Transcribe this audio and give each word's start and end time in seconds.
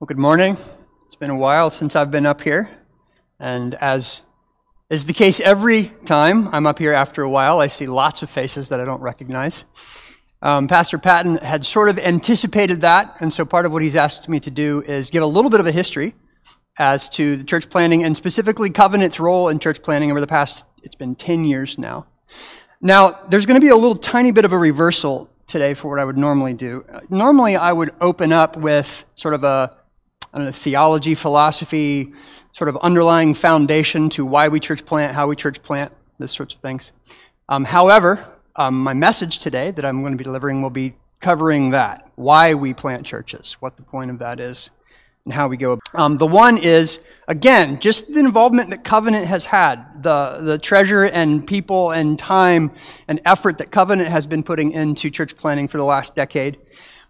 Well, 0.00 0.06
good 0.06 0.16
morning. 0.16 0.56
It's 1.08 1.16
been 1.16 1.30
a 1.30 1.36
while 1.36 1.72
since 1.72 1.96
I've 1.96 2.12
been 2.12 2.24
up 2.24 2.42
here. 2.42 2.70
And 3.40 3.74
as 3.74 4.22
is 4.90 5.06
the 5.06 5.12
case 5.12 5.40
every 5.40 5.88
time 6.04 6.46
I'm 6.54 6.68
up 6.68 6.78
here 6.78 6.92
after 6.92 7.24
a 7.24 7.28
while, 7.28 7.58
I 7.58 7.66
see 7.66 7.88
lots 7.88 8.22
of 8.22 8.30
faces 8.30 8.68
that 8.68 8.78
I 8.78 8.84
don't 8.84 9.00
recognize. 9.00 9.64
Um, 10.40 10.68
Pastor 10.68 10.98
Patton 10.98 11.38
had 11.38 11.66
sort 11.66 11.88
of 11.88 11.98
anticipated 11.98 12.82
that, 12.82 13.16
and 13.18 13.34
so 13.34 13.44
part 13.44 13.66
of 13.66 13.72
what 13.72 13.82
he's 13.82 13.96
asked 13.96 14.28
me 14.28 14.38
to 14.38 14.52
do 14.52 14.84
is 14.86 15.10
give 15.10 15.24
a 15.24 15.26
little 15.26 15.50
bit 15.50 15.58
of 15.58 15.66
a 15.66 15.72
history 15.72 16.14
as 16.78 17.08
to 17.08 17.36
the 17.36 17.42
church 17.42 17.68
planting 17.68 18.04
and 18.04 18.16
specifically 18.16 18.70
Covenant's 18.70 19.18
role 19.18 19.48
in 19.48 19.58
church 19.58 19.82
planting 19.82 20.12
over 20.12 20.20
the 20.20 20.28
past, 20.28 20.64
it's 20.84 20.94
been 20.94 21.16
10 21.16 21.42
years 21.42 21.76
now. 21.76 22.06
Now, 22.80 23.18
there's 23.30 23.46
going 23.46 23.60
to 23.60 23.64
be 23.64 23.72
a 23.72 23.76
little 23.76 23.96
tiny 23.96 24.30
bit 24.30 24.44
of 24.44 24.52
a 24.52 24.58
reversal 24.58 25.28
today 25.48 25.74
for 25.74 25.90
what 25.90 25.98
I 25.98 26.04
would 26.04 26.16
normally 26.16 26.54
do. 26.54 26.84
Normally, 27.10 27.56
I 27.56 27.72
would 27.72 27.92
open 28.00 28.32
up 28.32 28.56
with 28.56 29.04
sort 29.16 29.34
of 29.34 29.42
a 29.42 29.76
I 30.32 30.38
don't 30.38 30.46
know, 30.46 30.52
theology, 30.52 31.14
philosophy, 31.14 32.12
sort 32.52 32.68
of 32.68 32.76
underlying 32.78 33.34
foundation 33.34 34.10
to 34.10 34.26
why 34.26 34.48
we 34.48 34.60
church 34.60 34.84
plant, 34.84 35.14
how 35.14 35.26
we 35.26 35.36
church 35.36 35.62
plant, 35.62 35.92
those 36.18 36.32
sorts 36.32 36.54
of 36.54 36.60
things. 36.60 36.92
Um, 37.48 37.64
however, 37.64 38.26
um, 38.56 38.82
my 38.82 38.92
message 38.92 39.38
today 39.38 39.70
that 39.70 39.84
I'm 39.84 40.00
going 40.02 40.12
to 40.12 40.18
be 40.18 40.24
delivering 40.24 40.60
will 40.60 40.70
be 40.70 40.94
covering 41.20 41.70
that 41.70 42.10
why 42.16 42.54
we 42.54 42.74
plant 42.74 43.06
churches, 43.06 43.54
what 43.60 43.76
the 43.76 43.82
point 43.82 44.10
of 44.10 44.18
that 44.18 44.38
is, 44.38 44.70
and 45.24 45.32
how 45.32 45.48
we 45.48 45.56
go. 45.56 45.72
About 45.72 45.94
um, 45.94 46.18
the 46.18 46.26
one 46.26 46.58
is, 46.58 47.00
again, 47.26 47.78
just 47.80 48.12
the 48.12 48.18
involvement 48.18 48.70
that 48.70 48.84
Covenant 48.84 49.26
has 49.26 49.46
had, 49.46 50.02
the, 50.02 50.40
the 50.42 50.58
treasure 50.58 51.04
and 51.04 51.46
people 51.46 51.90
and 51.92 52.18
time 52.18 52.72
and 53.06 53.20
effort 53.24 53.58
that 53.58 53.70
Covenant 53.70 54.08
has 54.08 54.26
been 54.26 54.42
putting 54.42 54.72
into 54.72 55.10
church 55.10 55.36
planting 55.36 55.68
for 55.68 55.78
the 55.78 55.84
last 55.84 56.14
decade. 56.14 56.58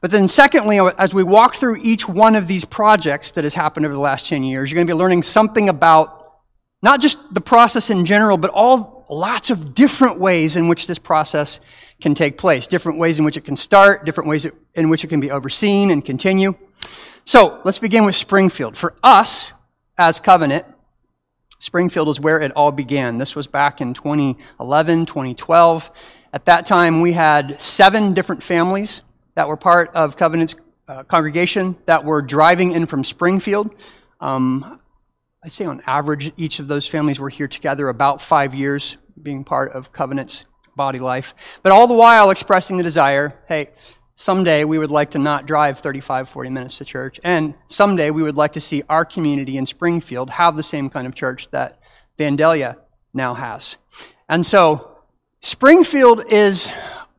But 0.00 0.12
then, 0.12 0.28
secondly, 0.28 0.78
as 0.78 1.12
we 1.12 1.24
walk 1.24 1.56
through 1.56 1.78
each 1.82 2.08
one 2.08 2.36
of 2.36 2.46
these 2.46 2.64
projects 2.64 3.32
that 3.32 3.44
has 3.44 3.54
happened 3.54 3.84
over 3.84 3.94
the 3.94 4.00
last 4.00 4.28
10 4.28 4.44
years, 4.44 4.70
you're 4.70 4.76
going 4.76 4.86
to 4.86 4.92
be 4.92 4.96
learning 4.96 5.24
something 5.24 5.68
about 5.68 6.18
not 6.82 7.00
just 7.00 7.18
the 7.34 7.40
process 7.40 7.90
in 7.90 8.04
general, 8.06 8.36
but 8.36 8.50
all 8.50 9.06
lots 9.10 9.50
of 9.50 9.74
different 9.74 10.20
ways 10.20 10.54
in 10.54 10.68
which 10.68 10.86
this 10.86 10.98
process 10.98 11.58
can 12.00 12.14
take 12.14 12.38
place, 12.38 12.68
different 12.68 12.98
ways 13.00 13.18
in 13.18 13.24
which 13.24 13.36
it 13.36 13.44
can 13.44 13.56
start, 13.56 14.04
different 14.04 14.28
ways 14.28 14.46
in 14.74 14.88
which 14.88 15.02
it 15.02 15.08
can 15.08 15.18
be 15.18 15.32
overseen 15.32 15.90
and 15.90 16.04
continue. 16.04 16.54
So 17.24 17.60
let's 17.64 17.80
begin 17.80 18.04
with 18.04 18.14
Springfield. 18.14 18.76
For 18.76 18.94
us, 19.02 19.52
as 19.96 20.20
Covenant, 20.20 20.64
Springfield 21.58 22.08
is 22.08 22.20
where 22.20 22.40
it 22.40 22.52
all 22.52 22.70
began. 22.70 23.18
This 23.18 23.34
was 23.34 23.48
back 23.48 23.80
in 23.80 23.94
2011, 23.94 25.06
2012. 25.06 25.90
At 26.32 26.44
that 26.44 26.66
time, 26.66 27.00
we 27.00 27.14
had 27.14 27.60
seven 27.60 28.14
different 28.14 28.44
families 28.44 29.02
that 29.38 29.46
were 29.46 29.56
part 29.56 29.94
of 29.94 30.16
Covenant's 30.16 30.56
uh, 30.88 31.04
congregation 31.04 31.76
that 31.86 32.04
were 32.04 32.22
driving 32.22 32.72
in 32.72 32.86
from 32.86 33.04
Springfield. 33.04 33.72
Um, 34.18 34.80
I'd 35.44 35.52
say 35.52 35.64
on 35.64 35.80
average, 35.86 36.32
each 36.36 36.58
of 36.58 36.66
those 36.66 36.88
families 36.88 37.20
were 37.20 37.28
here 37.28 37.46
together 37.46 37.88
about 37.88 38.20
five 38.20 38.52
years, 38.52 38.96
being 39.22 39.44
part 39.44 39.70
of 39.70 39.92
Covenant's 39.92 40.44
body 40.74 40.98
life. 40.98 41.36
But 41.62 41.70
all 41.70 41.86
the 41.86 41.94
while 41.94 42.30
expressing 42.30 42.78
the 42.78 42.82
desire 42.82 43.38
hey, 43.46 43.70
someday 44.16 44.64
we 44.64 44.76
would 44.76 44.90
like 44.90 45.12
to 45.12 45.20
not 45.20 45.46
drive 45.46 45.78
35, 45.78 46.28
40 46.28 46.50
minutes 46.50 46.78
to 46.78 46.84
church. 46.84 47.20
And 47.22 47.54
someday 47.68 48.10
we 48.10 48.24
would 48.24 48.36
like 48.36 48.54
to 48.54 48.60
see 48.60 48.82
our 48.88 49.04
community 49.04 49.56
in 49.56 49.66
Springfield 49.66 50.30
have 50.30 50.56
the 50.56 50.64
same 50.64 50.90
kind 50.90 51.06
of 51.06 51.14
church 51.14 51.48
that 51.52 51.78
Vandalia 52.18 52.76
now 53.14 53.34
has. 53.34 53.76
And 54.28 54.44
so 54.44 54.98
Springfield 55.42 56.24
is 56.28 56.68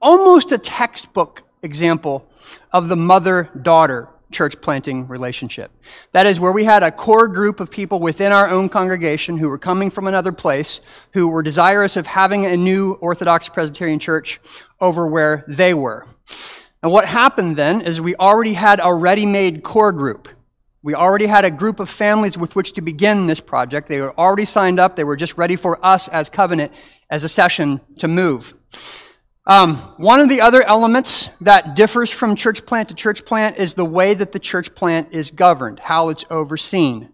almost 0.02 0.52
a 0.52 0.58
textbook 0.58 1.44
example 1.62 2.28
of 2.72 2.88
the 2.88 2.96
mother 2.96 3.50
daughter 3.62 4.10
church 4.32 4.62
planting 4.62 5.08
relationship. 5.08 5.72
That 6.12 6.28
is 6.28 6.40
where 6.40 6.52
we 6.52 6.64
had 6.64 6.84
a 6.84 6.92
core 6.92 7.28
group 7.28 7.60
of 7.60 7.72
people 7.72 8.00
within 8.00 8.32
our 8.32 8.50
own 8.50 8.70
congregation 8.70 9.38
who 9.38 9.50
were 9.50 9.58
coming 9.58 9.90
from 9.90 10.08
another 10.08 10.32
place, 10.32 10.82
who 11.14 11.30
were 11.30 11.42
desirous 11.42 11.98
of 11.98 12.06
having 12.06 12.46
a 12.46 12.56
new 12.56 12.94
Orthodox 12.94 13.50
Presbyterian 13.50 14.00
church 14.00 14.40
over 14.80 15.08
where 15.08 15.44
they 15.48 15.74
were. 15.74 16.06
And 16.82 16.92
what 16.92 17.06
happened 17.06 17.58
then 17.58 17.82
is 17.82 18.00
we 18.00 18.16
already 18.16 18.54
had 18.54 18.80
a 18.82 18.94
ready 18.94 19.26
made 19.26 19.64
core 19.64 19.92
group. 19.92 20.30
We 20.82 20.96
already 20.96 21.26
had 21.26 21.44
a 21.44 21.52
group 21.52 21.80
of 21.80 21.90
families 21.90 22.38
with 22.38 22.56
which 22.56 22.74
to 22.74 22.82
begin 22.82 23.28
this 23.28 23.42
project. 23.42 23.88
They 23.88 24.00
were 24.00 24.18
already 24.18 24.46
signed 24.46 24.80
up. 24.80 24.96
They 24.96 25.04
were 25.04 25.18
just 25.18 25.38
ready 25.38 25.58
for 25.58 25.84
us 25.86 26.08
as 26.08 26.30
covenant, 26.30 26.72
as 27.10 27.24
a 27.24 27.30
session 27.30 27.82
to 27.98 28.08
move. 28.08 28.54
Um, 29.50 29.78
one 29.98 30.20
of 30.20 30.30
the 30.30 30.42
other 30.42 30.62
elements 30.62 31.32
that 31.42 31.76
differs 31.76 32.12
from 32.12 32.36
church 32.36 32.68
plant 32.68 32.90
to 32.90 32.94
church 32.94 33.26
plant 33.26 33.58
is 33.58 33.74
the 33.74 33.84
way 33.84 34.14
that 34.14 34.32
the 34.32 34.38
church 34.38 34.76
plant 34.76 35.12
is 35.12 35.32
governed, 35.32 35.80
how 35.80 36.10
it's 36.10 36.24
overseen. 36.30 37.12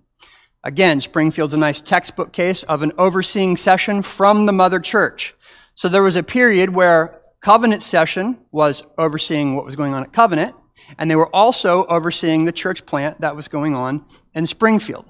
Again, 0.62 1.00
Springfield's 1.00 1.53
a 1.53 1.57
nice 1.57 1.79
textbook 1.79 2.34
case 2.34 2.63
of 2.63 2.84
an 2.84 2.91
overseeing 2.97 3.56
session 3.56 4.01
from 4.01 4.47
the 4.47 4.51
mother 4.51 4.81
church. 4.81 5.34
So 5.75 5.88
there 5.88 6.03
was 6.03 6.18
a 6.18 6.24
period 6.24 6.72
where 6.72 7.22
Covenant 7.40 7.81
session 7.81 8.38
was 8.51 8.84
overseeing 8.97 9.56
what 9.56 9.63
was 9.63 9.78
going 9.78 9.94
on 9.94 10.03
at 10.03 10.12
Covenant, 10.12 10.57
and 10.97 11.09
they 11.09 11.16
were 11.16 11.34
also 11.34 11.85
overseeing 11.85 12.44
the 12.44 12.51
church 12.51 12.85
plant 12.85 13.22
that 13.22 13.38
was 13.38 13.47
going 13.47 13.78
on 13.78 14.03
in 14.34 14.45
Springfield. 14.45 15.06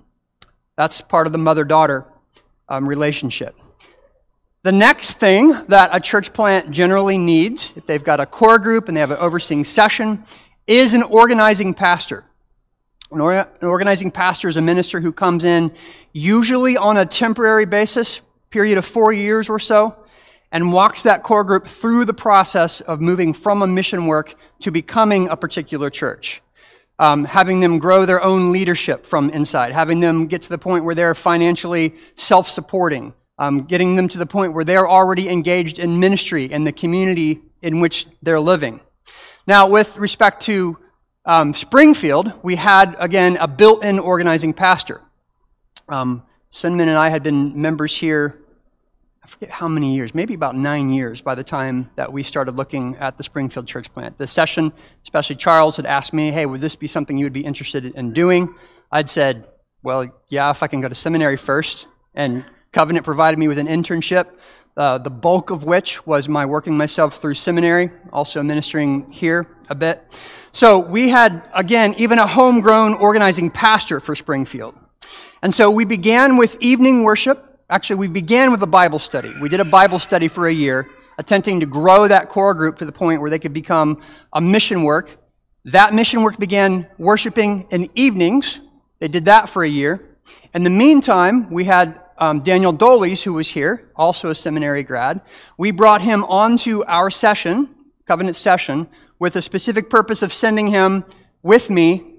That's 0.77 1.01
part 1.01 1.25
of 1.25 1.31
the 1.31 1.39
mother 1.39 1.63
daughter 1.63 2.05
um, 2.69 2.87
relationship. 2.87 3.55
The 4.65 4.71
next 4.71 5.11
thing 5.11 5.49
that 5.67 5.91
a 5.93 5.99
church 5.99 6.33
plant 6.33 6.71
generally 6.71 7.19
needs, 7.19 7.71
if 7.75 7.85
they've 7.85 8.03
got 8.03 8.19
a 8.19 8.25
core 8.25 8.57
group 8.57 8.87
and 8.87 8.97
they 8.97 9.01
have 9.01 9.11
an 9.11 9.17
overseeing 9.17 9.63
session, 9.63 10.25
is 10.65 10.95
an 10.95 11.03
organizing 11.03 11.75
pastor. 11.75 12.23
An, 13.11 13.21
organizing 13.61 14.09
pastor 14.09 14.49
is 14.49 14.57
a 14.57 14.63
minister 14.63 14.99
who 14.99 15.11
comes 15.11 15.45
in 15.45 15.71
usually 16.13 16.77
on 16.77 16.97
a 16.97 17.05
temporary 17.05 17.67
basis, 17.67 18.21
period 18.49 18.79
of 18.79 18.85
four 18.85 19.13
years 19.13 19.49
or 19.49 19.59
so, 19.59 19.95
and 20.51 20.73
walks 20.73 21.03
that 21.03 21.21
core 21.21 21.43
group 21.43 21.67
through 21.67 22.05
the 22.05 22.15
process 22.15 22.81
of 22.81 22.99
moving 22.99 23.33
from 23.33 23.61
a 23.61 23.67
mission 23.67 24.07
work 24.07 24.33
to 24.61 24.71
becoming 24.71 25.29
a 25.29 25.37
particular 25.37 25.91
church. 25.91 26.41
Um, 26.97 27.25
having 27.25 27.59
them 27.59 27.77
grow 27.77 28.07
their 28.07 28.23
own 28.23 28.51
leadership 28.51 29.05
from 29.05 29.29
inside, 29.29 29.73
having 29.73 29.99
them 29.99 30.25
get 30.25 30.41
to 30.41 30.49
the 30.49 30.57
point 30.57 30.85
where 30.85 30.95
they're 30.95 31.13
financially 31.13 31.93
self-supporting, 32.15 33.13
um, 33.37 33.63
getting 33.63 33.95
them 33.95 34.07
to 34.07 34.17
the 34.17 34.25
point 34.25 34.53
where 34.53 34.63
they're 34.63 34.87
already 34.87 35.29
engaged 35.29 35.79
in 35.79 35.99
ministry 35.99 36.45
in 36.45 36.63
the 36.63 36.71
community 36.71 37.41
in 37.61 37.79
which 37.79 38.07
they're 38.21 38.39
living. 38.39 38.79
Now, 39.47 39.67
with 39.67 39.97
respect 39.97 40.43
to 40.43 40.77
um, 41.25 41.53
Springfield, 41.53 42.31
we 42.43 42.55
had, 42.55 42.95
again, 42.99 43.37
a 43.37 43.47
built 43.47 43.83
in 43.83 43.99
organizing 43.99 44.53
pastor. 44.53 45.01
Um, 45.89 46.23
Sinman 46.51 46.81
and 46.81 46.91
I 46.91 47.09
had 47.09 47.23
been 47.23 47.61
members 47.61 47.95
here, 47.95 48.39
I 49.23 49.27
forget 49.27 49.49
how 49.49 49.67
many 49.67 49.95
years, 49.95 50.13
maybe 50.13 50.35
about 50.35 50.55
nine 50.55 50.91
years 50.91 51.19
by 51.19 51.35
the 51.35 51.43
time 51.43 51.89
that 51.95 52.13
we 52.13 52.23
started 52.23 52.55
looking 52.55 52.95
at 52.97 53.17
the 53.17 53.23
Springfield 53.23 53.67
church 53.67 53.91
plant. 53.93 54.17
The 54.17 54.27
session, 54.27 54.71
especially 55.03 55.35
Charles, 55.35 55.77
had 55.77 55.85
asked 55.85 56.13
me, 56.13 56.31
hey, 56.31 56.45
would 56.45 56.61
this 56.61 56.75
be 56.75 56.87
something 56.87 57.17
you 57.17 57.25
would 57.25 57.33
be 57.33 57.43
interested 57.43 57.85
in 57.85 58.13
doing? 58.13 58.53
I'd 58.91 59.09
said, 59.09 59.47
well, 59.83 60.07
yeah, 60.29 60.49
if 60.51 60.63
I 60.63 60.67
can 60.67 60.79
go 60.79 60.87
to 60.87 60.95
seminary 60.95 61.37
first 61.37 61.87
and 62.13 62.45
Covenant 62.75 63.05
provided 63.05 63.39
me 63.39 63.47
with 63.47 63.57
an 63.57 63.67
internship, 63.67 64.31
uh, 64.75 64.97
the 64.97 65.09
bulk 65.09 65.49
of 65.49 65.63
which 65.63 66.05
was 66.05 66.27
my 66.27 66.45
working 66.45 66.75
myself 66.75 67.21
through 67.21 67.35
seminary, 67.35 67.89
also 68.11 68.43
ministering 68.43 69.09
here 69.11 69.47
a 69.69 69.75
bit. 69.75 70.03
So 70.51 70.79
we 70.79 71.07
had, 71.07 71.41
again, 71.53 71.95
even 71.97 72.19
a 72.19 72.27
homegrown 72.27 72.95
organizing 72.95 73.49
pastor 73.49 74.01
for 74.01 74.13
Springfield. 74.13 74.75
And 75.41 75.53
so 75.53 75.71
we 75.71 75.85
began 75.85 76.35
with 76.35 76.61
evening 76.61 77.03
worship. 77.03 77.61
Actually, 77.69 77.95
we 77.95 78.07
began 78.09 78.51
with 78.51 78.61
a 78.61 78.67
Bible 78.67 78.99
study. 78.99 79.33
We 79.39 79.47
did 79.47 79.61
a 79.61 79.65
Bible 79.79 79.97
study 79.97 80.27
for 80.27 80.45
a 80.45 80.53
year, 80.53 80.85
attempting 81.17 81.61
to 81.61 81.65
grow 81.65 82.09
that 82.09 82.27
core 82.27 82.53
group 82.53 82.79
to 82.79 82.85
the 82.85 82.91
point 82.91 83.21
where 83.21 83.29
they 83.29 83.39
could 83.39 83.53
become 83.53 84.01
a 84.33 84.41
mission 84.41 84.83
work. 84.83 85.15
That 85.63 85.93
mission 85.93 86.23
work 86.23 86.37
began 86.37 86.89
worshiping 86.97 87.67
in 87.71 87.89
evenings. 87.95 88.59
They 88.99 89.07
did 89.07 89.23
that 89.25 89.47
for 89.47 89.63
a 89.63 89.69
year. 89.69 90.17
In 90.53 90.65
the 90.65 90.69
meantime, 90.69 91.49
we 91.49 91.63
had 91.63 92.01
um, 92.17 92.39
Daniel 92.39 92.73
Doles, 92.73 93.23
who 93.23 93.33
was 93.33 93.49
here, 93.49 93.91
also 93.95 94.29
a 94.29 94.35
seminary 94.35 94.83
grad, 94.83 95.21
we 95.57 95.71
brought 95.71 96.01
him 96.01 96.23
onto 96.23 96.83
our 96.85 97.09
session, 97.09 97.69
covenant 98.05 98.35
session, 98.35 98.87
with 99.19 99.35
a 99.35 99.41
specific 99.41 99.89
purpose 99.89 100.21
of 100.21 100.33
sending 100.33 100.67
him 100.67 101.03
with 101.43 101.69
me. 101.69 102.13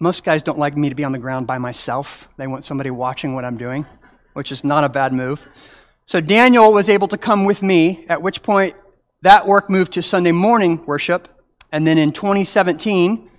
Most 0.00 0.24
guys 0.24 0.42
don't 0.42 0.58
like 0.58 0.76
me 0.76 0.88
to 0.88 0.94
be 0.94 1.04
on 1.04 1.12
the 1.12 1.18
ground 1.18 1.46
by 1.46 1.58
myself. 1.58 2.28
They 2.36 2.46
want 2.46 2.64
somebody 2.64 2.90
watching 2.90 3.34
what 3.34 3.44
I'm 3.44 3.56
doing, 3.56 3.86
which 4.34 4.52
is 4.52 4.64
not 4.64 4.84
a 4.84 4.88
bad 4.88 5.12
move. 5.12 5.48
So 6.04 6.20
Daniel 6.20 6.72
was 6.72 6.88
able 6.88 7.08
to 7.08 7.16
come 7.16 7.44
with 7.44 7.62
me, 7.62 8.04
at 8.08 8.20
which 8.20 8.42
point 8.42 8.76
that 9.22 9.46
work 9.46 9.70
moved 9.70 9.94
to 9.94 10.02
Sunday 10.02 10.32
morning 10.32 10.84
worship. 10.84 11.28
And 11.72 11.86
then 11.86 11.96
in 11.96 12.12
2017, 12.12 13.30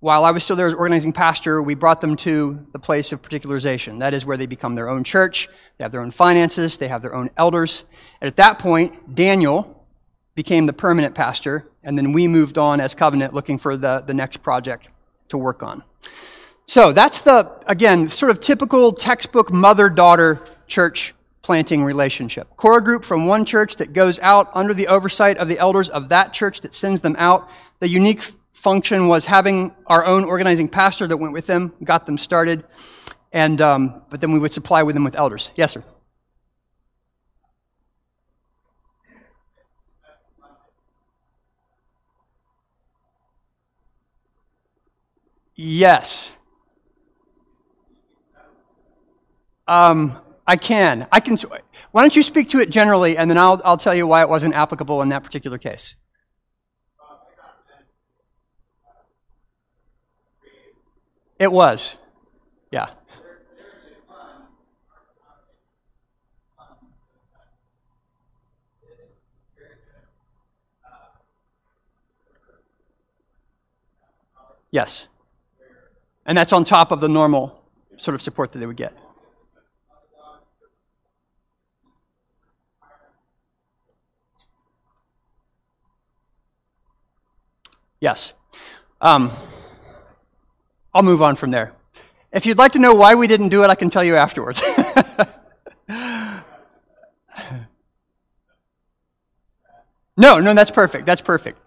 while 0.00 0.24
I 0.24 0.30
was 0.30 0.42
still 0.42 0.56
there 0.56 0.66
as 0.66 0.72
organizing 0.72 1.12
pastor, 1.12 1.62
we 1.62 1.74
brought 1.74 2.00
them 2.00 2.16
to 2.16 2.66
the 2.72 2.78
place 2.78 3.12
of 3.12 3.20
particularization. 3.20 4.00
That 4.00 4.14
is 4.14 4.24
where 4.24 4.38
they 4.38 4.46
become 4.46 4.74
their 4.74 4.88
own 4.88 5.04
church, 5.04 5.48
they 5.76 5.84
have 5.84 5.92
their 5.92 6.00
own 6.00 6.10
finances, 6.10 6.78
they 6.78 6.88
have 6.88 7.02
their 7.02 7.14
own 7.14 7.30
elders. 7.36 7.84
And 8.20 8.26
at 8.26 8.36
that 8.36 8.58
point, 8.58 9.14
Daniel 9.14 9.86
became 10.34 10.64
the 10.64 10.72
permanent 10.72 11.14
pastor, 11.14 11.68
and 11.82 11.98
then 11.98 12.12
we 12.12 12.26
moved 12.26 12.56
on 12.56 12.80
as 12.80 12.94
covenant 12.94 13.34
looking 13.34 13.58
for 13.58 13.76
the, 13.76 14.00
the 14.06 14.14
next 14.14 14.38
project 14.38 14.88
to 15.28 15.36
work 15.36 15.62
on. 15.62 15.84
So 16.64 16.92
that's 16.92 17.20
the, 17.20 17.50
again, 17.66 18.08
sort 18.08 18.30
of 18.30 18.40
typical 18.40 18.92
textbook 18.92 19.52
mother 19.52 19.90
daughter 19.90 20.42
church 20.66 21.14
planting 21.42 21.84
relationship. 21.84 22.56
Core 22.56 22.80
group 22.80 23.04
from 23.04 23.26
one 23.26 23.44
church 23.44 23.76
that 23.76 23.92
goes 23.92 24.18
out 24.20 24.50
under 24.54 24.72
the 24.72 24.86
oversight 24.86 25.36
of 25.36 25.48
the 25.48 25.58
elders 25.58 25.90
of 25.90 26.08
that 26.10 26.32
church 26.32 26.60
that 26.60 26.72
sends 26.72 27.00
them 27.00 27.16
out. 27.18 27.50
The 27.80 27.88
unique 27.88 28.22
function 28.60 29.08
was 29.08 29.24
having 29.24 29.74
our 29.86 30.04
own 30.04 30.24
organizing 30.24 30.68
pastor 30.68 31.06
that 31.06 31.16
went 31.16 31.32
with 31.32 31.46
them, 31.46 31.72
got 31.82 32.04
them 32.04 32.18
started, 32.18 32.62
and 33.32 33.60
um, 33.62 34.02
but 34.10 34.20
then 34.20 34.32
we 34.32 34.38
would 34.38 34.52
supply 34.52 34.82
with 34.82 34.94
them 34.94 35.02
with 35.02 35.14
elders. 35.14 35.50
Yes, 35.56 35.72
sir. 35.72 35.82
Yes. 45.54 46.34
Um, 49.66 50.20
I 50.46 50.56
can. 50.56 51.06
I 51.10 51.20
can. 51.20 51.38
Why 51.92 52.02
don't 52.02 52.14
you 52.14 52.22
speak 52.22 52.50
to 52.50 52.60
it 52.60 52.70
generally, 52.70 53.16
and 53.16 53.30
then 53.30 53.38
I'll, 53.38 53.60
I'll 53.64 53.76
tell 53.76 53.94
you 53.94 54.06
why 54.06 54.20
it 54.20 54.28
wasn't 54.28 54.54
applicable 54.54 55.00
in 55.00 55.08
that 55.10 55.22
particular 55.22 55.56
case. 55.58 55.94
It 61.40 61.50
was. 61.50 61.96
Yeah. 62.70 62.88
Yes. 74.70 75.08
And 76.26 76.36
that's 76.36 76.52
on 76.52 76.64
top 76.64 76.92
of 76.92 77.00
the 77.00 77.08
normal 77.08 77.64
sort 77.96 78.14
of 78.14 78.20
support 78.20 78.52
that 78.52 78.58
they 78.58 78.66
would 78.66 78.76
get. 78.76 78.94
Yes. 87.98 88.34
Um, 89.00 89.32
I'll 90.92 91.02
move 91.02 91.22
on 91.22 91.36
from 91.36 91.50
there. 91.50 91.72
If 92.32 92.46
you'd 92.46 92.58
like 92.58 92.72
to 92.72 92.78
know 92.78 92.94
why 92.94 93.14
we 93.14 93.26
didn't 93.26 93.48
do 93.48 93.64
it, 93.64 93.70
I 93.70 93.74
can 93.74 93.90
tell 93.90 94.04
you 94.04 94.16
afterwards. 94.16 94.62
no, 100.16 100.38
no, 100.38 100.54
that's 100.54 100.70
perfect. 100.70 101.06
That's 101.06 101.20
perfect. 101.20 101.58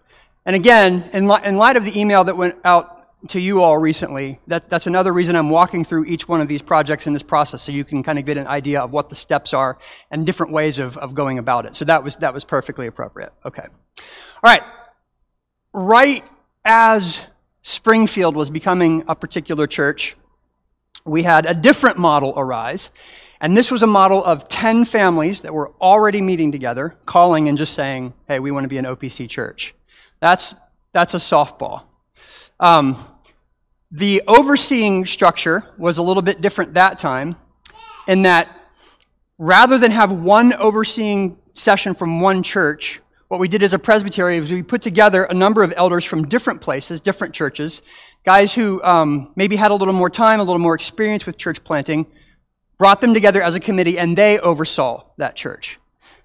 And 0.46 0.56
again, 0.56 1.10
in, 1.12 1.28
li- 1.28 1.40
in 1.44 1.56
light 1.56 1.76
of 1.76 1.84
the 1.84 1.98
email 1.98 2.24
that 2.24 2.36
went 2.36 2.56
out 2.64 3.28
to 3.28 3.40
you 3.40 3.62
all 3.62 3.78
recently, 3.78 4.40
that, 4.46 4.68
that's 4.68 4.86
another 4.86 5.12
reason 5.12 5.36
I'm 5.36 5.50
walking 5.50 5.84
through 5.84 6.04
each 6.04 6.28
one 6.28 6.40
of 6.40 6.48
these 6.48 6.62
projects 6.62 7.06
in 7.06 7.12
this 7.12 7.22
process 7.22 7.62
so 7.62 7.72
you 7.72 7.84
can 7.84 8.02
kind 8.02 8.18
of 8.18 8.24
get 8.26 8.36
an 8.36 8.46
idea 8.46 8.80
of 8.80 8.90
what 8.90 9.08
the 9.08 9.16
steps 9.16 9.54
are 9.54 9.78
and 10.10 10.26
different 10.26 10.52
ways 10.52 10.78
of, 10.78 10.98
of 10.98 11.14
going 11.14 11.38
about 11.38 11.64
it. 11.66 11.76
So 11.76 11.86
that 11.86 12.04
was, 12.04 12.16
that 12.16 12.34
was 12.34 12.44
perfectly 12.44 12.86
appropriate. 12.86 13.32
Okay. 13.44 13.62
All 13.62 13.70
right. 14.42 14.62
Right 15.72 16.24
as 16.64 17.22
Springfield 17.64 18.36
was 18.36 18.50
becoming 18.50 19.04
a 19.08 19.14
particular 19.14 19.66
church, 19.66 20.16
we 21.06 21.22
had 21.22 21.46
a 21.46 21.54
different 21.54 21.98
model 21.98 22.34
arise. 22.36 22.90
And 23.40 23.56
this 23.56 23.70
was 23.70 23.82
a 23.82 23.86
model 23.86 24.22
of 24.22 24.48
10 24.48 24.84
families 24.84 25.40
that 25.40 25.52
were 25.52 25.72
already 25.80 26.20
meeting 26.20 26.52
together, 26.52 26.94
calling 27.06 27.48
and 27.48 27.56
just 27.56 27.72
saying, 27.72 28.12
hey, 28.28 28.38
we 28.38 28.50
want 28.50 28.64
to 28.64 28.68
be 28.68 28.76
an 28.78 28.84
OPC 28.84 29.28
church. 29.28 29.74
That's, 30.20 30.54
that's 30.92 31.14
a 31.14 31.18
softball. 31.18 31.84
Um, 32.60 33.02
the 33.90 34.22
overseeing 34.26 35.06
structure 35.06 35.64
was 35.78 35.96
a 35.96 36.02
little 36.02 36.22
bit 36.22 36.42
different 36.42 36.74
that 36.74 36.98
time 36.98 37.36
in 38.06 38.22
that 38.22 38.48
rather 39.38 39.78
than 39.78 39.90
have 39.90 40.12
one 40.12 40.52
overseeing 40.54 41.38
session 41.54 41.94
from 41.94 42.20
one 42.20 42.42
church, 42.42 43.00
what 43.34 43.40
we 43.40 43.48
did 43.48 43.64
as 43.64 43.72
a 43.72 43.80
presbytery 43.80 44.38
was 44.38 44.52
we 44.52 44.62
put 44.62 44.80
together 44.80 45.24
a 45.24 45.34
number 45.34 45.64
of 45.64 45.74
elders 45.76 46.04
from 46.04 46.28
different 46.28 46.60
places, 46.60 47.00
different 47.00 47.34
churches, 47.34 47.82
guys 48.24 48.54
who 48.54 48.80
um, 48.84 49.32
maybe 49.34 49.56
had 49.56 49.72
a 49.72 49.74
little 49.74 49.92
more 49.92 50.08
time, 50.08 50.38
a 50.38 50.44
little 50.44 50.60
more 50.60 50.76
experience 50.76 51.26
with 51.26 51.36
church 51.36 51.64
planting, 51.64 52.06
brought 52.78 53.00
them 53.00 53.12
together 53.12 53.42
as 53.42 53.56
a 53.56 53.58
committee, 53.58 53.98
and 53.98 54.16
they 54.16 54.38
oversaw 54.38 55.02
that 55.16 55.34
church. 55.34 55.80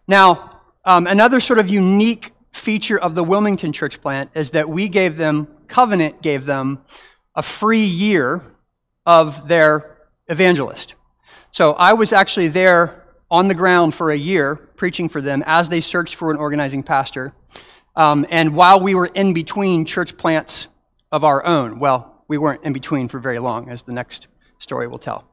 Now, 0.08 0.62
um, 0.86 1.08
another 1.08 1.40
sort 1.40 1.58
of 1.58 1.68
unique 1.68 2.32
feature 2.52 3.00
of 3.00 3.16
the 3.16 3.24
Wilmington 3.24 3.74
church 3.74 4.00
plant 4.02 4.30
is 4.36 4.52
that 4.52 4.70
we 4.70 4.88
gave 4.88 5.18
them, 5.18 5.48
Covenant 5.68 6.22
gave 6.22 6.46
them, 6.46 6.84
a 7.34 7.42
free 7.42 7.86
year 7.86 8.44
of 9.08 9.48
their 9.48 9.98
evangelist. 10.28 10.94
So 11.50 11.74
I 11.74 11.94
was 11.94 12.14
actually 12.14 12.50
there 12.50 13.04
on 13.32 13.48
the 13.48 13.56
ground 13.56 13.96
for 13.96 14.12
a 14.12 14.16
year 14.16 14.69
preaching 14.80 15.10
for 15.10 15.22
them 15.22 15.44
as 15.46 15.70
they 15.70 15.82
searched 15.82 16.16
for 16.16 16.32
an 16.32 16.38
organizing 16.38 16.82
pastor. 16.82 17.34
Um, 17.96 18.26
and 18.32 18.56
while 18.56 18.80
we 18.80 18.96
were 18.96 19.08
in 19.08 19.34
between 19.34 19.86
church 19.86 20.18
plants 20.18 20.70
of 21.12 21.24
our 21.24 21.46
own, 21.46 21.80
well, 21.80 22.24
we 22.30 22.38
weren't 22.38 22.64
in 22.64 22.74
between 22.74 23.10
for 23.10 23.20
very 23.20 23.40
long, 23.40 23.70
as 23.70 23.84
the 23.84 23.92
next 23.92 24.28
story 24.58 24.88
will 24.88 24.98
tell. 24.98 25.30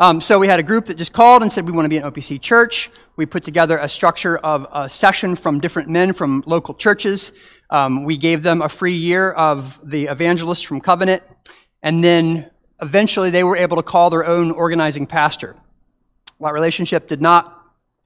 Um, 0.00 0.20
so 0.20 0.38
we 0.38 0.48
had 0.48 0.58
a 0.58 0.62
group 0.62 0.86
that 0.86 0.94
just 0.94 1.12
called 1.12 1.42
and 1.42 1.50
said, 1.50 1.64
We 1.64 1.72
want 1.72 1.84
to 1.84 1.88
be 1.88 1.96
an 1.96 2.04
OPC 2.04 2.40
church. 2.40 2.90
We 3.16 3.26
put 3.26 3.42
together 3.42 3.78
a 3.78 3.88
structure 3.88 4.38
of 4.38 4.66
a 4.72 4.88
session 4.88 5.36
from 5.36 5.60
different 5.60 5.88
men 5.88 6.12
from 6.12 6.42
local 6.46 6.74
churches. 6.74 7.32
Um, 7.70 8.04
we 8.04 8.16
gave 8.16 8.42
them 8.42 8.62
a 8.62 8.68
free 8.68 8.96
year 8.96 9.32
of 9.32 9.80
the 9.88 10.06
evangelist 10.06 10.66
from 10.66 10.80
Covenant. 10.80 11.22
And 11.82 12.02
then 12.02 12.50
eventually 12.80 13.30
they 13.30 13.44
were 13.44 13.56
able 13.56 13.76
to 13.76 13.82
call 13.82 14.10
their 14.10 14.24
own 14.24 14.50
organizing 14.52 15.06
pastor. 15.06 15.56
That 16.40 16.52
relationship 16.52 17.08
did 17.08 17.20
not 17.20 17.57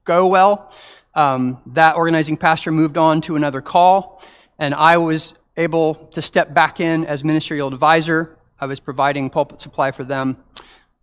go 0.03 0.27
well. 0.27 0.71
Um, 1.15 1.61
that 1.67 1.95
organizing 1.95 2.37
pastor 2.37 2.71
moved 2.71 2.97
on 2.97 3.21
to 3.21 3.35
another 3.35 3.61
call, 3.61 4.23
and 4.57 4.73
I 4.73 4.97
was 4.97 5.33
able 5.57 5.95
to 6.13 6.21
step 6.21 6.53
back 6.53 6.79
in 6.79 7.05
as 7.05 7.23
ministerial 7.23 7.67
advisor. 7.67 8.37
I 8.59 8.65
was 8.65 8.79
providing 8.79 9.29
pulpit 9.29 9.61
supply 9.61 9.91
for 9.91 10.03
them. 10.03 10.37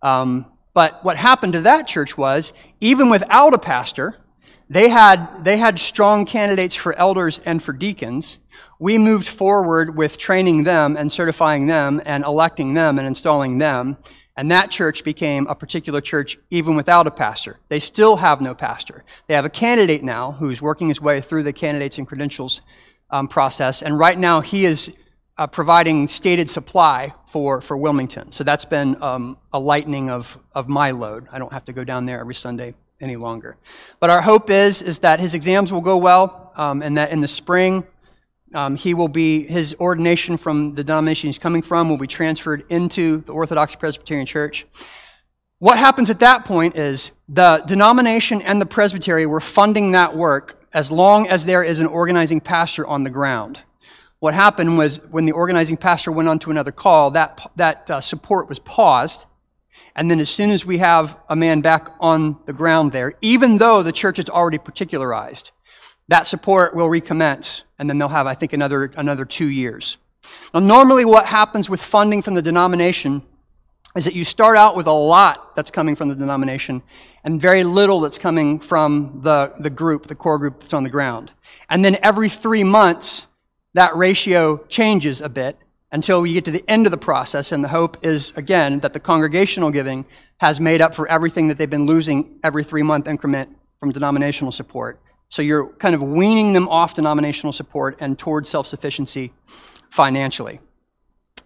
Um, 0.01 0.51
but 0.73 1.03
what 1.03 1.17
happened 1.17 1.53
to 1.53 1.61
that 1.61 1.87
church 1.87 2.17
was, 2.17 2.53
even 2.79 3.09
without 3.09 3.53
a 3.53 3.59
pastor, 3.59 4.17
they 4.69 4.87
had, 4.87 5.43
they 5.43 5.57
had 5.57 5.79
strong 5.79 6.25
candidates 6.25 6.75
for 6.75 6.93
elders 6.93 7.39
and 7.39 7.61
for 7.61 7.73
deacons. 7.73 8.39
We 8.79 8.97
moved 8.97 9.27
forward 9.27 9.97
with 9.97 10.17
training 10.17 10.63
them 10.63 10.95
and 10.95 11.11
certifying 11.11 11.67
them 11.67 12.01
and 12.05 12.23
electing 12.23 12.73
them 12.73 12.97
and 12.97 13.07
installing 13.07 13.57
them. 13.57 13.97
And 14.37 14.51
that 14.51 14.71
church 14.71 15.03
became 15.03 15.47
a 15.47 15.55
particular 15.55 16.01
church 16.01 16.37
even 16.49 16.75
without 16.75 17.05
a 17.05 17.11
pastor. 17.11 17.57
They 17.67 17.79
still 17.79 18.15
have 18.15 18.41
no 18.41 18.53
pastor. 18.55 19.03
They 19.27 19.33
have 19.33 19.45
a 19.45 19.49
candidate 19.49 20.03
now 20.03 20.31
who's 20.31 20.61
working 20.61 20.87
his 20.87 21.01
way 21.01 21.21
through 21.21 21.43
the 21.43 21.53
candidates 21.53 21.97
and 21.97 22.07
credentials 22.07 22.61
um, 23.09 23.27
process. 23.27 23.81
And 23.81 23.99
right 23.99 24.17
now 24.17 24.41
he 24.41 24.65
is 24.65 24.91
uh, 25.37 25.47
providing 25.47 26.07
stated 26.07 26.49
supply 26.49 27.13
for, 27.27 27.61
for 27.61 27.75
Wilmington. 27.75 28.31
So 28.31 28.43
that's 28.43 28.65
been 28.65 29.01
um, 29.01 29.37
a 29.51 29.59
lightening 29.59 30.09
of, 30.09 30.37
of 30.53 30.67
my 30.67 30.91
load. 30.91 31.27
I 31.31 31.39
don't 31.39 31.51
have 31.51 31.65
to 31.65 31.73
go 31.73 31.83
down 31.83 32.05
there 32.05 32.19
every 32.19 32.35
Sunday 32.35 32.73
any 33.01 33.15
longer. 33.15 33.57
But 33.99 34.09
our 34.09 34.21
hope 34.21 34.49
is, 34.49 34.81
is 34.81 34.99
that 34.99 35.19
his 35.19 35.33
exams 35.33 35.71
will 35.71 35.81
go 35.81 35.97
well 35.97 36.51
um, 36.55 36.81
and 36.81 36.97
that 36.97 37.11
in 37.11 37.21
the 37.21 37.27
spring, 37.27 37.85
um, 38.53 38.75
he 38.75 38.93
will 38.93 39.07
be, 39.07 39.43
his 39.43 39.75
ordination 39.79 40.37
from 40.37 40.73
the 40.73 40.83
denomination 40.83 41.27
he's 41.27 41.39
coming 41.39 41.61
from 41.61 41.89
will 41.89 41.97
be 41.97 42.07
transferred 42.07 42.63
into 42.69 43.21
the 43.21 43.31
Orthodox 43.31 43.75
Presbyterian 43.75 44.25
Church. 44.25 44.65
What 45.59 45.77
happens 45.77 46.09
at 46.09 46.19
that 46.19 46.45
point 46.45 46.75
is 46.75 47.11
the 47.29 47.63
denomination 47.67 48.41
and 48.41 48.61
the 48.61 48.65
presbytery 48.65 49.25
were 49.25 49.39
funding 49.39 49.91
that 49.91 50.15
work 50.15 50.65
as 50.73 50.91
long 50.91 51.27
as 51.27 51.45
there 51.45 51.63
is 51.63 51.79
an 51.79 51.87
organizing 51.87 52.41
pastor 52.41 52.85
on 52.87 53.03
the 53.03 53.09
ground. 53.09 53.59
What 54.19 54.33
happened 54.33 54.77
was 54.77 54.97
when 55.11 55.25
the 55.25 55.31
organizing 55.31 55.77
pastor 55.77 56.11
went 56.11 56.29
on 56.29 56.39
to 56.39 56.51
another 56.51 56.71
call, 56.71 57.11
that, 57.11 57.39
that 57.55 57.89
uh, 57.89 58.01
support 58.01 58.49
was 58.49 58.59
paused 58.59 59.25
and 59.95 60.09
then 60.09 60.19
as 60.19 60.29
soon 60.29 60.51
as 60.51 60.65
we 60.65 60.77
have 60.77 61.17
a 61.27 61.35
man 61.35 61.61
back 61.61 61.89
on 61.99 62.37
the 62.45 62.53
ground 62.53 62.91
there, 62.91 63.13
even 63.21 63.57
though 63.57 63.83
the 63.83 63.91
church 63.91 64.19
is 64.19 64.29
already 64.29 64.57
particularized, 64.57 65.51
that 66.07 66.27
support 66.27 66.75
will 66.75 66.89
recommence. 66.89 67.63
And 67.79 67.89
then 67.89 67.97
they'll 67.97 68.09
have, 68.09 68.27
I 68.27 68.33
think, 68.33 68.53
another, 68.53 68.91
another 68.95 69.25
two 69.25 69.47
years. 69.47 69.97
Now, 70.53 70.59
normally 70.59 71.05
what 71.05 71.25
happens 71.25 71.69
with 71.69 71.81
funding 71.81 72.21
from 72.21 72.35
the 72.35 72.41
denomination 72.41 73.23
is 73.95 74.05
that 74.05 74.15
you 74.15 74.23
start 74.23 74.57
out 74.57 74.77
with 74.77 74.87
a 74.87 74.91
lot 74.91 75.55
that's 75.55 75.71
coming 75.71 75.95
from 75.95 76.09
the 76.09 76.15
denomination 76.15 76.81
and 77.23 77.41
very 77.41 77.63
little 77.63 77.99
that's 77.99 78.17
coming 78.17 78.59
from 78.59 79.21
the, 79.23 79.53
the 79.59 79.69
group, 79.69 80.07
the 80.07 80.15
core 80.15 80.37
group 80.37 80.61
that's 80.61 80.73
on 80.73 80.83
the 80.83 80.89
ground. 80.89 81.31
And 81.69 81.83
then 81.83 81.97
every 82.01 82.29
three 82.29 82.63
months, 82.63 83.27
that 83.73 83.95
ratio 83.95 84.57
changes 84.67 85.21
a 85.21 85.29
bit 85.29 85.57
until 85.91 86.21
we 86.21 86.33
get 86.33 86.45
to 86.45 86.51
the 86.51 86.63
end 86.69 86.87
of 86.87 86.91
the 86.91 86.97
process. 86.97 87.51
And 87.51 87.63
the 87.63 87.67
hope 87.67 87.97
is, 88.05 88.31
again, 88.35 88.79
that 88.79 88.93
the 88.93 88.99
congregational 88.99 89.71
giving 89.71 90.05
has 90.37 90.59
made 90.59 90.81
up 90.81 90.95
for 90.95 91.07
everything 91.07 91.49
that 91.49 91.57
they've 91.57 91.69
been 91.69 91.85
losing 91.85 92.39
every 92.43 92.63
three 92.63 92.83
month 92.83 93.07
increment 93.07 93.55
from 93.79 93.91
denominational 93.91 94.51
support. 94.51 94.99
So 95.31 95.41
you're 95.41 95.67
kind 95.67 95.95
of 95.95 96.03
weaning 96.03 96.51
them 96.51 96.67
off 96.67 96.93
denominational 96.93 97.53
support 97.53 97.95
and 98.01 98.19
towards 98.19 98.49
self 98.49 98.67
sufficiency 98.67 99.31
financially. 99.89 100.59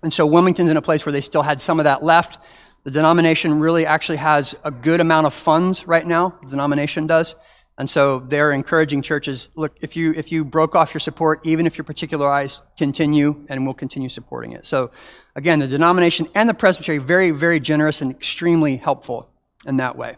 And 0.02 0.12
so 0.12 0.26
Wilmington's 0.26 0.72
in 0.72 0.78
a 0.78 0.82
place 0.82 1.06
where 1.06 1.14
they 1.14 1.22
still 1.22 1.44
had 1.44 1.62
some 1.62 1.80
of 1.80 1.84
that 1.84 2.04
left. 2.04 2.40
The 2.84 2.90
denomination 2.90 3.60
really 3.60 3.86
actually 3.86 4.18
has 4.18 4.56
a 4.64 4.72
good 4.72 5.02
amount 5.02 5.28
of 5.28 5.36
funds 5.36 5.88
right 5.88 6.06
now, 6.06 6.36
the 6.42 6.50
denomination 6.50 7.06
does. 7.06 7.36
And 7.78 7.88
so 7.88 8.22
they're 8.22 8.54
encouraging 8.54 9.04
churches, 9.04 9.50
look, 9.54 9.78
if 9.82 9.96
you, 9.96 10.14
if 10.16 10.32
you 10.32 10.44
broke 10.44 10.74
off 10.74 10.92
your 10.92 11.00
support, 11.00 11.46
even 11.46 11.68
if 11.68 11.78
you're 11.78 11.86
particularized, 11.86 12.64
continue, 12.80 13.46
and 13.50 13.66
we'll 13.66 13.76
continue 13.76 14.10
supporting 14.10 14.54
it. 14.54 14.66
So 14.66 14.90
again, 15.36 15.60
the 15.60 15.68
denomination 15.68 16.28
and 16.34 16.50
the 16.50 16.56
presbytery, 16.56 16.98
very, 16.98 17.30
very 17.30 17.60
generous 17.60 18.02
and 18.02 18.10
extremely 18.10 18.78
helpful 18.78 19.30
in 19.68 19.78
that 19.78 19.96
way. 19.96 20.16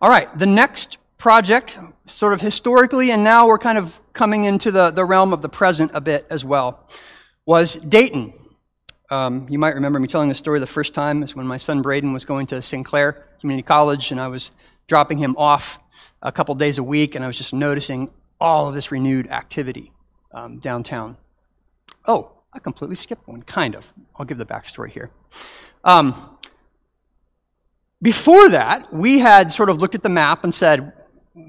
All 0.00 0.10
right, 0.10 0.38
the 0.38 0.46
next 0.46 0.98
project, 1.18 1.76
sort 2.06 2.32
of 2.32 2.40
historically, 2.40 3.10
and 3.10 3.24
now 3.24 3.48
we're 3.48 3.58
kind 3.58 3.76
of 3.76 4.00
coming 4.12 4.44
into 4.44 4.70
the, 4.70 4.90
the 4.90 5.04
realm 5.04 5.32
of 5.32 5.42
the 5.42 5.48
present 5.48 5.90
a 5.92 6.00
bit 6.00 6.24
as 6.30 6.44
well, 6.44 6.88
was 7.44 7.74
Dayton. 7.74 8.32
Um, 9.10 9.46
you 9.50 9.58
might 9.58 9.74
remember 9.74 9.98
me 9.98 10.06
telling 10.06 10.28
the 10.28 10.34
story 10.34 10.60
the 10.60 10.66
first 10.66 10.94
time 10.94 11.22
is 11.22 11.34
when 11.34 11.46
my 11.46 11.56
son 11.56 11.82
Braden 11.82 12.12
was 12.12 12.24
going 12.24 12.46
to 12.48 12.62
Sinclair 12.62 13.26
Community 13.40 13.66
College, 13.66 14.12
and 14.12 14.20
I 14.20 14.28
was 14.28 14.52
dropping 14.86 15.18
him 15.18 15.34
off 15.36 15.80
a 16.22 16.30
couple 16.30 16.54
days 16.54 16.78
a 16.78 16.82
week, 16.82 17.14
and 17.14 17.24
I 17.24 17.26
was 17.26 17.36
just 17.36 17.52
noticing 17.52 18.10
all 18.40 18.68
of 18.68 18.74
this 18.74 18.92
renewed 18.92 19.28
activity 19.28 19.92
um, 20.32 20.58
downtown. 20.58 21.16
Oh, 22.06 22.32
I 22.52 22.60
completely 22.60 22.96
skipped 22.96 23.26
one, 23.26 23.42
kind 23.42 23.74
of. 23.74 23.92
I'll 24.16 24.26
give 24.26 24.38
the 24.38 24.46
backstory 24.46 24.90
here. 24.90 25.10
Um, 25.82 26.38
before 28.00 28.50
that, 28.50 28.92
we 28.92 29.18
had 29.18 29.50
sort 29.52 29.68
of 29.68 29.80
looked 29.80 29.96
at 29.96 30.02
the 30.02 30.08
map 30.08 30.44
and 30.44 30.54
said, 30.54 30.92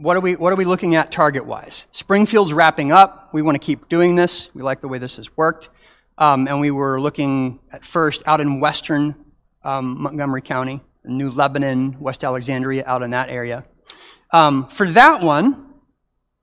what 0.01 0.15
are 0.15 0.19
we, 0.19 0.35
what 0.35 0.53
are 0.53 0.55
we 0.55 0.65
looking 0.65 0.95
at 0.95 1.11
target 1.11 1.45
wise? 1.45 1.87
Springfield's 1.91 2.53
wrapping 2.53 2.91
up. 2.91 3.33
We 3.33 3.41
want 3.41 3.55
to 3.55 3.59
keep 3.59 3.89
doing 3.89 4.15
this. 4.15 4.49
We 4.53 4.61
like 4.61 4.81
the 4.81 4.87
way 4.87 4.97
this 4.97 5.15
has 5.17 5.35
worked. 5.35 5.69
Um, 6.17 6.47
and 6.47 6.59
we 6.59 6.71
were 6.71 6.99
looking 6.99 7.59
at 7.71 7.85
first 7.85 8.23
out 8.25 8.41
in 8.41 8.59
western 8.59 9.15
um, 9.63 10.01
Montgomery 10.01 10.41
County, 10.41 10.81
New 11.03 11.31
Lebanon, 11.31 11.99
West 11.99 12.23
Alexandria, 12.23 12.83
out 12.85 13.01
in 13.01 13.11
that 13.11 13.29
area. 13.29 13.65
Um, 14.31 14.67
for 14.67 14.87
that 14.89 15.21
one, 15.21 15.73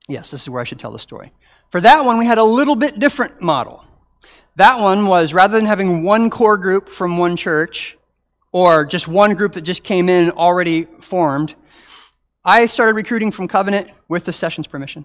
yes, 0.09 0.31
this 0.31 0.43
is 0.43 0.51
where 0.51 0.61
I 0.61 0.65
should 0.65 0.79
tell 0.79 0.93
the 0.93 0.99
story. 0.99 1.33
For 1.71 1.81
that 1.81 2.05
one, 2.05 2.19
we 2.19 2.27
had 2.27 2.39
a 2.39 2.45
little 2.45 2.77
bit 2.77 2.99
different 2.99 3.43
model. 3.43 3.85
That 4.57 4.81
one 4.81 5.07
was 5.07 5.35
rather 5.35 5.57
than 5.57 5.67
having 5.67 6.03
one 6.03 6.31
core 6.31 6.57
group 6.57 6.89
from 6.89 7.19
one 7.19 7.37
church, 7.37 7.99
or 8.53 8.87
just 8.87 9.07
one 9.07 9.35
group 9.35 9.53
that 9.53 9.63
just 9.63 9.85
came 9.85 10.09
in 10.09 10.31
already 10.31 10.85
formed, 10.85 11.55
I 12.49 12.67
started 12.67 12.95
recruiting 12.95 13.33
from 13.33 13.49
Covenant 13.49 13.91
with 14.07 14.25
the 14.25 14.33
session's 14.33 14.69
permission, 14.69 15.05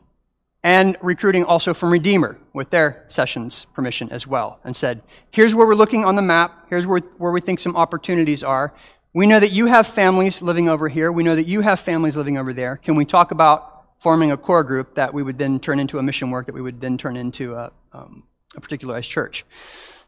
and 0.61 0.95
recruiting 1.01 1.43
also 1.43 1.73
from 1.73 1.91
Redeemer 1.91 2.37
with 2.53 2.69
their 2.69 3.03
session's 3.07 3.65
permission 3.73 4.11
as 4.11 4.27
well, 4.27 4.59
and 4.63 4.75
said, 4.75 5.01
here's 5.31 5.55
where 5.55 5.65
we're 5.65 5.73
looking 5.73 6.05
on 6.05 6.15
the 6.15 6.21
map, 6.21 6.67
here's 6.69 6.85
where, 6.85 6.99
where 7.17 7.31
we 7.31 7.41
think 7.41 7.59
some 7.59 7.75
opportunities 7.75 8.43
are, 8.43 8.75
we 9.13 9.25
know 9.25 9.39
that 9.39 9.51
you 9.51 9.65
have 9.65 9.87
families 9.87 10.43
living 10.43 10.69
over 10.69 10.87
here. 10.87 11.11
We 11.11 11.23
know 11.23 11.35
that 11.35 11.47
you 11.47 11.61
have 11.61 11.79
families 11.79 12.15
living 12.15 12.37
over 12.37 12.53
there. 12.53 12.77
Can 12.77 12.95
we 12.95 13.05
talk 13.05 13.31
about 13.31 13.85
forming 13.99 14.31
a 14.31 14.37
core 14.37 14.63
group 14.63 14.95
that 14.95 15.13
we 15.13 15.23
would 15.23 15.37
then 15.37 15.59
turn 15.59 15.79
into 15.79 15.97
a 15.97 16.03
mission 16.03 16.29
work 16.29 16.45
that 16.45 16.55
we 16.55 16.61
would 16.61 16.79
then 16.79 16.97
turn 16.97 17.17
into 17.17 17.55
a, 17.55 17.71
um, 17.91 18.23
a 18.55 18.61
particularized 18.61 19.09
church? 19.09 19.45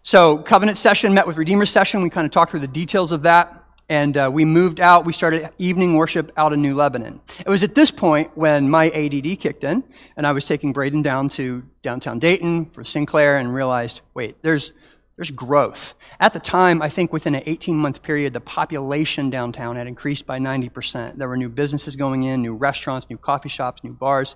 So, 0.04 0.38
Covenant 0.38 0.78
session 0.78 1.14
met 1.14 1.26
with 1.26 1.38
Redeemer 1.38 1.66
session. 1.66 2.04
We 2.04 2.12
kind 2.12 2.26
of 2.26 2.32
talked 2.32 2.52
through 2.52 2.60
the 2.60 2.68
details 2.68 3.12
of 3.12 3.24
that. 3.24 3.63
And 3.94 4.18
uh, 4.18 4.32
we 4.34 4.44
moved 4.44 4.80
out. 4.80 5.06
We 5.06 5.14
started 5.14 5.52
evening 5.60 5.94
worship 5.94 6.32
out 6.36 6.52
in 6.52 6.64
New 6.64 6.74
Lebanon. 6.76 7.22
It 7.38 7.48
was 7.48 7.62
at 7.62 7.76
this 7.76 7.92
point 7.92 8.36
when 8.36 8.68
my 8.68 8.90
ADD 8.90 9.40
kicked 9.40 9.64
in, 9.64 9.84
and 10.18 10.26
I 10.26 10.32
was 10.32 10.48
taking 10.48 10.74
Braden 10.74 11.04
down 11.04 11.30
to 11.38 11.62
downtown 11.84 12.18
Dayton 12.18 12.72
for 12.72 12.84
Sinclair 12.84 13.38
and 13.38 13.54
realized, 13.54 14.02
wait, 14.16 14.42
there's 14.42 14.74
there's 15.16 15.30
growth. 15.30 15.94
At 16.20 16.34
the 16.34 16.40
time, 16.40 16.82
I 16.82 16.90
think 16.90 17.14
within 17.14 17.36
an 17.36 17.44
18 17.46 17.78
month 17.78 18.02
period, 18.02 18.34
the 18.34 18.42
population 18.42 19.30
downtown 19.30 19.76
had 19.76 19.86
increased 19.86 20.26
by 20.26 20.40
90%. 20.40 21.18
There 21.18 21.28
were 21.28 21.38
new 21.38 21.50
businesses 21.50 21.96
going 21.96 22.24
in, 22.24 22.42
new 22.42 22.56
restaurants, 22.56 23.12
new 23.12 23.20
coffee 23.20 23.50
shops, 23.50 23.84
new 23.84 23.94
bars, 23.94 24.36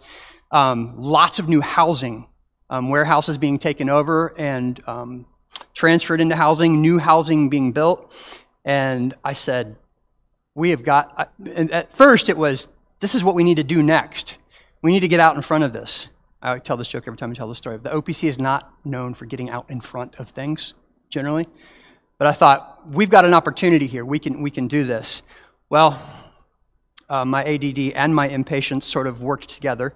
um, 0.51 0.93
lots 0.99 1.39
of 1.39 1.49
new 1.49 1.61
housing, 1.61 2.27
um, 2.69 2.89
warehouses 2.89 3.39
being 3.39 3.57
taken 3.57 3.89
over 3.89 4.35
and 4.37 4.87
um, 4.87 5.25
transferred 5.73 6.21
into 6.21 6.35
housing, 6.35 6.79
new 6.79 6.99
housing 6.99 7.49
being 7.49 7.71
built. 7.71 8.13
And 8.67 9.13
I 9.23 9.31
said, 9.31 9.77
We 10.53 10.71
have 10.71 10.83
got, 10.83 11.31
and 11.55 11.71
at 11.71 11.95
first 11.95 12.27
it 12.27 12.37
was, 12.37 12.67
this 12.99 13.15
is 13.15 13.23
what 13.23 13.33
we 13.33 13.45
need 13.45 13.55
to 13.55 13.63
do 13.63 13.81
next. 13.81 14.37
We 14.81 14.91
need 14.91 14.99
to 14.99 15.07
get 15.07 15.21
out 15.21 15.35
in 15.37 15.41
front 15.41 15.63
of 15.63 15.71
this. 15.71 16.09
I 16.41 16.59
tell 16.59 16.75
this 16.75 16.89
joke 16.89 17.05
every 17.07 17.17
time 17.17 17.31
I 17.31 17.33
tell 17.33 17.47
the 17.47 17.55
story. 17.55 17.77
The 17.77 17.89
OPC 17.89 18.25
is 18.27 18.37
not 18.37 18.71
known 18.83 19.13
for 19.13 19.25
getting 19.25 19.49
out 19.49 19.69
in 19.69 19.79
front 19.79 20.15
of 20.15 20.29
things, 20.29 20.73
generally. 21.09 21.47
But 22.17 22.27
I 22.27 22.33
thought, 22.33 22.87
we've 22.89 23.09
got 23.09 23.23
an 23.23 23.33
opportunity 23.33 23.87
here. 23.87 24.03
We 24.03 24.19
can, 24.19 24.41
we 24.41 24.51
can 24.51 24.67
do 24.67 24.83
this. 24.83 25.23
Well, 25.69 25.99
uh, 27.09 27.23
my 27.23 27.45
ADD 27.45 27.93
and 27.95 28.13
my 28.13 28.27
impatience 28.27 28.85
sort 28.85 29.07
of 29.07 29.23
worked 29.23 29.49
together 29.49 29.93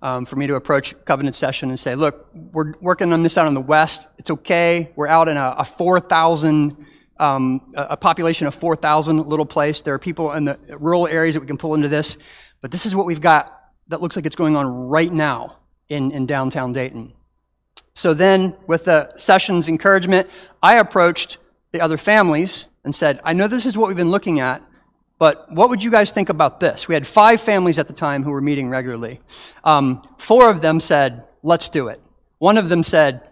um, 0.00 0.24
for 0.24 0.36
me 0.36 0.46
to 0.46 0.54
approach 0.54 0.94
covenant 1.04 1.36
session 1.36 1.68
and 1.68 1.78
say, 1.78 1.94
look, 1.94 2.28
we're 2.52 2.72
working 2.80 3.12
on 3.12 3.22
this 3.22 3.36
out 3.36 3.46
in 3.48 3.54
the 3.54 3.60
west. 3.60 4.08
It's 4.16 4.30
okay. 4.30 4.92
We're 4.96 5.08
out 5.08 5.28
in 5.28 5.36
a, 5.36 5.56
a 5.58 5.64
4,000, 5.64 6.86
um, 7.18 7.72
a 7.74 7.96
population 7.96 8.46
of 8.46 8.54
4,000 8.54 9.28
little 9.28 9.46
place. 9.46 9.82
There 9.82 9.94
are 9.94 9.98
people 9.98 10.32
in 10.32 10.44
the 10.44 10.58
rural 10.78 11.06
areas 11.06 11.34
that 11.34 11.40
we 11.40 11.46
can 11.46 11.58
pull 11.58 11.74
into 11.74 11.88
this. 11.88 12.16
But 12.60 12.70
this 12.70 12.86
is 12.86 12.94
what 12.94 13.06
we've 13.06 13.20
got 13.20 13.54
that 13.88 14.02
looks 14.02 14.16
like 14.16 14.26
it's 14.26 14.36
going 14.36 14.56
on 14.56 14.88
right 14.88 15.12
now 15.12 15.56
in, 15.88 16.12
in 16.12 16.26
downtown 16.26 16.72
Dayton. 16.72 17.12
So 17.94 18.14
then, 18.14 18.56
with 18.66 18.84
the 18.84 19.16
session's 19.16 19.68
encouragement, 19.68 20.30
I 20.62 20.76
approached 20.76 21.38
the 21.72 21.80
other 21.80 21.96
families 21.96 22.66
and 22.84 22.94
said, 22.94 23.20
I 23.24 23.32
know 23.32 23.48
this 23.48 23.66
is 23.66 23.76
what 23.76 23.88
we've 23.88 23.96
been 23.96 24.10
looking 24.10 24.40
at, 24.40 24.62
but 25.18 25.50
what 25.52 25.68
would 25.70 25.82
you 25.82 25.90
guys 25.90 26.12
think 26.12 26.28
about 26.28 26.60
this? 26.60 26.86
We 26.86 26.94
had 26.94 27.06
five 27.06 27.40
families 27.40 27.78
at 27.78 27.88
the 27.88 27.92
time 27.92 28.22
who 28.22 28.30
were 28.30 28.40
meeting 28.40 28.68
regularly. 28.68 29.20
Um, 29.64 30.08
four 30.18 30.48
of 30.48 30.60
them 30.60 30.78
said, 30.78 31.24
let's 31.42 31.68
do 31.68 31.88
it. 31.88 32.00
One 32.38 32.56
of 32.56 32.68
them 32.68 32.84
said, 32.84 33.27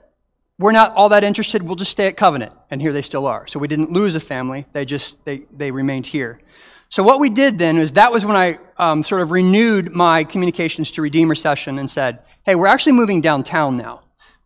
we're 0.59 0.73
not 0.73 0.93
all 0.95 1.11
that 1.11 1.25
interested, 1.25 1.63
we'll 1.63 1.77
just 1.77 1.91
stay 1.91 2.07
at 2.07 2.17
Covenant. 2.17 2.53
And 2.71 2.81
here 2.81 2.93
they 2.93 3.03
still 3.03 3.27
are. 3.27 3.47
So 3.47 3.59
we 3.59 3.69
didn't 3.69 3.93
lose 3.93 4.15
a 4.15 4.21
family, 4.21 4.67
they 4.73 4.85
just, 4.85 5.25
they, 5.25 5.47
they 5.55 5.71
remained 5.71 6.07
here. 6.07 6.41
So 6.89 7.03
what 7.03 7.19
we 7.21 7.31
did 7.31 7.59
then 7.59 7.79
is 7.79 7.93
that 7.93 8.13
was 8.13 8.25
when 8.25 8.37
I 8.37 8.59
um, 8.77 9.03
sort 9.03 9.21
of 9.21 9.33
renewed 9.33 9.93
my 9.93 10.25
communications 10.25 10.93
to 10.93 11.03
Redeemer 11.03 11.35
session 11.35 11.79
and 11.79 11.91
said, 11.91 12.21
hey, 12.45 12.55
we're 12.55 12.69
actually 12.69 12.93
moving 12.93 13.21
downtown 13.21 13.77
now. 13.77 14.03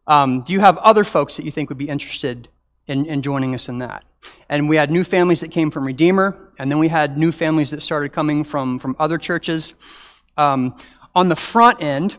Um, 0.06 0.40
do 0.42 0.52
you 0.52 0.60
have 0.60 0.78
other 0.78 1.04
folks 1.04 1.36
that 1.36 1.44
you 1.44 1.50
think 1.50 1.68
would 1.68 1.78
be 1.78 1.88
interested 1.88 2.48
in, 2.86 3.04
in 3.04 3.22
joining 3.22 3.54
us 3.54 3.68
in 3.68 3.78
that? 3.78 4.04
And 4.48 4.68
we 4.68 4.76
had 4.76 4.90
new 4.90 5.04
families 5.04 5.40
that 5.40 5.50
came 5.50 5.70
from 5.70 5.84
Redeemer, 5.84 6.52
and 6.58 6.70
then 6.70 6.78
we 6.78 6.88
had 6.88 7.16
new 7.16 7.30
families 7.30 7.70
that 7.70 7.82
started 7.82 8.12
coming 8.12 8.42
from, 8.42 8.78
from 8.78 8.96
other 8.98 9.18
churches. 9.18 9.74
Um, 10.36 10.76
on 11.14 11.28
the 11.28 11.36
front 11.36 11.82
end, 11.82 12.16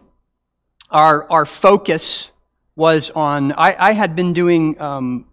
our, 0.90 1.30
our 1.32 1.46
focus 1.46 2.32
was 2.76 3.12
on, 3.12 3.52
I, 3.54 3.76
I 3.78 3.92
had 3.94 4.16
been 4.16 4.34
doing, 4.34 4.80
um, 4.82 5.28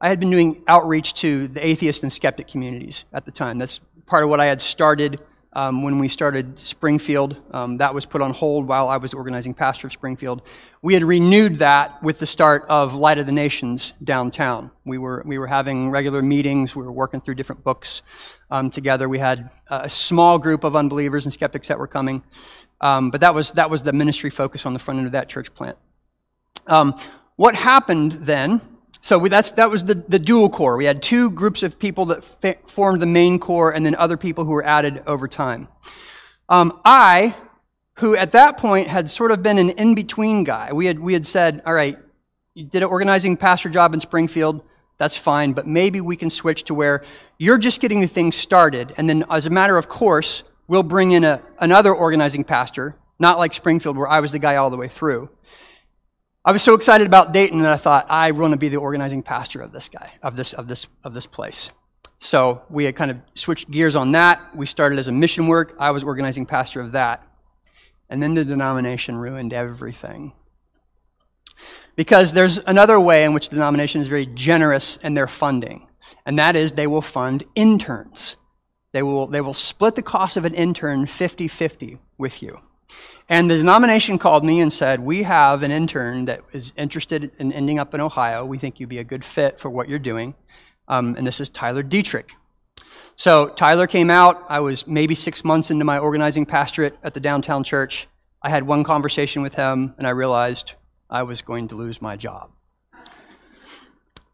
I 0.00 0.08
had 0.08 0.18
been 0.18 0.30
doing 0.30 0.62
outreach 0.66 1.14
to 1.14 1.48
the 1.48 1.64
atheist 1.64 2.02
and 2.02 2.12
skeptic 2.12 2.48
communities 2.48 3.04
at 3.12 3.24
the 3.24 3.30
time. 3.30 3.58
That's 3.58 3.80
part 4.06 4.24
of 4.24 4.30
what 4.30 4.40
I 4.40 4.46
had 4.46 4.60
started 4.60 5.20
um, 5.52 5.82
when 5.82 5.98
we 5.98 6.08
started 6.08 6.58
Springfield. 6.58 7.36
Um, 7.50 7.78
that 7.78 7.94
was 7.94 8.06
put 8.06 8.22
on 8.22 8.32
hold 8.32 8.66
while 8.66 8.88
I 8.88 8.98
was 8.98 9.14
organizing 9.14 9.52
pastor 9.52 9.88
of 9.88 9.92
Springfield. 9.92 10.42
We 10.80 10.94
had 10.94 11.02
renewed 11.02 11.58
that 11.58 12.02
with 12.02 12.18
the 12.18 12.26
start 12.26 12.64
of 12.68 12.94
Light 12.94 13.18
of 13.18 13.26
the 13.26 13.32
Nations 13.32 13.92
downtown. 14.02 14.70
We 14.84 14.98
were, 14.98 15.22
we 15.26 15.38
were 15.38 15.48
having 15.48 15.90
regular 15.90 16.22
meetings. 16.22 16.74
We 16.76 16.84
were 16.84 16.92
working 16.92 17.20
through 17.20 17.34
different 17.34 17.64
books 17.64 18.02
um, 18.50 18.70
together. 18.70 19.08
We 19.08 19.18
had 19.18 19.50
a 19.68 19.88
small 19.88 20.38
group 20.38 20.64
of 20.64 20.76
unbelievers 20.76 21.26
and 21.26 21.32
skeptics 21.32 21.68
that 21.68 21.78
were 21.78 21.88
coming. 21.88 22.22
Um, 22.80 23.10
but 23.10 23.20
that 23.20 23.34
was, 23.34 23.52
that 23.52 23.70
was 23.70 23.82
the 23.82 23.92
ministry 23.92 24.30
focus 24.30 24.66
on 24.66 24.72
the 24.72 24.78
front 24.78 24.98
end 24.98 25.06
of 25.06 25.12
that 25.12 25.28
church 25.28 25.52
plant. 25.54 25.76
Um, 26.66 26.98
what 27.36 27.54
happened 27.54 28.12
then 28.12 28.60
so 29.00 29.18
we, 29.18 29.28
that's, 29.28 29.52
that 29.52 29.70
was 29.70 29.84
the, 29.84 29.94
the 29.94 30.18
dual 30.18 30.50
core. 30.50 30.76
We 30.76 30.84
had 30.84 31.02
two 31.02 31.30
groups 31.30 31.62
of 31.62 31.78
people 31.78 32.06
that 32.06 32.68
formed 32.68 33.00
the 33.00 33.06
main 33.06 33.38
core 33.38 33.72
and 33.72 33.84
then 33.84 33.94
other 33.94 34.16
people 34.16 34.44
who 34.44 34.52
were 34.52 34.64
added 34.64 35.02
over 35.06 35.26
time. 35.26 35.68
Um, 36.48 36.78
I, 36.84 37.34
who 37.94 38.14
at 38.14 38.32
that 38.32 38.58
point 38.58 38.88
had 38.88 39.08
sort 39.08 39.32
of 39.32 39.42
been 39.42 39.58
an 39.58 39.70
in-between 39.70 40.44
guy, 40.44 40.72
we 40.72 40.86
had, 40.86 40.98
we 40.98 41.12
had 41.12 41.26
said, 41.26 41.62
all 41.64 41.72
right, 41.72 41.96
you 42.54 42.64
did 42.64 42.82
an 42.82 42.88
organizing 42.88 43.36
pastor 43.36 43.70
job 43.70 43.94
in 43.94 44.00
Springfield, 44.00 44.62
that's 44.98 45.16
fine, 45.16 45.54
but 45.54 45.66
maybe 45.66 46.00
we 46.02 46.16
can 46.16 46.28
switch 46.28 46.64
to 46.64 46.74
where 46.74 47.02
you're 47.38 47.58
just 47.58 47.80
getting 47.80 48.00
the 48.00 48.06
thing 48.06 48.32
started, 48.32 48.92
and 48.98 49.08
then 49.08 49.24
as 49.30 49.46
a 49.46 49.50
matter 49.50 49.78
of 49.78 49.88
course, 49.88 50.42
we'll 50.68 50.82
bring 50.82 51.12
in 51.12 51.24
a, 51.24 51.42
another 51.58 51.94
organizing 51.94 52.44
pastor, 52.44 52.96
not 53.18 53.38
like 53.38 53.54
Springfield 53.54 53.96
where 53.96 54.08
I 54.08 54.20
was 54.20 54.32
the 54.32 54.38
guy 54.38 54.56
all 54.56 54.68
the 54.68 54.76
way 54.76 54.88
through. 54.88 55.30
I 56.50 56.52
was 56.52 56.64
so 56.64 56.74
excited 56.74 57.06
about 57.06 57.30
Dayton 57.30 57.62
that 57.62 57.70
I 57.70 57.76
thought 57.76 58.06
I 58.10 58.32
want 58.32 58.50
to 58.50 58.56
be 58.56 58.68
the 58.68 58.78
organizing 58.78 59.22
pastor 59.22 59.62
of 59.62 59.70
this 59.70 59.88
guy, 59.88 60.10
of 60.20 60.34
this, 60.34 60.52
of 60.52 60.66
this, 60.66 60.88
of 61.04 61.14
this 61.14 61.24
place. 61.24 61.70
So 62.18 62.62
we 62.68 62.86
had 62.86 62.96
kind 62.96 63.12
of 63.12 63.18
switched 63.36 63.70
gears 63.70 63.94
on 63.94 64.10
that. 64.12 64.56
We 64.56 64.66
started 64.66 64.98
as 64.98 65.06
a 65.06 65.12
mission 65.12 65.46
work. 65.46 65.76
I 65.78 65.92
was 65.92 66.02
organizing 66.02 66.46
pastor 66.46 66.80
of 66.80 66.90
that. 66.90 67.24
And 68.08 68.20
then 68.20 68.34
the 68.34 68.44
denomination 68.44 69.16
ruined 69.16 69.52
everything. 69.52 70.32
Because 71.94 72.32
there's 72.32 72.58
another 72.58 72.98
way 72.98 73.22
in 73.22 73.32
which 73.32 73.50
the 73.50 73.54
denomination 73.54 74.00
is 74.00 74.08
very 74.08 74.26
generous 74.26 74.96
in 74.96 75.14
their 75.14 75.28
funding, 75.28 75.86
and 76.26 76.36
that 76.40 76.56
is 76.56 76.72
they 76.72 76.88
will 76.88 77.00
fund 77.00 77.44
interns. 77.54 78.34
They 78.90 79.04
will, 79.04 79.28
they 79.28 79.40
will 79.40 79.54
split 79.54 79.94
the 79.94 80.02
cost 80.02 80.36
of 80.36 80.44
an 80.44 80.54
intern 80.54 81.06
50 81.06 81.46
50 81.46 81.98
with 82.18 82.42
you. 82.42 82.58
And 83.30 83.48
the 83.48 83.56
denomination 83.56 84.18
called 84.18 84.44
me 84.44 84.60
and 84.60 84.72
said, 84.72 84.98
We 84.98 85.22
have 85.22 85.62
an 85.62 85.70
intern 85.70 86.24
that 86.24 86.40
is 86.52 86.72
interested 86.76 87.30
in 87.38 87.52
ending 87.52 87.78
up 87.78 87.94
in 87.94 88.00
Ohio. 88.00 88.44
We 88.44 88.58
think 88.58 88.80
you'd 88.80 88.88
be 88.88 88.98
a 88.98 89.04
good 89.04 89.24
fit 89.24 89.60
for 89.60 89.70
what 89.70 89.88
you're 89.88 90.00
doing. 90.00 90.34
Um, 90.88 91.14
and 91.16 91.24
this 91.24 91.40
is 91.40 91.48
Tyler 91.48 91.84
Dietrich. 91.84 92.34
So 93.14 93.48
Tyler 93.48 93.86
came 93.86 94.10
out. 94.10 94.44
I 94.48 94.58
was 94.58 94.84
maybe 94.84 95.14
six 95.14 95.44
months 95.44 95.70
into 95.70 95.84
my 95.84 95.96
organizing 95.98 96.44
pastorate 96.44 96.98
at 97.04 97.14
the 97.14 97.20
downtown 97.20 97.62
church. 97.62 98.08
I 98.42 98.50
had 98.50 98.66
one 98.66 98.82
conversation 98.82 99.42
with 99.42 99.54
him, 99.54 99.94
and 99.96 100.08
I 100.08 100.10
realized 100.10 100.72
I 101.08 101.22
was 101.22 101.40
going 101.40 101.68
to 101.68 101.76
lose 101.76 102.02
my 102.02 102.16
job. 102.16 102.50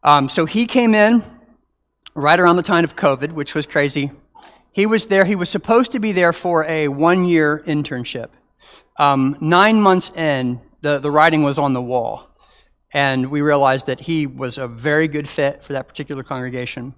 Um, 0.03 0.31
so 0.31 0.47
he 0.47 0.65
came 0.65 0.95
in 0.95 1.23
right 2.15 2.41
around 2.41 2.57
the 2.57 2.63
time 2.63 2.85
of 2.85 2.97
COVID, 2.97 3.33
which 3.33 3.55
was 3.55 3.67
crazy. 3.67 4.11
He 4.73 4.87
was 4.87 5.09
there. 5.09 5.27
He 5.27 5.37
was 5.37 5.51
supposed 5.51 5.93
to 5.93 5.99
be 5.99 6.13
there 6.13 6.33
for 6.33 6.65
a 6.65 6.89
one 6.89 7.27
year 7.27 7.63
internship. 7.67 8.29
Um, 8.99 9.37
nine 9.41 9.81
months 9.81 10.11
in, 10.13 10.61
the, 10.81 10.99
the 10.99 11.11
writing 11.11 11.43
was 11.43 11.59
on 11.59 11.73
the 11.73 11.83
wall. 11.83 12.29
And 12.93 13.31
we 13.31 13.43
realized 13.43 13.87
that 13.87 14.01
he 14.01 14.27
was 14.27 14.59
a 14.59 14.69
very 14.69 15.09
good 15.09 15.29
fit 15.29 15.63
for 15.63 15.73
that 15.75 15.89
particular 15.89 16.23
congregation. 16.23 16.95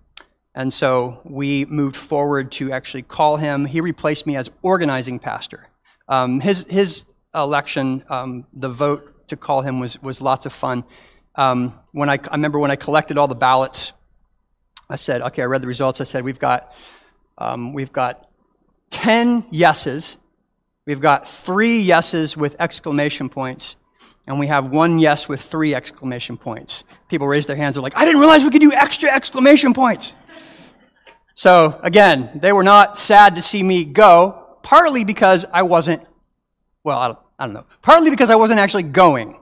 And 0.55 0.73
so 0.73 1.21
we 1.25 1.65
moved 1.65 1.97
forward 1.97 2.53
to 2.53 2.73
actually 2.73 3.03
call 3.03 3.37
him. 3.37 3.65
He 3.65 3.81
replaced 3.81 4.27
me 4.27 4.37
as 4.37 4.51
organizing 4.63 5.19
pastor. 5.19 5.69
Um, 6.09 6.41
his, 6.41 6.67
his 6.69 7.05
election, 7.35 8.05
um, 8.09 8.47
the 8.53 8.69
vote 8.69 9.29
to 9.29 9.37
call 9.37 9.63
him 9.63 9.81
was, 9.81 10.01
was 10.03 10.21
lots 10.21 10.47
of 10.47 10.53
fun. 10.53 10.85
Um, 11.35 11.79
when 11.93 12.09
I, 12.09 12.15
I 12.15 12.33
remember 12.33 12.59
when 12.59 12.71
I 12.71 12.77
collected 12.77 13.19
all 13.19 13.29
the 13.29 13.35
ballots, 13.35 13.93
I 14.91 14.97
said, 14.97 15.23
okay, 15.23 15.43
I 15.43 15.45
read 15.45 15.63
the 15.63 15.67
results. 15.67 16.01
I 16.01 16.05
said, 16.05 16.25
we've 16.25 16.39
got, 16.39 16.75
um, 17.37 17.73
we've 17.73 17.93
got 17.93 18.29
10 18.91 19.47
yeses, 19.51 20.17
we've 20.89 21.03
got 21.03 21.29
three 21.29 21.81
yeses 21.81 22.35
with 22.35 22.57
exclamation 22.59 23.29
points, 23.29 23.77
and 24.27 24.41
we 24.41 24.47
have 24.47 24.71
one 24.71 24.99
yes 24.99 25.29
with 25.29 25.43
three 25.43 25.75
exclamation 25.75 26.39
points. 26.39 26.83
People 27.09 27.29
raise 27.29 27.45
their 27.45 27.57
hands, 27.57 27.75
they're 27.75 27.83
like, 27.83 27.95
I 27.95 28.07
didn't 28.07 28.21
realize 28.21 28.43
we 28.43 28.49
could 28.49 28.63
do 28.63 28.73
extra 28.73 29.11
exclamation 29.11 29.75
points. 29.75 30.15
So 31.35 31.79
again, 31.83 32.41
they 32.41 32.53
were 32.53 32.63
not 32.63 32.97
sad 32.97 33.37
to 33.37 33.43
see 33.43 33.63
me 33.63 33.85
go, 33.85 34.57
partly 34.63 35.05
because 35.05 35.45
I 35.53 35.63
wasn't, 35.63 36.03
well, 36.83 36.99
I 36.99 37.09
don't, 37.09 37.19
I 37.39 37.45
don't 37.45 37.55
know, 37.55 37.67
partly 37.83 38.09
because 38.09 38.31
I 38.31 38.37
wasn't 38.37 38.59
actually 38.59 38.85
going. 38.85 39.39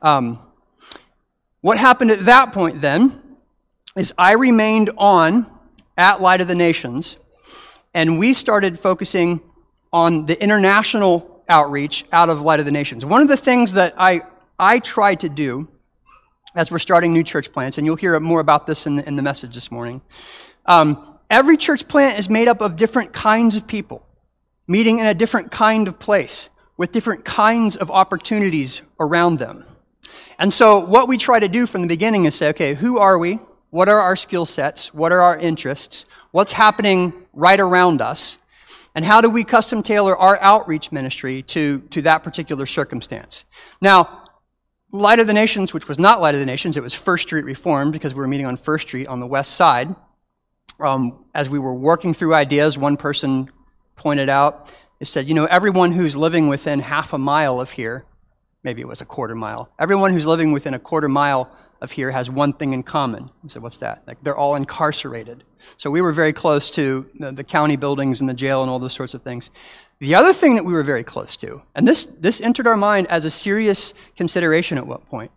Um, 0.00 0.38
what 1.60 1.76
happened 1.76 2.10
at 2.10 2.24
that 2.24 2.54
point 2.54 2.80
then 2.80 3.20
is 3.96 4.14
I 4.16 4.32
remained 4.32 4.90
on 4.96 5.46
at 5.98 6.22
Light 6.22 6.40
of 6.40 6.48
the 6.48 6.54
Nations, 6.54 7.18
and 7.92 8.18
we 8.18 8.32
started 8.32 8.80
focusing 8.80 9.42
on 9.92 10.26
the 10.26 10.40
international 10.42 11.42
outreach 11.48 12.04
out 12.12 12.28
of 12.28 12.42
Light 12.42 12.60
of 12.60 12.66
the 12.66 12.72
Nations. 12.72 13.04
One 13.04 13.22
of 13.22 13.28
the 13.28 13.36
things 13.36 13.72
that 13.72 13.94
I, 13.98 14.22
I 14.58 14.78
try 14.78 15.14
to 15.16 15.28
do 15.28 15.68
as 16.54 16.70
we're 16.70 16.78
starting 16.78 17.12
new 17.12 17.22
church 17.22 17.52
plants, 17.52 17.78
and 17.78 17.86
you'll 17.86 17.96
hear 17.96 18.18
more 18.20 18.40
about 18.40 18.66
this 18.66 18.86
in 18.86 18.96
the, 18.96 19.06
in 19.06 19.16
the 19.16 19.22
message 19.22 19.54
this 19.54 19.70
morning. 19.70 20.00
Um, 20.66 21.18
every 21.28 21.56
church 21.56 21.86
plant 21.86 22.18
is 22.18 22.28
made 22.28 22.48
up 22.48 22.60
of 22.60 22.76
different 22.76 23.12
kinds 23.12 23.56
of 23.56 23.66
people 23.66 24.06
meeting 24.66 25.00
in 25.00 25.06
a 25.06 25.14
different 25.14 25.50
kind 25.50 25.88
of 25.88 25.98
place 25.98 26.48
with 26.76 26.92
different 26.92 27.24
kinds 27.24 27.76
of 27.76 27.90
opportunities 27.90 28.82
around 29.00 29.38
them. 29.38 29.66
And 30.38 30.52
so, 30.52 30.78
what 30.78 31.08
we 31.08 31.18
try 31.18 31.38
to 31.38 31.48
do 31.48 31.66
from 31.66 31.82
the 31.82 31.88
beginning 31.88 32.24
is 32.24 32.34
say, 32.34 32.48
okay, 32.50 32.74
who 32.74 32.98
are 32.98 33.18
we? 33.18 33.40
What 33.70 33.88
are 33.88 34.00
our 34.00 34.16
skill 34.16 34.46
sets? 34.46 34.94
What 34.94 35.12
are 35.12 35.20
our 35.20 35.38
interests? 35.38 36.06
What's 36.30 36.52
happening 36.52 37.12
right 37.32 37.60
around 37.60 38.00
us? 38.00 38.38
And 38.94 39.04
how 39.04 39.20
do 39.20 39.30
we 39.30 39.44
custom 39.44 39.82
tailor 39.82 40.16
our 40.16 40.40
outreach 40.40 40.90
ministry 40.90 41.42
to, 41.42 41.80
to 41.90 42.02
that 42.02 42.22
particular 42.22 42.66
circumstance? 42.66 43.44
Now, 43.80 44.24
Light 44.92 45.20
of 45.20 45.28
the 45.28 45.32
Nations, 45.32 45.72
which 45.72 45.86
was 45.86 45.98
not 45.98 46.20
Light 46.20 46.34
of 46.34 46.40
the 46.40 46.46
Nations, 46.46 46.76
it 46.76 46.82
was 46.82 46.92
First 46.92 47.28
Street 47.28 47.44
Reformed 47.44 47.92
because 47.92 48.12
we 48.12 48.18
were 48.18 48.26
meeting 48.26 48.46
on 48.46 48.56
First 48.56 48.88
Street 48.88 49.06
on 49.06 49.20
the 49.20 49.26
west 49.26 49.54
side. 49.54 49.94
Um, 50.80 51.24
as 51.34 51.48
we 51.48 51.58
were 51.58 51.74
working 51.74 52.14
through 52.14 52.34
ideas, 52.34 52.76
one 52.76 52.96
person 52.96 53.50
pointed 53.96 54.28
out. 54.28 54.72
It 54.98 55.06
said, 55.06 55.28
you 55.28 55.34
know, 55.34 55.44
everyone 55.44 55.92
who's 55.92 56.16
living 56.16 56.48
within 56.48 56.80
half 56.80 57.12
a 57.12 57.18
mile 57.18 57.60
of 57.60 57.70
here, 57.70 58.04
maybe 58.64 58.80
it 58.80 58.88
was 58.88 59.00
a 59.00 59.04
quarter 59.04 59.34
mile, 59.34 59.70
everyone 59.78 60.12
who's 60.12 60.26
living 60.26 60.52
within 60.52 60.74
a 60.74 60.78
quarter 60.78 61.08
mile 61.08 61.50
of 61.80 61.92
here 61.92 62.10
has 62.10 62.28
one 62.28 62.52
thing 62.52 62.72
in 62.72 62.82
common. 62.82 63.30
I 63.44 63.48
said, 63.48 63.62
what's 63.62 63.78
that? 63.78 64.02
Like, 64.06 64.22
they're 64.22 64.36
all 64.36 64.54
incarcerated. 64.54 65.44
So 65.76 65.90
we 65.90 66.00
were 66.00 66.12
very 66.12 66.32
close 66.32 66.70
to 66.72 67.08
the, 67.18 67.32
the 67.32 67.44
county 67.44 67.76
buildings 67.76 68.20
and 68.20 68.28
the 68.28 68.34
jail 68.34 68.62
and 68.62 68.70
all 68.70 68.78
those 68.78 68.92
sorts 68.92 69.14
of 69.14 69.22
things. 69.22 69.50
The 69.98 70.14
other 70.14 70.32
thing 70.32 70.54
that 70.54 70.64
we 70.64 70.72
were 70.72 70.82
very 70.82 71.04
close 71.04 71.36
to, 71.38 71.62
and 71.74 71.86
this, 71.86 72.04
this 72.06 72.40
entered 72.40 72.66
our 72.66 72.76
mind 72.76 73.06
as 73.08 73.24
a 73.24 73.30
serious 73.30 73.94
consideration 74.16 74.78
at 74.78 74.86
what 74.86 75.06
point, 75.08 75.30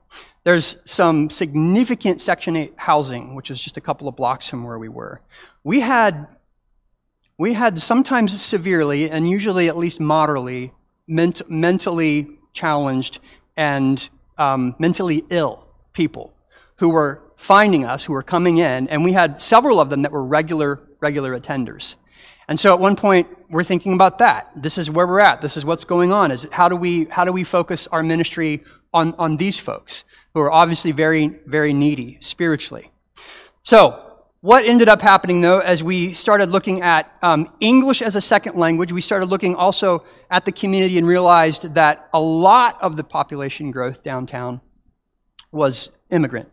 there's 0.44 0.76
some 0.86 1.30
significant 1.30 2.20
Section 2.20 2.56
8 2.56 2.74
housing, 2.76 3.36
which 3.36 3.50
is 3.50 3.62
just 3.62 3.78
a 3.78 3.82
couple 3.82 4.08
of 4.08 4.16
blocks 4.16 4.50
from 4.50 4.64
where 4.64 4.78
we 4.78 4.90
were. 4.90 5.22
We 5.64 5.80
had 5.80 6.28
we 7.38 7.54
had 7.54 7.80
sometimes 7.80 8.40
severely 8.40 9.10
and 9.10 9.30
usually 9.30 9.68
at 9.68 9.76
least 9.76 10.00
moderately 10.00 10.72
ment- 11.08 11.50
mentally 11.50 12.38
challenged 12.54 13.20
and 13.58 14.08
um, 14.38 14.76
mentally 14.78 15.24
ill 15.30 15.68
people 15.94 16.33
who 16.78 16.90
were 16.90 17.22
finding 17.36 17.86
us, 17.86 18.04
who 18.04 18.14
were 18.14 18.24
coming 18.24 18.58
in, 18.58 18.88
and 18.88 19.04
we 19.04 19.14
had 19.14 19.42
several 19.42 19.80
of 19.80 19.90
them 19.90 20.04
that 20.04 20.12
were 20.12 20.24
regular 20.24 20.82
regular 21.00 21.38
attenders. 21.40 21.96
And 22.48 22.60
so 22.60 22.74
at 22.74 22.80
one 22.80 22.96
point 22.96 23.28
we're 23.50 23.64
thinking 23.64 23.94
about 23.94 24.20
that. 24.20 24.52
This 24.56 24.78
is 24.78 24.90
where 24.90 25.08
we're 25.08 25.20
at. 25.20 25.42
This 25.42 25.58
is 25.58 25.66
what's 25.66 25.86
going 25.86 26.12
on. 26.12 26.32
Is 26.32 26.48
how 26.52 26.70
do 26.70 26.76
we 26.76 27.06
how 27.06 27.26
do 27.26 27.32
we 27.32 27.44
focus 27.44 27.88
our 27.88 28.04
ministry 28.04 28.64
on 28.94 29.14
on 29.16 29.38
these 29.38 29.58
folks 29.58 30.04
who 30.34 30.40
are 30.40 30.52
obviously 30.52 30.92
very 30.92 31.40
very 31.46 31.74
needy 31.74 32.18
spiritually. 32.22 32.92
So 33.64 34.14
what 34.44 34.66
ended 34.66 34.90
up 34.90 35.02
happening, 35.02 35.40
though, 35.40 35.60
as 35.60 35.82
we 35.82 36.12
started 36.12 36.50
looking 36.50 36.82
at 36.82 37.10
um, 37.22 37.50
English 37.62 38.02
as 38.02 38.18
a 38.18 38.20
second 38.20 38.58
language, 38.58 38.92
we 38.92 39.00
started 39.00 39.30
looking 39.30 39.56
also 39.56 40.04
at 40.30 40.44
the 40.44 40.52
community 40.52 40.98
and 40.98 41.08
realized 41.08 41.76
that 41.76 42.10
a 42.14 42.20
lot 42.20 42.78
of 42.82 42.98
the 42.98 43.06
population 43.06 43.72
growth 43.72 44.04
downtown 44.04 44.60
was 45.54 45.90
immigrant. 46.10 46.52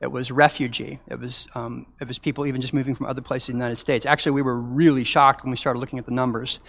It 0.00 0.08
was 0.08 0.30
refugee. 0.30 1.00
It 1.08 1.18
was, 1.18 1.48
um, 1.54 1.86
it 2.00 2.06
was 2.06 2.18
people 2.18 2.46
even 2.46 2.60
just 2.60 2.74
moving 2.74 2.94
from 2.94 3.06
other 3.06 3.22
places 3.22 3.50
in 3.50 3.58
the 3.58 3.64
United 3.64 3.78
States. 3.78 4.06
Actually, 4.06 4.32
we 4.32 4.42
were 4.42 4.58
really 4.58 5.04
shocked 5.04 5.42
when 5.42 5.50
we 5.50 5.56
started 5.56 5.78
looking 5.78 5.98
at 5.98 6.04
the 6.04 6.12
numbers 6.12 6.60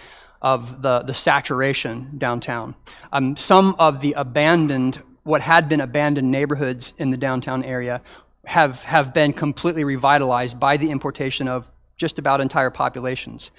of 0.42 0.82
the, 0.82 1.02
the 1.02 1.14
saturation 1.14 2.12
downtown. 2.18 2.76
Um, 3.12 3.36
some 3.36 3.76
of 3.80 4.02
the 4.02 4.14
abandoned, 4.14 5.02
what 5.24 5.42
had 5.42 5.68
been 5.68 5.82
abandoned 5.82 6.32
neighborhoods 6.32 6.94
in 6.98 7.12
the 7.12 7.18
downtown 7.18 7.64
area 7.64 8.02
have, 8.46 8.84
have 8.84 9.14
been 9.14 9.34
completely 9.34 9.84
revitalized 9.84 10.60
by 10.60 10.78
the 10.78 10.92
importation 10.92 11.48
of 11.48 11.70
just 11.98 12.20
about 12.20 12.42
entire 12.42 12.70
populations. 12.70 13.52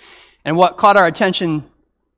And 0.44 0.57
what 0.57 0.77
caught 0.77 0.96
our 0.96 1.07
attention 1.07 1.68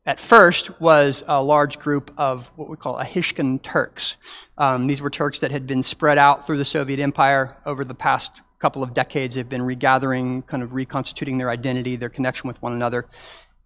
at 0.09 0.19
first 0.19 0.81
was 0.81 1.23
a 1.29 1.41
large 1.43 1.79
group 1.79 2.11
of 2.17 2.51
what 2.57 2.71
we 2.71 2.79
call 2.79 2.97
Ahishkan 2.97 3.61
Turks. 3.61 4.17
Um, 4.57 4.87
these 4.87 5.03
were 5.03 5.11
Turks 5.11 5.41
that 5.41 5.51
had 5.51 5.67
been 5.67 5.83
spread 5.83 6.17
out 6.17 6.47
through 6.47 6.57
the 6.57 6.65
Soviet 6.65 6.99
Empire 6.99 7.55
over 7.67 7.85
the 7.85 7.95
past 7.95 8.33
couple 8.59 8.83
of 8.83 8.95
decades. 8.95 9.35
They've 9.35 9.47
been 9.47 9.61
regathering, 9.61 10.43
kind 10.43 10.63
of 10.63 10.73
reconstituting 10.73 11.37
their 11.37 11.51
identity, 11.51 11.97
their 11.97 12.09
connection 12.09 12.49
with 12.49 12.61
one 12.63 12.73
another. 12.73 13.05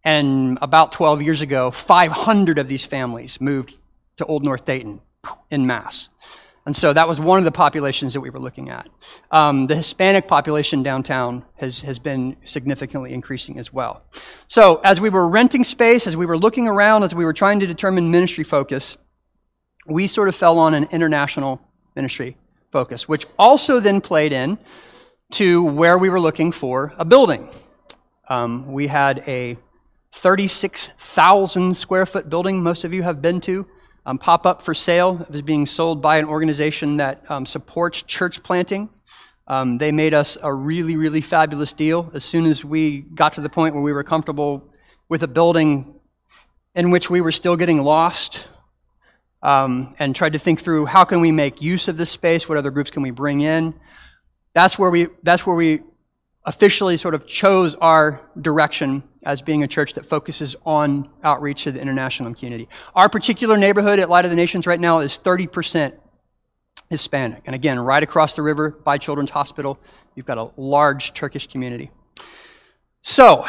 And 0.02 0.58
about 0.60 0.90
12 0.90 1.22
years 1.22 1.42
ago, 1.42 1.70
500 1.70 2.58
of 2.58 2.66
these 2.66 2.84
families 2.84 3.40
moved 3.40 3.78
to 4.16 4.26
Old 4.26 4.44
North 4.44 4.64
Dayton 4.64 5.00
in 5.48 5.64
mass. 5.68 6.08
And 6.64 6.76
so 6.76 6.92
that 6.92 7.08
was 7.08 7.18
one 7.18 7.38
of 7.38 7.44
the 7.44 7.50
populations 7.50 8.12
that 8.12 8.20
we 8.20 8.30
were 8.30 8.38
looking 8.38 8.70
at. 8.70 8.88
Um, 9.32 9.66
the 9.66 9.74
Hispanic 9.74 10.28
population 10.28 10.84
downtown 10.84 11.44
has, 11.56 11.80
has 11.82 11.98
been 11.98 12.36
significantly 12.44 13.12
increasing 13.12 13.58
as 13.58 13.72
well. 13.72 14.02
So 14.46 14.80
as 14.84 15.00
we 15.00 15.10
were 15.10 15.28
renting 15.28 15.64
space, 15.64 16.06
as 16.06 16.16
we 16.16 16.24
were 16.24 16.38
looking 16.38 16.68
around, 16.68 17.02
as 17.02 17.14
we 17.14 17.24
were 17.24 17.32
trying 17.32 17.58
to 17.60 17.66
determine 17.66 18.12
ministry 18.12 18.44
focus, 18.44 18.96
we 19.86 20.06
sort 20.06 20.28
of 20.28 20.36
fell 20.36 20.58
on 20.58 20.74
an 20.74 20.84
international 20.92 21.60
ministry 21.96 22.36
focus, 22.70 23.08
which 23.08 23.26
also 23.38 23.80
then 23.80 24.00
played 24.00 24.32
in 24.32 24.56
to 25.32 25.64
where 25.64 25.98
we 25.98 26.08
were 26.08 26.20
looking 26.20 26.52
for 26.52 26.92
a 26.96 27.04
building. 27.04 27.48
Um, 28.28 28.70
we 28.72 28.86
had 28.86 29.24
a 29.26 29.58
36,000 30.12 31.76
square 31.76 32.06
foot 32.06 32.28
building 32.28 32.62
most 32.62 32.84
of 32.84 32.94
you 32.94 33.02
have 33.02 33.20
been 33.20 33.40
to 33.40 33.66
um, 34.04 34.18
pop 34.18 34.46
up 34.46 34.62
for 34.62 34.74
sale. 34.74 35.20
It 35.22 35.30
was 35.30 35.42
being 35.42 35.66
sold 35.66 36.02
by 36.02 36.18
an 36.18 36.26
organization 36.26 36.96
that 36.98 37.30
um, 37.30 37.46
supports 37.46 38.02
church 38.02 38.42
planting. 38.42 38.88
Um, 39.46 39.78
they 39.78 39.92
made 39.92 40.14
us 40.14 40.38
a 40.42 40.52
really, 40.52 40.96
really 40.96 41.20
fabulous 41.20 41.72
deal 41.72 42.10
as 42.14 42.24
soon 42.24 42.46
as 42.46 42.64
we 42.64 43.00
got 43.00 43.34
to 43.34 43.40
the 43.40 43.48
point 43.48 43.74
where 43.74 43.82
we 43.82 43.92
were 43.92 44.04
comfortable 44.04 44.62
with 45.08 45.22
a 45.22 45.28
building 45.28 45.94
in 46.74 46.90
which 46.90 47.10
we 47.10 47.20
were 47.20 47.32
still 47.32 47.56
getting 47.56 47.82
lost. 47.82 48.46
um, 49.42 49.94
and 49.98 50.14
tried 50.14 50.32
to 50.34 50.38
think 50.38 50.60
through 50.60 50.86
how 50.86 51.04
can 51.04 51.20
we 51.20 51.32
make 51.32 51.60
use 51.60 51.88
of 51.88 51.96
this 51.96 52.10
space? 52.10 52.48
What 52.48 52.58
other 52.58 52.70
groups 52.70 52.90
can 52.90 53.02
we 53.02 53.10
bring 53.10 53.40
in? 53.40 53.74
That's 54.54 54.78
where 54.78 54.90
we, 54.90 55.08
that's 55.22 55.46
where 55.46 55.56
we 55.56 55.80
officially 56.44 56.96
sort 56.96 57.14
of 57.14 57.26
chose 57.26 57.74
our 57.76 58.20
direction 58.40 59.02
as 59.22 59.42
being 59.42 59.62
a 59.62 59.68
church 59.68 59.92
that 59.94 60.06
focuses 60.06 60.56
on 60.66 61.08
outreach 61.22 61.64
to 61.64 61.72
the 61.72 61.80
international 61.80 62.34
community. 62.34 62.68
Our 62.94 63.08
particular 63.08 63.56
neighborhood 63.56 63.98
at 63.98 64.10
Light 64.10 64.24
of 64.24 64.30
the 64.30 64.36
Nations 64.36 64.66
right 64.66 64.80
now 64.80 65.00
is 65.00 65.18
30% 65.18 65.94
Hispanic. 66.90 67.42
And 67.46 67.54
again, 67.54 67.78
right 67.78 68.02
across 68.02 68.34
the 68.34 68.42
river 68.42 68.70
by 68.70 68.98
Children's 68.98 69.30
Hospital, 69.30 69.78
you've 70.14 70.26
got 70.26 70.38
a 70.38 70.50
large 70.56 71.14
Turkish 71.14 71.46
community. 71.46 71.90
So, 73.02 73.46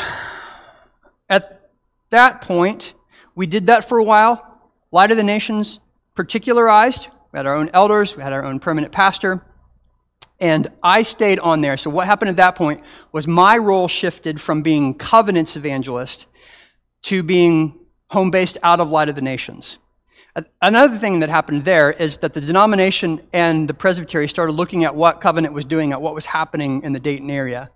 at 1.30 1.70
that 2.12 2.42
point, 2.42 2.94
we 3.36 3.48
did 3.48 3.68
that 3.68 3.86
for 3.86 3.98
a 3.98 4.04
while. 4.04 4.62
Light 4.92 5.12
of 5.12 5.18
the 5.18 5.24
Nations 5.24 5.80
particularized. 6.16 7.08
We 7.32 7.38
had 7.38 7.48
our 7.48 7.56
own 7.56 7.72
elders, 7.74 8.16
we 8.16 8.22
had 8.22 8.34
our 8.34 8.46
own 8.46 8.60
permanent 8.60 8.94
pastor, 8.94 9.44
and 10.44 10.68
I 10.84 11.04
stayed 11.04 11.40
on 11.40 11.62
there. 11.62 11.78
So, 11.78 11.90
what 11.90 12.06
happened 12.06 12.30
at 12.30 12.36
that 12.36 12.56
point 12.56 12.84
was 13.14 13.26
my 13.26 13.58
role 13.58 13.88
shifted 13.88 14.42
from 14.42 14.62
being 14.62 14.94
covenants 14.94 15.56
evangelist 15.56 16.26
to 17.04 17.24
being 17.24 17.80
home 18.10 18.30
based 18.30 18.58
out 18.62 18.82
of 18.82 18.90
Light 18.90 19.08
of 19.08 19.16
the 19.16 19.22
Nations. 19.22 19.78
Another 20.62 20.98
thing 20.98 21.20
that 21.20 21.30
happened 21.30 21.64
there 21.64 21.92
is 21.92 22.18
that 22.18 22.34
the 22.34 22.42
denomination 22.42 23.22
and 23.32 23.70
the 23.70 23.74
presbytery 23.74 24.28
started 24.28 24.54
looking 24.54 24.84
at 24.84 24.96
what 24.96 25.22
Covenant 25.22 25.54
was 25.54 25.64
doing, 25.64 25.94
at 25.94 26.02
what 26.02 26.16
was 26.16 26.26
happening 26.26 26.82
in 26.84 26.92
the 26.92 27.00
Dayton 27.00 27.30
area. 27.30 27.70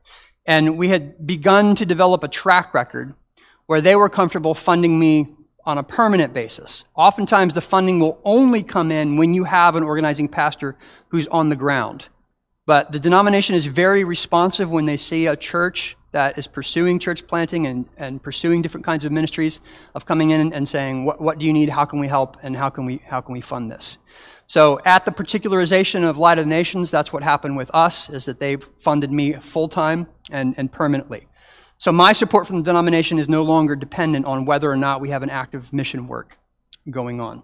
And 0.45 0.77
we 0.77 0.89
had 0.89 1.25
begun 1.25 1.75
to 1.75 1.85
develop 1.85 2.23
a 2.23 2.27
track 2.27 2.73
record 2.73 3.13
where 3.67 3.79
they 3.79 3.95
were 3.95 4.09
comfortable 4.09 4.55
funding 4.55 4.99
me 4.99 5.35
on 5.65 5.77
a 5.77 5.83
permanent 5.83 6.33
basis. 6.33 6.83
Oftentimes, 6.95 7.53
the 7.53 7.61
funding 7.61 7.99
will 7.99 8.19
only 8.25 8.63
come 8.63 8.91
in 8.91 9.17
when 9.17 9.33
you 9.33 9.43
have 9.43 9.75
an 9.75 9.83
organizing 9.83 10.27
pastor 10.27 10.75
who's 11.09 11.27
on 11.27 11.49
the 11.49 11.55
ground. 11.55 12.09
But 12.67 12.91
the 12.91 12.99
denomination 12.99 13.55
is 13.55 13.65
very 13.65 14.03
responsive 14.03 14.69
when 14.69 14.85
they 14.85 14.97
see 14.97 15.25
a 15.25 15.37
church 15.37 15.95
that 16.11 16.37
is 16.37 16.47
pursuing 16.47 16.99
church 16.99 17.25
planting 17.25 17.65
and, 17.65 17.85
and 17.95 18.21
pursuing 18.21 18.61
different 18.61 18.85
kinds 18.85 19.05
of 19.05 19.11
ministries 19.13 19.61
of 19.95 20.05
coming 20.05 20.31
in 20.31 20.51
and 20.51 20.67
saying, 20.67 21.05
what, 21.05 21.21
what 21.21 21.39
do 21.39 21.45
you 21.45 21.53
need? 21.53 21.69
How 21.69 21.85
can 21.85 21.99
we 21.99 22.07
help? 22.07 22.35
And 22.43 22.57
how 22.57 22.69
can 22.69 22.85
we, 22.85 22.97
how 22.97 23.21
can 23.21 23.31
we 23.31 23.39
fund 23.39 23.71
this? 23.71 23.99
So 24.47 24.81
at 24.83 25.05
the 25.05 25.11
particularization 25.11 26.03
of 26.03 26.17
Light 26.17 26.39
of 26.39 26.45
the 26.45 26.49
Nations, 26.49 26.91
that's 26.91 27.13
what 27.13 27.23
happened 27.23 27.55
with 27.55 27.71
us, 27.73 28.09
is 28.09 28.25
that 28.25 28.41
they've 28.41 28.67
funded 28.77 29.13
me 29.13 29.31
full 29.33 29.69
time 29.69 30.07
and, 30.29 30.53
and 30.57 30.69
permanently. 30.69 31.25
So 31.77 31.93
my 31.93 32.11
support 32.11 32.47
from 32.47 32.57
the 32.57 32.63
denomination 32.63 33.17
is 33.17 33.29
no 33.29 33.43
longer 33.43 33.77
dependent 33.77 34.25
on 34.25 34.43
whether 34.43 34.69
or 34.69 34.77
not 34.77 34.99
we 34.99 35.09
have 35.11 35.23
an 35.23 35.29
active 35.29 35.71
mission 35.71 36.09
work 36.09 36.37
going 36.89 37.21
on. 37.21 37.43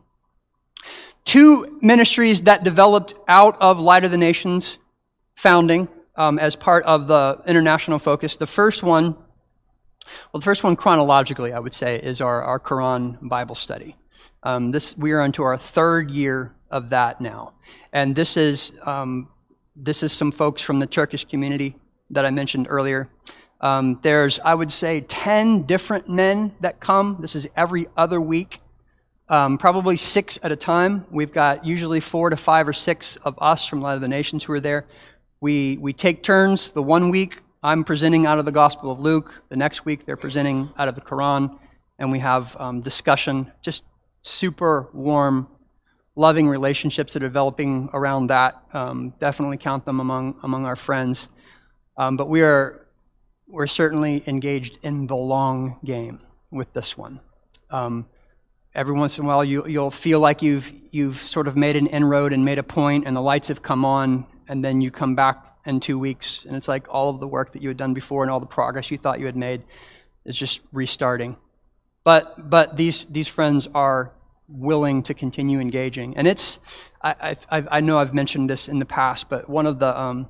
Two 1.23 1.79
ministries 1.81 2.41
that 2.41 2.65
developed 2.65 3.13
out 3.29 3.55
of 3.61 3.79
Light 3.79 4.03
of 4.03 4.11
the 4.11 4.17
Nations 4.17 4.79
founding 5.35 5.87
um, 6.15 6.39
as 6.39 6.55
part 6.55 6.83
of 6.85 7.07
the 7.07 7.41
international 7.47 7.99
focus. 7.99 8.35
The 8.35 8.47
first 8.47 8.83
one, 8.83 9.13
well, 9.13 10.39
the 10.39 10.41
first 10.41 10.63
one 10.63 10.75
chronologically, 10.75 11.53
I 11.53 11.59
would 11.59 11.73
say, 11.73 11.97
is 11.97 12.21
our, 12.21 12.41
our 12.41 12.59
Quran 12.59 13.17
Bible 13.21 13.55
study. 13.55 13.95
Um, 14.43 14.71
this 14.71 14.97
we 14.97 15.13
are 15.13 15.23
into 15.23 15.43
our 15.43 15.57
third 15.57 16.11
year 16.11 16.53
of 16.69 16.89
that 16.89 17.21
now, 17.21 17.53
and 17.93 18.15
this 18.15 18.35
is 18.35 18.73
um, 18.85 19.29
this 19.75 20.03
is 20.03 20.11
some 20.11 20.31
folks 20.31 20.61
from 20.61 20.79
the 20.79 20.85
Turkish 20.85 21.25
community 21.25 21.75
that 22.09 22.25
I 22.25 22.29
mentioned 22.29 22.67
earlier. 22.69 23.09
Um, 23.61 23.99
there's, 24.01 24.39
I 24.39 24.53
would 24.53 24.71
say, 24.71 25.01
10 25.01 25.63
different 25.63 26.09
men 26.09 26.53
that 26.59 26.79
come. 26.79 27.17
This 27.21 27.35
is 27.35 27.47
every 27.55 27.87
other 27.95 28.19
week, 28.19 28.59
um, 29.29 29.57
probably 29.57 29.95
six 29.95 30.37
at 30.43 30.51
a 30.51 30.55
time. 30.55 31.05
We've 31.09 31.31
got 31.31 31.65
usually 31.65 32.01
four 32.01 32.29
to 32.29 32.35
five 32.35 32.67
or 32.67 32.73
six 32.73 33.15
of 33.17 33.35
us 33.41 33.65
from 33.65 33.81
Light 33.81 33.95
of 33.95 34.01
the 34.01 34.09
Nations 34.09 34.43
who 34.43 34.53
are 34.53 34.59
there. 34.59 34.85
We, 35.43 35.75
we 35.75 35.91
take 35.91 36.23
turns. 36.23 36.69
The 36.69 36.81
one 36.81 37.09
week, 37.09 37.41
I'm 37.61 37.83
presenting 37.83 38.25
out 38.25 38.39
of 38.39 38.45
the 38.45 38.51
Gospel 38.53 38.91
of 38.91 39.01
Luke. 39.01 39.43
The 39.49 39.57
next 39.57 39.83
week, 39.83 40.05
they're 40.05 40.15
presenting 40.15 40.69
out 40.77 40.87
of 40.87 40.95
the 40.95 41.01
Quran. 41.01 41.59
And 41.99 42.13
we 42.13 42.19
have 42.19 42.55
um, 42.61 42.79
discussion, 42.79 43.51
just 43.61 43.83
super 44.21 44.89
warm, 44.93 45.49
loving 46.15 46.47
relationships 46.47 47.11
that 47.11 47.23
are 47.23 47.27
developing 47.27 47.89
around 47.91 48.27
that. 48.27 48.63
Um, 48.71 49.15
definitely 49.19 49.57
count 49.57 49.83
them 49.83 49.99
among, 49.99 50.39
among 50.43 50.65
our 50.65 50.77
friends. 50.77 51.27
Um, 51.97 52.15
but 52.15 52.29
we 52.29 52.41
are 52.41 52.87
we're 53.45 53.67
certainly 53.67 54.23
engaged 54.25 54.79
in 54.81 55.07
the 55.07 55.17
long 55.17 55.81
game 55.83 56.21
with 56.51 56.71
this 56.71 56.97
one. 56.97 57.19
Um, 57.69 58.07
every 58.73 58.93
once 58.93 59.17
in 59.17 59.25
a 59.25 59.27
while, 59.27 59.43
you, 59.43 59.63
will 59.63 59.91
feel 59.91 60.21
like 60.21 60.41
you've, 60.41 60.71
you've 60.91 61.17
sort 61.17 61.49
of 61.49 61.57
made 61.57 61.75
an 61.75 61.87
inroad 61.87 62.31
and 62.31 62.45
made 62.45 62.59
a 62.59 62.63
point, 62.63 63.05
and 63.05 63.13
the 63.13 63.21
lights 63.21 63.49
have 63.49 63.61
come 63.61 63.83
on, 63.83 64.25
and 64.47 64.63
then 64.63 64.81
you 64.81 64.91
come 64.91 65.15
back 65.15 65.55
in 65.65 65.79
two 65.79 65.97
weeks, 65.97 66.45
and 66.45 66.55
it's 66.55 66.67
like 66.67 66.87
all 66.89 67.09
of 67.09 67.19
the 67.19 67.27
work 67.27 67.53
that 67.53 67.61
you 67.61 67.69
had 67.69 67.77
done 67.77 67.93
before 67.93 68.23
and 68.23 68.31
all 68.31 68.39
the 68.39 68.45
progress 68.45 68.91
you 68.91 68.97
thought 68.97 69.19
you 69.19 69.25
had 69.25 69.37
made 69.37 69.63
is 70.25 70.37
just 70.37 70.61
restarting. 70.71 71.37
But, 72.03 72.49
but 72.49 72.77
these, 72.77 73.05
these 73.05 73.27
friends 73.27 73.67
are 73.73 74.11
willing 74.47 75.03
to 75.03 75.13
continue 75.13 75.59
engaging. 75.59 76.17
And 76.17 76.27
it's, 76.27 76.59
I, 77.01 77.37
I, 77.49 77.63
I 77.71 77.79
know 77.79 77.97
I've 77.97 78.13
mentioned 78.13 78.49
this 78.49 78.67
in 78.67 78.79
the 78.79 78.85
past, 78.85 79.29
but 79.29 79.49
one 79.49 79.65
of 79.65 79.79
the, 79.79 79.97
um, 79.99 80.29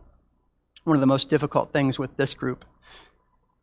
one 0.84 0.96
of 0.96 1.02
the 1.02 1.08
most 1.08 1.30
difficult 1.30 1.74
things 1.74 1.98
with 1.98 2.16
this 2.18 2.34
group 2.34 2.66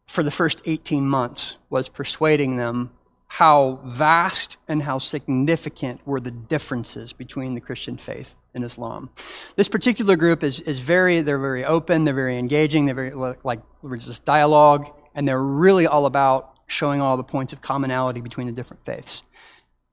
for 0.07 0.23
the 0.23 0.31
first 0.31 0.61
18 0.65 1.07
months 1.07 1.57
was 1.69 1.89
persuading 1.89 2.57
them 2.57 2.91
how 3.29 3.79
vast 3.85 4.57
and 4.67 4.83
how 4.83 4.99
significant 4.99 6.05
were 6.05 6.21
the 6.21 6.33
differences 6.33 7.13
between 7.13 7.55
the 7.55 7.61
Christian 7.61 7.97
faith 7.97 8.35
and 8.55 8.65
Islam. 8.65 9.11
This 9.57 9.69
particular 9.69 10.17
group 10.17 10.43
is, 10.43 10.61
is 10.61 10.81
very, 10.81 11.21
they're 11.21 11.39
very 11.39 11.65
open, 11.65 12.05
they're 12.05 12.15
very 12.15 12.39
engaging, 12.39 12.85
they're 12.85 12.95
very 12.95 13.13
like 13.45 13.61
religious 13.83 14.19
dialogue, 14.19 14.91
and 15.15 15.27
they're 15.27 15.43
really 15.43 15.87
all 15.87 16.07
about 16.07 16.55
showing 16.67 17.01
all 17.01 17.17
the 17.17 17.25
points 17.25 17.53
of 17.53 17.61
commonality 17.61 18.21
between 18.21 18.47
the 18.47 18.53
different 18.53 18.85
faiths. 18.85 19.23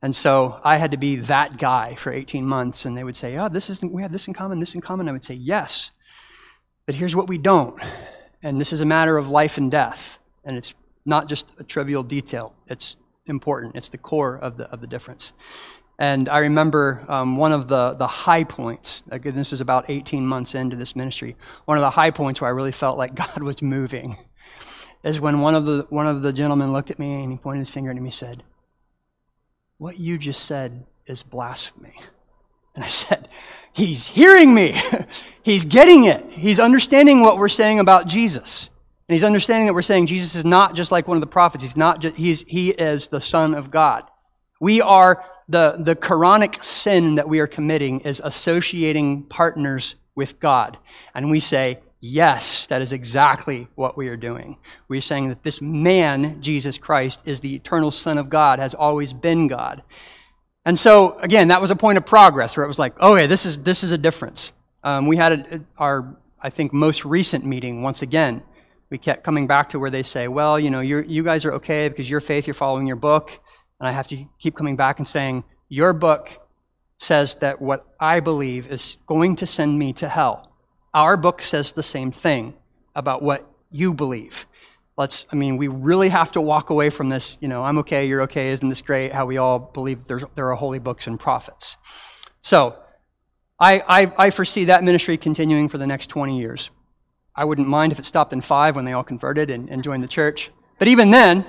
And 0.01 0.15
so 0.15 0.59
I 0.63 0.77
had 0.77 0.91
to 0.91 0.97
be 0.97 1.15
that 1.17 1.57
guy 1.57 1.95
for 1.95 2.11
18 2.11 2.45
months, 2.45 2.85
and 2.85 2.95
they 2.95 3.03
would 3.03 3.15
say, 3.15 3.37
Oh, 3.37 3.49
this 3.49 3.69
isn't, 3.69 3.91
we 3.91 4.03
have 4.03 4.11
this 4.11 4.27
in 4.27 4.33
common, 4.33 4.59
this 4.59 4.75
in 4.75 4.81
common. 4.81 5.09
I 5.09 5.11
would 5.11 5.25
say, 5.25 5.33
Yes, 5.33 5.91
but 6.85 6.95
here's 6.95 7.15
what 7.15 7.27
we 7.27 7.37
don't. 7.37 7.79
And 8.43 8.61
this 8.61 8.71
is 8.71 8.81
a 8.81 8.85
matter 8.85 9.17
of 9.17 9.29
life 9.29 9.57
and 9.57 9.71
death. 9.71 10.19
And 10.45 10.55
it's 10.55 10.73
not 11.05 11.27
just 11.27 11.51
a 11.57 11.63
trivial 11.63 12.03
detail, 12.03 12.53
it's 12.67 12.95
important. 13.25 13.75
It's 13.75 13.89
the 13.89 13.97
core 13.97 14.37
of 14.37 14.57
the, 14.57 14.69
of 14.71 14.81
the 14.81 14.87
difference. 14.87 15.33
And 15.99 16.29
I 16.29 16.39
remember 16.39 17.03
um, 17.07 17.37
one 17.37 17.51
of 17.51 17.67
the, 17.67 17.93
the 17.93 18.05
high 18.05 18.43
points, 18.43 19.03
again, 19.09 19.35
this 19.35 19.49
was 19.51 19.61
about 19.61 19.85
18 19.89 20.25
months 20.25 20.53
into 20.53 20.75
this 20.75 20.95
ministry, 20.95 21.35
one 21.65 21.77
of 21.77 21.81
the 21.81 21.89
high 21.89 22.11
points 22.11 22.39
where 22.39 22.49
I 22.49 22.51
really 22.51 22.71
felt 22.71 22.97
like 22.97 23.15
God 23.35 23.41
was 23.41 23.61
moving 23.61 24.17
is 25.03 25.19
when 25.19 25.41
one 25.41 25.55
of 25.55 25.65
the, 25.65 25.85
one 25.89 26.07
of 26.07 26.21
the 26.21 26.33
gentlemen 26.33 26.71
looked 26.71 26.91
at 26.91 26.99
me 26.99 27.23
and 27.23 27.31
he 27.31 27.37
pointed 27.37 27.59
his 27.59 27.69
finger 27.69 27.89
at 27.89 27.95
me 27.95 28.03
and 28.03 28.13
said, 28.13 28.43
What 29.77 29.99
you 29.99 30.17
just 30.17 30.45
said 30.45 30.85
is 31.05 31.23
blasphemy. 31.23 31.95
And 32.75 32.83
I 32.83 32.89
said, 32.89 33.27
He's 33.73 34.07
hearing 34.07 34.53
me. 34.53 34.75
he's 35.43 35.65
getting 35.65 36.05
it. 36.05 36.25
He's 36.31 36.59
understanding 36.59 37.21
what 37.21 37.37
we're 37.37 37.47
saying 37.47 37.79
about 37.79 38.07
Jesus. 38.07 38.69
And 39.07 39.13
he's 39.13 39.23
understanding 39.23 39.67
that 39.67 39.73
we're 39.73 39.83
saying 39.83 40.07
Jesus 40.07 40.35
is 40.35 40.43
not 40.43 40.75
just 40.75 40.91
like 40.91 41.07
one 41.07 41.15
of 41.15 41.21
the 41.21 41.27
prophets. 41.27 41.63
He's 41.63 41.77
not 41.77 42.01
just, 42.01 42.17
he's, 42.17 42.43
he 42.47 42.71
is 42.71 43.07
the 43.07 43.21
Son 43.21 43.53
of 43.53 43.71
God. 43.71 44.03
We 44.59 44.81
are, 44.81 45.23
the, 45.49 45.77
the 45.79 45.95
Quranic 45.95 46.63
sin 46.63 47.15
that 47.15 47.29
we 47.29 47.39
are 47.39 47.47
committing 47.47 48.01
is 48.01 48.21
associating 48.23 49.23
partners 49.23 49.95
with 50.15 50.39
God. 50.39 50.77
And 51.13 51.31
we 51.31 51.39
say, 51.39 51.79
yes, 51.99 52.67
that 52.67 52.81
is 52.81 52.91
exactly 52.91 53.67
what 53.75 53.97
we 53.97 54.09
are 54.09 54.17
doing. 54.17 54.57
We're 54.87 55.01
saying 55.01 55.29
that 55.29 55.43
this 55.43 55.61
man, 55.61 56.41
Jesus 56.41 56.77
Christ, 56.77 57.21
is 57.25 57.39
the 57.39 57.55
eternal 57.55 57.91
Son 57.91 58.17
of 58.17 58.29
God, 58.29 58.59
has 58.59 58.73
always 58.73 59.13
been 59.13 59.47
God. 59.47 59.83
And 60.65 60.77
so, 60.77 61.17
again, 61.19 61.47
that 61.47 61.61
was 61.61 61.71
a 61.71 61.75
point 61.75 61.97
of 61.97 62.05
progress 62.05 62.57
where 62.57 62.65
it 62.65 62.67
was 62.67 62.79
like, 62.79 62.99
okay, 62.99 63.25
this 63.25 63.45
is, 63.45 63.59
this 63.59 63.83
is 63.83 63.91
a 63.93 63.97
difference. 63.97 64.51
Um, 64.83 65.07
we 65.07 65.15
had 65.15 65.31
a, 65.31 65.61
our, 65.77 66.17
I 66.41 66.49
think, 66.49 66.73
most 66.73 67.05
recent 67.05 67.45
meeting 67.45 67.83
once 67.83 68.01
again. 68.01 68.43
We 68.89 68.97
kept 68.97 69.23
coming 69.23 69.47
back 69.47 69.69
to 69.69 69.79
where 69.79 69.89
they 69.89 70.03
say, 70.03 70.27
well, 70.27 70.59
you 70.59 70.69
know, 70.69 70.81
you 70.81 71.23
guys 71.23 71.45
are 71.45 71.53
okay 71.53 71.87
because 71.89 72.09
your 72.09 72.21
faith, 72.21 72.47
you're 72.47 72.53
following 72.53 72.87
your 72.87 72.95
book. 72.95 73.39
And 73.79 73.87
I 73.87 73.91
have 73.91 74.07
to 74.07 74.25
keep 74.39 74.55
coming 74.55 74.75
back 74.75 74.99
and 74.99 75.07
saying, 75.07 75.43
your 75.69 75.93
book 75.93 76.29
says 76.97 77.35
that 77.35 77.61
what 77.61 77.85
I 77.99 78.19
believe 78.19 78.67
is 78.67 78.97
going 79.05 79.35
to 79.37 79.45
send 79.45 79.77
me 79.77 79.93
to 79.93 80.09
hell. 80.09 80.51
Our 80.93 81.15
book 81.15 81.41
says 81.41 81.73
the 81.73 81.83
same 81.83 82.11
thing 82.11 82.55
about 82.95 83.21
what 83.21 83.47
you 83.69 83.93
believe 83.93 84.47
let's, 84.97 85.27
I 85.31 85.35
mean, 85.35 85.57
we 85.57 85.67
really 85.67 86.09
have 86.09 86.31
to 86.33 86.41
walk 86.41 86.69
away 86.71 86.89
from 86.89 87.09
this, 87.09 87.37
you 87.39 87.47
know, 87.47 87.63
I'm 87.63 87.77
okay, 87.79 88.07
you're 88.07 88.23
okay, 88.23 88.49
isn't 88.49 88.67
this 88.67 88.81
great? 88.81 89.13
How 89.13 89.25
we 89.25 89.37
all 89.37 89.59
believe 89.59 90.07
there's, 90.07 90.23
there 90.35 90.51
are 90.51 90.55
holy 90.55 90.79
books 90.79 91.07
and 91.07 91.19
prophets. 91.19 91.77
So, 92.41 92.77
I, 93.59 93.83
I, 93.87 94.11
I 94.17 94.29
foresee 94.31 94.65
that 94.65 94.83
ministry 94.83 95.17
continuing 95.17 95.69
for 95.69 95.77
the 95.77 95.87
next 95.87 96.07
20 96.07 96.37
years. 96.37 96.69
I 97.35 97.45
wouldn't 97.45 97.67
mind 97.67 97.91
if 97.91 97.99
it 97.99 98.05
stopped 98.05 98.33
in 98.33 98.41
five 98.41 98.75
when 98.75 98.85
they 98.85 98.93
all 98.93 99.03
converted 99.03 99.49
and, 99.49 99.69
and 99.69 99.83
joined 99.83 100.03
the 100.03 100.07
church. 100.07 100.51
But 100.77 100.87
even 100.87 101.11
then, 101.11 101.45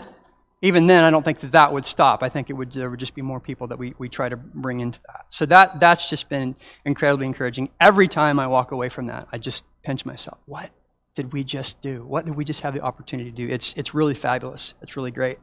even 0.61 0.89
then, 0.89 1.05
I 1.05 1.11
don't 1.11 1.25
think 1.25 1.41
that 1.41 1.53
that 1.53 1.73
would 1.73 1.87
stop. 1.87 2.23
I 2.23 2.29
think 2.29 2.51
it 2.51 2.55
would, 2.55 2.73
there 2.73 2.91
would 2.91 2.99
just 2.99 3.15
be 3.15 3.23
more 3.23 3.39
people 3.39 3.69
that 3.69 3.79
we, 3.79 3.95
we 3.99 4.09
try 4.09 4.29
to 4.29 4.37
bring 4.37 4.81
into 4.81 4.99
that. 5.07 5.27
So 5.31 5.47
that, 5.47 5.79
that's 5.79 6.11
just 6.11 6.29
been 6.29 6.57
incredibly 6.85 7.27
encouraging. 7.27 7.71
Every 7.81 8.09
time 8.09 8.41
I 8.41 8.49
walk 8.49 8.73
away 8.73 8.89
from 8.89 9.07
that, 9.07 9.29
I 9.31 9.39
just 9.39 9.65
pinch 9.85 10.05
myself. 10.05 10.39
What 10.47 10.71
did 11.15 11.33
we 11.33 11.45
just 11.45 11.81
do? 11.81 12.05
What 12.05 12.25
did 12.25 12.35
we 12.35 12.45
just 12.45 12.63
have 12.63 12.75
the 12.75 12.81
opportunity 12.81 13.31
to 13.31 13.37
do? 13.37 13.49
It's, 13.49 13.73
it's 13.75 13.95
really 13.95 14.15
fabulous. 14.15 14.75
It's 14.83 14.97
really 14.97 15.13
great. 15.13 15.39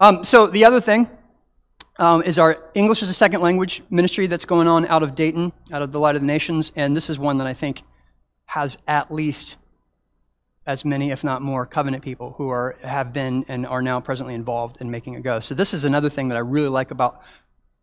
Um, 0.00 0.22
so 0.22 0.46
the 0.46 0.66
other 0.66 0.82
thing 0.82 1.08
um, 1.98 2.22
is 2.22 2.38
our 2.38 2.62
English 2.74 3.02
as 3.02 3.08
a 3.08 3.14
second 3.14 3.40
language 3.40 3.82
ministry 3.88 4.26
that's 4.26 4.44
going 4.44 4.68
on 4.68 4.86
out 4.86 5.02
of 5.02 5.14
Dayton, 5.14 5.52
out 5.72 5.80
of 5.80 5.92
the 5.92 5.98
Light 5.98 6.14
of 6.14 6.20
the 6.20 6.26
Nations. 6.26 6.72
And 6.76 6.94
this 6.94 7.08
is 7.08 7.18
one 7.18 7.38
that 7.38 7.46
I 7.46 7.54
think 7.54 7.82
has 8.46 8.76
at 8.86 9.10
least 9.10 9.56
as 10.66 10.84
many, 10.84 11.10
if 11.10 11.22
not 11.22 11.42
more, 11.42 11.64
covenant 11.64 12.02
people 12.02 12.34
who 12.36 12.48
are, 12.48 12.76
have 12.82 13.12
been 13.12 13.44
and 13.48 13.66
are 13.66 13.82
now 13.82 14.00
presently 14.00 14.34
involved 14.34 14.78
in 14.80 14.90
making 14.90 15.14
it 15.14 15.22
go. 15.22 15.38
So 15.40 15.54
this 15.54 15.72
is 15.72 15.84
another 15.84 16.10
thing 16.10 16.28
that 16.28 16.36
I 16.36 16.40
really 16.40 16.68
like 16.68 16.90
about 16.90 17.22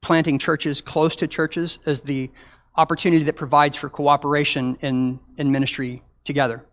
planting 0.01 0.37
churches 0.37 0.81
close 0.81 1.15
to 1.17 1.27
churches 1.27 1.79
is 1.85 2.01
the 2.01 2.29
opportunity 2.75 3.23
that 3.23 3.35
provides 3.35 3.77
for 3.77 3.89
cooperation 3.89 4.77
in, 4.81 5.19
in 5.37 5.51
ministry 5.51 6.03
together. 6.25 6.65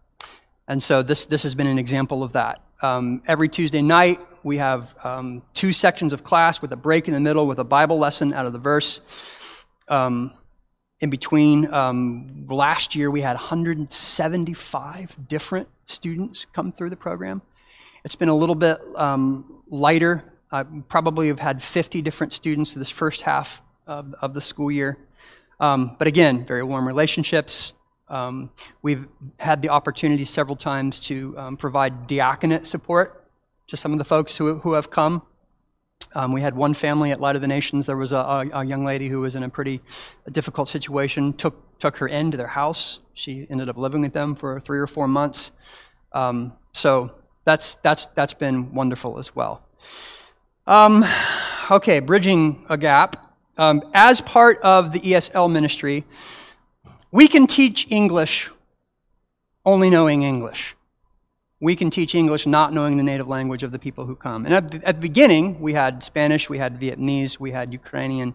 And 0.66 0.83
so 0.83 1.03
this, 1.03 1.27
this 1.27 1.42
has 1.44 1.55
been 1.55 1.66
an 1.66 1.79
example 1.79 2.23
of 2.23 2.33
that. 2.33 2.62
Um, 2.83 3.23
every 3.27 3.49
Tuesday 3.49 3.83
night, 3.83 4.20
we 4.42 4.57
have 4.57 4.94
um, 5.05 5.42
two 5.53 5.73
sections 5.73 6.12
of 6.12 6.25
class 6.25 6.62
with 6.62 6.73
a 6.73 6.77
break 6.77 7.07
in 7.09 7.14
the 7.14 7.20
middle 7.20 7.46
with 7.46 7.59
a 7.59 7.64
Bible 7.64 7.99
lesson 7.99 8.33
out 8.33 8.46
of 8.46 8.53
the 8.53 8.59
verse. 8.59 9.01
Um, 9.88 10.33
in 11.01 11.11
between, 11.11 11.73
um, 11.73 12.46
last 12.49 12.94
year 12.94 13.11
we 13.11 13.20
had 13.20 13.35
175 13.35 15.16
different 15.29 15.68
students 15.90 16.46
come 16.53 16.72
through 16.72 16.90
the 16.90 16.96
program. 16.96 17.42
It's 18.05 18.14
been 18.14 18.29
a 18.29 18.37
little 18.37 18.55
bit 18.55 18.79
um, 18.96 19.62
lighter. 19.68 20.24
I 20.50 20.62
probably 20.62 21.29
have 21.29 21.38
had 21.38 21.62
50 21.62 22.03
different 22.03 22.33
students 22.33 22.74
this 22.74 22.90
first 22.90 23.22
half 23.22 23.62
of, 23.87 24.14
of 24.20 24.35
the 24.35 24.40
school 24.40 24.70
year. 24.70 24.98
Um, 25.59 25.96
but 25.98 26.09
again, 26.09 26.46
very 26.46 26.62
warm 26.62 26.87
relationships. 26.87 27.74
Um, 28.09 28.50
we've 28.83 29.07
had 29.38 29.62
the 29.62 29.68
opportunity 29.68 30.24
several 30.24 30.57
times 30.57 31.00
to 31.00 31.38
um, 31.38 31.57
provide 31.57 32.07
diaconate 32.07 32.66
support 32.66 33.29
to 33.68 33.76
some 33.76 33.92
of 33.92 33.98
the 33.98 34.05
folks 34.05 34.37
who, 34.37 34.59
who 34.59 34.72
have 34.72 34.90
come. 34.90 35.22
Um, 36.14 36.33
we 36.33 36.40
had 36.40 36.57
one 36.57 36.74
family 36.74 37.12
at 37.12 37.20
Light 37.20 37.37
of 37.37 37.42
the 37.42 37.46
Nations. 37.46 37.87
There 37.87 37.96
was 37.96 38.12
a, 38.12 38.16
a, 38.16 38.48
a, 38.53 38.64
young 38.64 38.85
lady 38.85 39.09
who 39.09 39.20
was 39.20 39.37
in 39.37 39.44
a 39.44 39.48
pretty 39.48 39.81
difficult 40.33 40.68
situation. 40.68 41.33
Took 41.35 41.62
took 41.80 41.96
her 41.96 42.06
into 42.06 42.36
their 42.36 42.46
house. 42.46 43.00
She 43.14 43.46
ended 43.50 43.68
up 43.68 43.76
living 43.76 44.02
with 44.02 44.12
them 44.12 44.34
for 44.34 44.60
three 44.60 44.78
or 44.78 44.86
four 44.86 45.08
months. 45.08 45.50
Um, 46.12 46.56
so 46.72 47.10
that's 47.44 47.74
that's 47.82 48.06
that's 48.06 48.34
been 48.34 48.72
wonderful 48.72 49.18
as 49.18 49.34
well. 49.34 49.62
Um, 50.66 51.04
okay, 51.70 52.00
bridging 52.00 52.64
a 52.68 52.78
gap. 52.78 53.26
Um, 53.58 53.82
as 53.92 54.20
part 54.20 54.58
of 54.62 54.92
the 54.92 55.00
ESL 55.00 55.50
ministry, 55.50 56.04
we 57.10 57.28
can 57.28 57.46
teach 57.46 57.86
English 57.90 58.50
only 59.64 59.90
knowing 59.90 60.22
English 60.22 60.76
we 61.60 61.76
can 61.76 61.90
teach 61.90 62.14
English 62.14 62.46
not 62.46 62.72
knowing 62.72 62.96
the 62.96 63.02
native 63.02 63.28
language 63.28 63.62
of 63.62 63.70
the 63.70 63.78
people 63.78 64.06
who 64.06 64.16
come. 64.16 64.46
And 64.46 64.54
at 64.54 64.70
the, 64.70 64.88
at 64.88 64.96
the 64.96 65.00
beginning, 65.00 65.60
we 65.60 65.74
had 65.74 66.02
Spanish, 66.02 66.48
we 66.48 66.58
had 66.58 66.80
Vietnamese, 66.80 67.38
we 67.38 67.50
had 67.50 67.72
Ukrainian, 67.72 68.34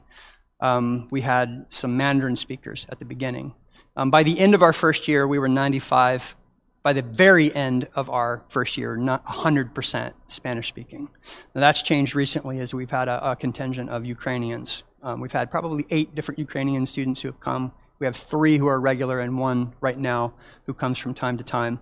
um, 0.66 1.08
we 1.12 1.22
had 1.22 1.68
some 1.70 1.96
Mandarin 1.96 2.36
speakers 2.36 2.88
at 2.90 2.98
the 2.98 3.06
beginning. 3.06 3.54
Um, 3.96 4.10
by 4.10 4.24
the 4.24 4.40
end 4.40 4.56
of 4.56 4.64
our 4.64 4.74
first 4.74 5.08
year, 5.08 5.28
we 5.28 5.38
were 5.38 5.48
95. 5.48 6.36
By 6.82 6.94
the 6.94 7.04
very 7.04 7.54
end 7.56 7.88
of 7.96 8.10
our 8.10 8.44
first 8.50 8.78
year, 8.78 8.96
not 8.96 9.24
100% 9.26 10.14
Spanish 10.28 10.68
speaking. 10.68 11.10
Now, 11.54 11.62
that's 11.62 11.84
changed 11.84 12.16
recently 12.16 12.60
as 12.60 12.74
we've 12.74 12.90
had 12.90 13.08
a, 13.08 13.32
a 13.32 13.36
contingent 13.36 13.90
of 13.90 14.06
Ukrainians. 14.06 14.84
Um, 15.04 15.20
we've 15.20 15.32
had 15.32 15.52
probably 15.52 15.86
eight 15.92 16.16
different 16.16 16.40
Ukrainian 16.40 16.86
students 16.86 17.22
who 17.22 17.28
have 17.28 17.40
come. 17.40 17.72
We 18.00 18.06
have 18.06 18.16
three 18.16 18.58
who 18.58 18.68
are 18.68 18.80
regular 18.80 19.20
and 19.20 19.40
one 19.40 19.74
right 19.82 19.98
now 19.98 20.34
who 20.66 20.74
comes 20.74 20.98
from 20.98 21.14
time 21.14 21.38
to 21.38 21.44
time. 21.44 21.80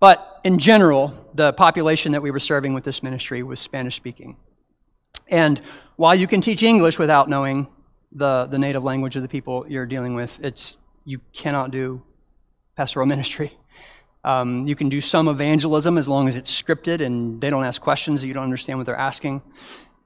But 0.00 0.40
in 0.44 0.58
general, 0.58 1.14
the 1.34 1.52
population 1.54 2.12
that 2.12 2.22
we 2.22 2.30
were 2.30 2.40
serving 2.40 2.74
with 2.74 2.84
this 2.84 3.02
ministry 3.02 3.42
was 3.42 3.58
Spanish 3.58 3.96
speaking. 3.96 4.36
And 5.28 5.60
while 5.96 6.14
you 6.14 6.26
can 6.26 6.40
teach 6.40 6.62
English 6.62 6.98
without 6.98 7.28
knowing 7.28 7.66
the, 8.12 8.46
the 8.46 8.58
native 8.58 8.84
language 8.84 9.16
of 9.16 9.22
the 9.22 9.28
people 9.28 9.66
you're 9.68 9.86
dealing 9.86 10.14
with, 10.14 10.42
it's, 10.42 10.78
you 11.04 11.20
cannot 11.32 11.70
do 11.70 12.02
pastoral 12.76 13.06
ministry. 13.14 13.52
Um, 14.24 14.66
you 14.66 14.74
can 14.74 14.88
do 14.88 15.00
some 15.00 15.28
evangelism 15.28 15.96
as 15.96 16.08
long 16.08 16.28
as 16.28 16.36
it's 16.36 16.50
scripted 16.50 17.00
and 17.00 17.40
they 17.40 17.50
don't 17.50 17.64
ask 17.64 17.80
questions 17.80 18.20
that 18.20 18.28
you 18.28 18.34
don't 18.34 18.44
understand 18.44 18.78
what 18.78 18.86
they're 18.86 18.96
asking. 18.96 19.42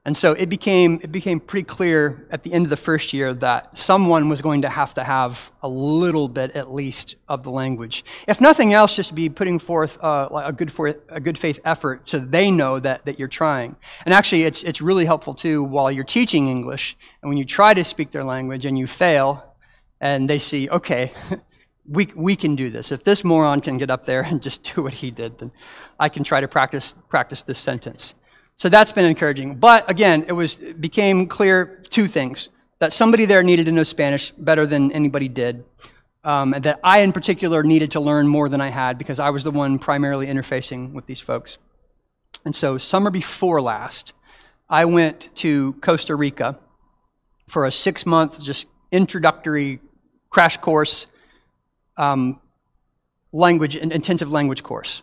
And 0.05 0.17
so 0.17 0.33
it 0.33 0.49
became, 0.49 0.99
it 1.01 1.13
became 1.13 1.39
pretty 1.39 1.65
clear 1.65 2.27
at 2.29 2.43
the 2.43 2.51
end 2.51 2.65
of 2.65 2.69
the 2.69 2.75
first 2.75 3.13
year 3.13 3.33
that 3.35 3.77
someone 3.77 4.27
was 4.27 4.41
going 4.41 4.63
to 4.63 4.69
have 4.69 4.93
to 4.95 5.03
have 5.03 5.49
a 5.61 5.69
little 5.69 6.27
bit 6.27 6.51
at 6.51 6.73
least 6.73 7.15
of 7.29 7.43
the 7.43 7.51
language. 7.51 8.03
If 8.27 8.41
nothing 8.41 8.73
else, 8.73 8.97
just 8.97 9.15
be 9.15 9.29
putting 9.29 9.59
forth 9.59 10.03
uh, 10.03 10.27
a, 10.43 10.51
good 10.51 10.73
for, 10.73 10.93
a 11.07 11.21
good 11.21 11.37
faith 11.37 11.61
effort 11.63 12.09
so 12.09 12.19
they 12.19 12.51
know 12.51 12.79
that, 12.79 13.05
that 13.05 13.17
you're 13.17 13.29
trying. 13.29 13.77
And 14.03 14.13
actually, 14.13 14.43
it's, 14.43 14.61
it's 14.63 14.81
really 14.81 15.05
helpful 15.05 15.33
too 15.33 15.63
while 15.63 15.89
you're 15.89 16.03
teaching 16.03 16.49
English 16.49 16.97
and 17.21 17.29
when 17.29 17.37
you 17.37 17.45
try 17.45 17.73
to 17.73 17.85
speak 17.85 18.11
their 18.11 18.25
language 18.25 18.65
and 18.65 18.77
you 18.77 18.87
fail 18.87 19.55
and 20.01 20.29
they 20.29 20.39
see, 20.39 20.69
okay, 20.69 21.13
we, 21.87 22.09
we 22.13 22.35
can 22.35 22.57
do 22.57 22.69
this. 22.69 22.91
If 22.91 23.05
this 23.05 23.23
moron 23.23 23.61
can 23.61 23.77
get 23.77 23.89
up 23.89 24.05
there 24.05 24.23
and 24.23 24.43
just 24.49 24.75
do 24.75 24.83
what 24.83 24.95
he 24.95 25.11
did, 25.11 25.39
then 25.39 25.53
I 25.97 26.09
can 26.09 26.25
try 26.25 26.41
to 26.41 26.47
practice, 26.49 26.93
practice 27.07 27.41
this 27.43 27.57
sentence. 27.59 28.15
So 28.55 28.69
that's 28.69 28.91
been 28.91 29.05
encouraging. 29.05 29.55
But 29.55 29.89
again, 29.89 30.25
it 30.27 30.33
was 30.33 30.57
it 30.61 30.79
became 30.79 31.27
clear 31.27 31.81
two 31.89 32.07
things: 32.07 32.49
that 32.79 32.93
somebody 32.93 33.25
there 33.25 33.43
needed 33.43 33.65
to 33.65 33.71
know 33.71 33.83
Spanish 33.83 34.31
better 34.31 34.65
than 34.65 34.91
anybody 34.91 35.27
did, 35.27 35.65
um, 36.23 36.53
and 36.53 36.63
that 36.63 36.79
I, 36.83 36.99
in 36.99 37.11
particular, 37.11 37.63
needed 37.63 37.91
to 37.91 37.99
learn 37.99 38.27
more 38.27 38.49
than 38.49 38.61
I 38.61 38.69
had 38.69 38.97
because 38.97 39.19
I 39.19 39.29
was 39.31 39.43
the 39.43 39.51
one 39.51 39.79
primarily 39.79 40.27
interfacing 40.27 40.93
with 40.93 41.05
these 41.05 41.19
folks. 41.19 41.57
And 42.45 42.55
so, 42.55 42.77
summer 42.77 43.09
before 43.09 43.61
last, 43.61 44.13
I 44.69 44.85
went 44.85 45.29
to 45.35 45.73
Costa 45.81 46.15
Rica 46.15 46.59
for 47.47 47.65
a 47.65 47.71
six-month 47.71 48.41
just 48.41 48.67
introductory 48.91 49.79
crash 50.29 50.57
course, 50.57 51.05
um, 51.97 52.39
language 53.31 53.75
intensive 53.75 54.31
language 54.31 54.63
course. 54.63 55.01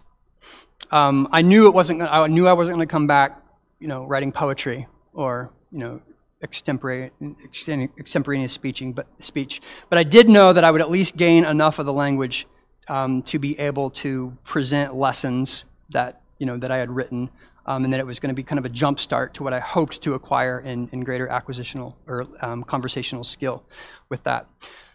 Um, 0.90 1.28
I 1.30 1.42
knew 1.42 1.66
it 1.66 1.74
wasn't. 1.74 2.02
I 2.02 2.26
knew 2.26 2.48
I 2.48 2.52
wasn't 2.52 2.76
going 2.76 2.86
to 2.86 2.90
come 2.90 3.06
back, 3.06 3.39
you 3.81 3.88
know, 3.88 4.05
writing 4.05 4.31
poetry 4.31 4.87
or 5.12 5.51
you 5.73 5.79
know, 5.79 6.01
extemporaneous, 6.43 8.53
speeching, 8.53 8.93
but 8.93 9.07
speech. 9.19 9.61
But 9.88 9.99
I 9.99 10.05
did 10.05 10.29
know 10.29 10.53
that 10.53 10.64
I 10.64 10.71
would 10.71 10.81
at 10.81 10.90
least 10.90 11.16
gain 11.16 11.45
enough 11.45 11.79
of 11.79 11.87
the 11.87 11.93
language 11.93 12.47
um, 12.88 13.23
to 13.23 13.38
be 13.38 13.59
able 13.59 13.90
to 13.90 14.37
present 14.45 14.95
lessons 14.95 15.64
that 15.90 16.23
you 16.38 16.47
know 16.47 16.57
that 16.57 16.71
I 16.71 16.79
had 16.79 16.90
written, 16.90 17.31
um, 17.66 17.85
and 17.85 17.93
that 17.93 18.01
it 18.01 18.07
was 18.07 18.19
going 18.19 18.31
to 18.31 18.35
be 18.35 18.43
kind 18.43 18.59
of 18.59 18.64
a 18.64 18.69
jump 18.69 18.99
start 18.99 19.35
to 19.35 19.43
what 19.43 19.53
I 19.53 19.61
hoped 19.61 20.03
to 20.03 20.14
acquire 20.14 20.61
in, 20.61 20.88
in 20.93 21.01
greater 21.01 21.29
acquisitional 21.29 21.95
or 22.07 22.27
um, 22.40 22.64
conversational 22.64 23.25
skill 23.25 23.64
with 24.09 24.23
that. 24.25 24.49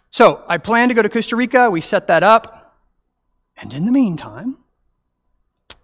So 0.10 0.44
I 0.48 0.58
planned 0.58 0.90
to 0.90 0.96
go 0.96 1.02
to 1.02 1.10
Costa 1.10 1.36
Rica. 1.36 1.70
We 1.70 1.82
set 1.82 2.08
that 2.08 2.24
up, 2.24 2.76
and 3.58 3.74
in 3.74 3.86
the 3.86 3.92
meantime 3.92 4.58
I 5.70 5.76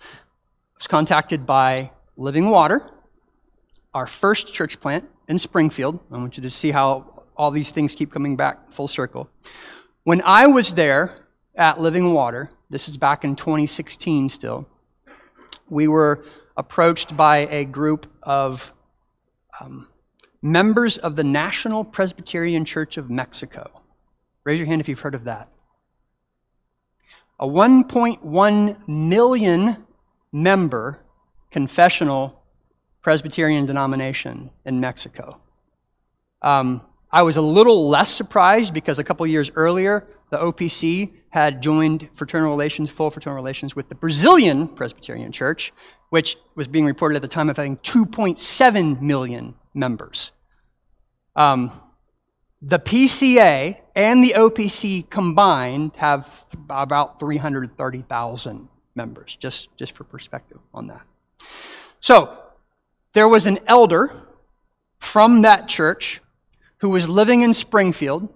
was 0.78 0.88
contacted 0.88 1.46
by 1.46 1.92
Living 2.18 2.50
Water, 2.50 2.90
our 3.94 4.06
first 4.06 4.54
church 4.54 4.80
plant 4.80 5.08
in 5.28 5.40
Springfield. 5.40 6.00
I 6.12 6.18
want 6.18 6.38
you 6.38 6.44
to 6.44 6.50
see 6.50 6.72
how 6.72 7.24
all 7.38 7.52
these 7.52 7.72
things 7.72 7.96
keep 7.96 8.12
coming 8.12 8.36
back 8.36 8.72
full 8.72 8.88
circle. 8.88 9.30
When 10.04 10.22
I 10.24 10.48
was 10.48 10.74
there 10.74 11.16
at 11.56 11.80
Living 11.80 12.14
Water, 12.14 12.52
this 12.70 12.90
is 12.90 12.98
back 12.98 13.24
in 13.24 13.36
2016 13.36 14.30
still, 14.30 14.68
we 15.70 15.88
were 15.88 16.26
approached 16.58 17.16
by 17.16 17.48
a 17.50 17.66
group 17.66 18.12
of 18.24 18.74
um, 19.60 19.88
members 20.42 20.98
of 20.98 21.16
the 21.16 21.24
National 21.24 21.84
Presbyterian 21.84 22.66
Church 22.66 22.98
of 22.98 23.10
Mexico. 23.10 23.82
Raise 24.44 24.60
your 24.60 24.68
hand 24.68 24.82
if 24.82 24.90
you've 24.90 25.00
heard 25.00 25.16
of 25.16 25.24
that. 25.26 25.50
A 27.40 27.48
1.1 27.48 28.88
million 28.88 29.86
member 30.32 31.00
confessional 31.52 32.42
Presbyterian 33.02 33.66
denomination 33.66 34.52
in 34.66 34.80
Mexico. 34.80 35.40
Um, 36.42 36.86
I 37.12 37.24
was 37.24 37.36
a 37.38 37.42
little 37.42 37.90
less 37.90 38.12
surprised 38.12 38.74
because 38.74 38.98
a 38.98 39.04
couple 39.04 39.28
years 39.28 39.52
earlier, 39.56 40.08
the 40.30 40.38
OPC 40.38 41.12
had 41.30 41.62
joined 41.62 42.08
fraternal 42.14 42.50
relations, 42.50 42.90
full 42.90 43.12
fraternal 43.12 43.36
relations 43.36 43.76
with 43.76 43.90
the 43.90 43.96
Brazilian 43.96 44.68
Presbyterian 44.68 45.32
Church, 45.32 45.74
which 46.10 46.38
was 46.56 46.68
being 46.68 46.86
reported 46.86 47.16
at 47.16 47.22
the 47.22 47.28
time 47.28 47.50
of 47.50 47.58
having 47.58 47.78
2.7 47.78 49.02
million 49.02 49.56
members. 49.74 50.32
Um, 51.36 51.72
the 52.62 52.80
PCA 52.80 53.78
and 53.96 54.24
the 54.24 54.36
OPC 54.38 55.10
combined 55.10 55.94
have 55.98 56.46
about 56.70 57.20
330,000 57.20 58.70
members, 58.96 59.36
just, 59.36 59.76
just 59.78 59.94
for 59.94 60.04
perspective 60.04 60.60
on 60.74 60.88
that. 60.88 61.06
So, 62.00 62.38
there 63.14 63.28
was 63.28 63.46
an 63.46 63.60
elder 63.68 64.12
from 65.00 65.42
that 65.42 65.68
church 65.68 66.22
who 66.78 66.90
was 66.90 67.10
living 67.10 67.42
in 67.42 67.54
Springfield, 67.54 68.30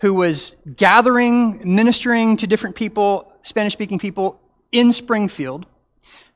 who 0.00 0.14
was 0.14 0.54
gathering, 0.76 1.60
ministering 1.64 2.36
to 2.38 2.46
different 2.46 2.76
people, 2.76 3.32
Spanish 3.42 3.72
speaking 3.74 3.98
people 3.98 4.40
in 4.72 4.92
Springfield. 4.92 5.66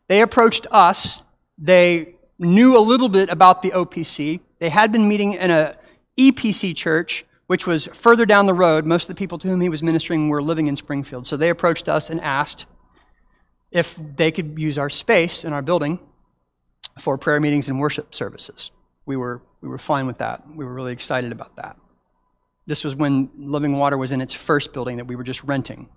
They 0.09 0.23
approached 0.23 0.67
us. 0.71 1.23
They 1.59 2.17
knew 2.39 2.77
a 2.77 2.81
little 2.81 3.09
bit 3.09 3.29
about 3.31 3.63
the 3.63 3.71
OPC. 3.71 4.41
They 4.59 4.69
had 4.69 4.93
been 4.93 5.09
meeting 5.09 5.35
in 5.35 5.51
a 5.51 5.77
EPC 6.19 6.77
church, 6.77 7.25
which 7.47 7.67
was 7.67 7.87
further 7.93 8.27
down 8.27 8.47
the 8.47 8.55
road. 8.55 8.87
Most 8.87 9.05
of 9.05 9.09
the 9.09 9.15
people 9.15 9.39
to 9.39 9.49
whom 9.49 9.61
he 9.61 9.69
was 9.69 9.83
ministering 9.83 10.29
were 10.29 10.43
living 10.43 10.67
in 10.67 10.77
Springfield. 10.77 11.27
So 11.27 11.37
they 11.37 11.49
approached 11.49 11.89
us 11.89 12.11
and 12.11 12.21
asked 12.21 12.67
if 13.71 13.99
they 14.17 14.31
could 14.31 14.59
use 14.59 14.79
our 14.79 14.91
space 14.91 15.45
in 15.45 15.53
our 15.53 15.63
building 15.63 16.01
for 16.99 17.17
prayer 17.19 17.41
meetings 17.41 17.69
and 17.69 17.79
worship 17.79 18.15
services. 18.15 18.71
We 19.07 19.17
were, 19.17 19.43
we 19.61 19.69
were 19.69 19.79
fine 19.79 20.07
with 20.07 20.19
that. 20.19 20.43
We 20.55 20.65
were 20.65 20.75
really 20.75 20.93
excited 20.93 21.33
about 21.33 21.57
that. 21.57 21.77
This 22.67 22.85
was 22.85 22.95
when 22.95 23.31
Living 23.37 23.79
Water 23.79 23.97
was 23.97 24.13
in 24.13 24.21
its 24.21 24.35
first 24.35 24.73
building 24.73 24.99
that 24.99 25.07
we 25.07 25.17
were 25.17 25.25
just 25.25 25.43
renting. 25.45 25.89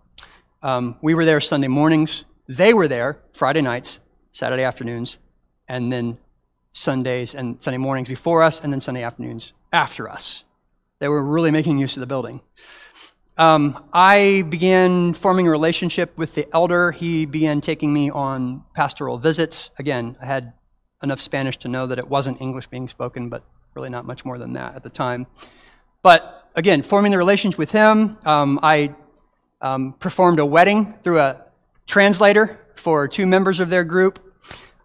Um, 0.62 0.98
we 1.02 1.14
were 1.14 1.26
there 1.26 1.42
Sunday 1.42 1.68
mornings. 1.68 2.26
They 2.48 2.74
were 2.74 2.88
there 2.88 3.20
Friday 3.34 3.62
nights, 3.62 4.00
Saturday 4.32 4.64
afternoons, 4.64 5.20
and 5.68 5.92
then 5.92 6.18
Sundays 6.72 7.36
and 7.36 7.62
Sunday 7.62 7.78
mornings 7.78 8.08
before 8.08 8.42
us, 8.42 8.60
and 8.62 8.74
then 8.74 8.80
Sunday 8.80 9.04
afternoons 9.04 9.54
after 9.72 10.10
us. 10.10 10.44
They 11.00 11.08
were 11.08 11.24
really 11.24 11.52
making 11.52 11.78
use 11.78 11.96
of 11.96 12.00
the 12.02 12.08
building. 12.08 12.42
Um, 13.36 13.84
I 13.92 14.46
began 14.48 15.14
forming 15.14 15.48
a 15.48 15.52
relationship 15.52 16.16
with 16.18 16.36
the 16.36 16.48
elder. 16.54 16.92
He 16.92 17.26
began 17.26 17.62
taking 17.62 17.92
me 17.92 18.12
on 18.12 18.64
pastoral 18.76 19.18
visits. 19.18 19.72
Again, 19.80 20.16
I 20.22 20.26
had 20.28 20.54
enough 21.02 21.20
Spanish 21.20 21.58
to 21.58 21.68
know 21.68 21.88
that 21.88 21.98
it 21.98 22.08
wasn't 22.08 22.42
English 22.42 22.68
being 22.68 22.88
spoken, 22.88 23.30
but 23.30 23.44
really 23.74 23.90
not 23.90 24.06
much 24.06 24.24
more 24.24 24.38
than 24.38 24.54
that 24.54 24.76
at 24.76 24.84
the 24.84 24.90
time. 24.90 25.26
But 26.04 26.48
again, 26.56 26.84
forming 26.84 27.12
the 27.12 27.18
relationship 27.18 27.58
with 27.58 27.72
him, 27.72 28.18
um, 28.24 28.60
I 28.62 28.94
um, 29.62 29.94
performed 29.94 30.40
a 30.40 30.46
wedding 30.46 30.94
through 31.04 31.20
a 31.20 31.44
translator 31.88 32.60
for 32.76 33.08
two 33.08 33.26
members 33.26 33.60
of 33.60 33.70
their 33.70 33.84
group. 33.84 34.20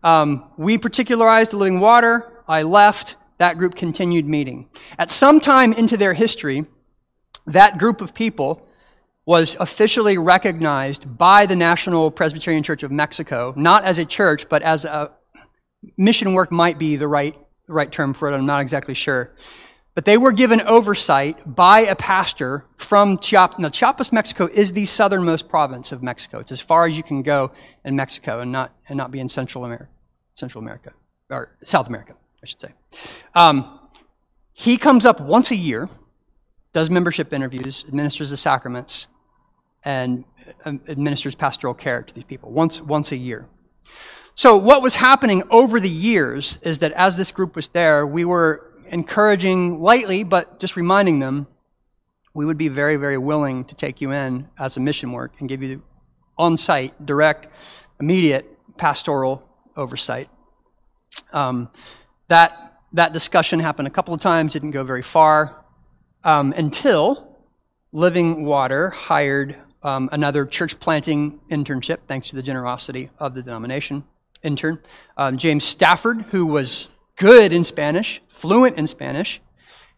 Um, 0.02 0.50
we 0.56 0.78
particularized 0.78 1.50
the 1.50 1.58
living 1.58 1.80
water. 1.80 2.42
I 2.48 2.62
left. 2.62 3.16
That 3.38 3.58
group 3.58 3.76
continued 3.76 4.26
meeting. 4.26 4.68
At 4.98 5.11
some 5.11 5.38
time 5.38 5.72
into 5.72 5.96
their 5.96 6.14
history, 6.14 6.64
that 7.48 7.78
group 7.78 8.00
of 8.00 8.14
people 8.14 8.66
was 9.24 9.56
officially 9.61 10.16
recognized 10.16 11.18
by 11.18 11.44
the 11.44 11.56
National 11.56 12.11
Presbyterian 12.11 12.62
Church 12.62 12.82
of 12.82 12.90
Mexico, 12.90 13.52
not 13.56 13.84
as 13.84 13.98
a 13.98 14.04
church, 14.04 14.48
but 14.48 14.62
as 14.62 14.84
a, 14.84 15.12
mission 15.96 16.32
work 16.32 16.50
might 16.50 16.78
be 16.78 16.96
the 16.96 17.08
right, 17.08 17.38
right 17.66 17.90
term 17.90 18.14
for 18.14 18.30
it. 18.30 18.34
I'm 18.34 18.46
not 18.46 18.62
exactly 18.62 18.94
sure. 18.94 19.34
But 19.94 20.04
they 20.04 20.16
were 20.16 20.32
given 20.32 20.61
oversight 20.61 21.54
by 21.54 21.80
a 21.80 21.96
pastor 21.96 22.64
from 22.76 23.18
Chiapas. 23.18 23.58
Now, 23.58 23.68
Chiapas, 23.68 24.12
Mexico 24.12 24.46
is 24.46 24.72
the 24.72 24.87
southernmost 24.87 25.48
province 25.48 25.90
of 25.90 26.02
Mexico. 26.02 26.38
It's 26.38 26.52
as 26.52 26.61
far 26.61 26.87
as 26.87 26.96
you 26.96 27.02
can 27.02 27.22
go 27.22 27.50
in 27.84 27.96
Mexico 27.96 28.40
and 28.40 28.52
not, 28.52 28.72
and 28.88 28.96
not 28.96 29.11
be 29.11 29.18
in 29.18 29.28
Central 29.28 29.64
America, 29.64 29.88
Central 30.37 30.62
America, 30.62 30.92
or 31.30 31.56
South 31.64 31.88
America, 31.88 32.14
I 32.42 32.46
should 32.46 32.61
say. 32.61 32.72
Um, 33.34 33.78
he 34.52 34.76
comes 34.76 35.04
up 35.04 35.20
once 35.20 35.50
a 35.50 35.56
year, 35.56 35.88
does 36.72 36.90
membership 36.90 37.33
interviews, 37.33 37.85
administers 37.88 38.31
the 38.31 38.37
sacraments, 38.37 39.07
and 39.85 40.24
um, 40.64 40.81
administers 40.88 41.35
pastoral 41.35 41.74
care 41.74 42.02
to 42.02 42.14
these 42.14 42.24
people 42.24 42.50
once, 42.50 42.81
once 42.81 43.12
a 43.12 43.16
year. 43.16 43.46
So, 44.35 44.57
what 44.57 44.83
was 44.83 44.94
happening 44.94 45.42
over 45.50 45.81
the 45.81 45.88
years 45.88 46.59
is 46.62 46.78
that 46.81 46.92
as 46.92 47.16
this 47.16 47.33
group 47.33 47.57
was 47.57 47.68
there, 47.68 48.07
we 48.07 48.24
were 48.24 48.72
encouraging 48.90 49.81
lightly, 49.81 50.22
but 50.22 50.61
just 50.61 50.76
reminding 50.76 51.18
them 51.18 51.46
we 52.35 52.44
would 52.44 52.59
be 52.59 52.68
very, 52.68 52.96
very 52.96 53.18
willing 53.18 53.64
to 53.64 53.74
take 53.74 54.00
you 54.00 54.12
in 54.12 54.48
as 54.59 54.76
a 54.76 54.81
mission 54.81 55.12
work 55.12 55.33
and 55.40 55.48
give 55.48 55.62
you 55.62 55.83
on 56.37 56.57
site, 56.57 57.04
direct, 57.04 57.48
immediate 57.98 58.46
pastoral 58.76 59.44
oversight. 59.76 60.28
Um, 61.33 61.68
that, 62.28 62.78
that 62.92 63.12
discussion 63.12 63.59
happened 63.59 63.88
a 63.88 63.90
couple 63.90 64.14
of 64.14 64.20
times, 64.20 64.52
didn't 64.52 64.70
go 64.70 64.85
very 64.85 65.02
far 65.02 65.64
um, 66.24 66.52
until 66.57 67.37
Living 67.92 68.44
Water 68.44 68.90
hired 68.90 69.57
um, 69.83 70.09
another 70.12 70.44
church 70.44 70.78
planting 70.81 71.40
internship, 71.50 71.98
thanks 72.07 72.31
to 72.31 72.37
the 72.37 72.42
generosity 72.42 73.11
of 73.18 73.35
the 73.35 73.42
denomination 73.42 74.04
intern, 74.42 74.78
um, 75.16 75.37
James 75.37 75.64
Stafford, 75.64 76.22
who 76.22 76.46
was 76.46 76.88
good 77.16 77.52
in 77.52 77.64
Spanish, 77.64 78.22
fluent 78.28 78.76
in 78.76 78.87
Spanish. 78.87 79.40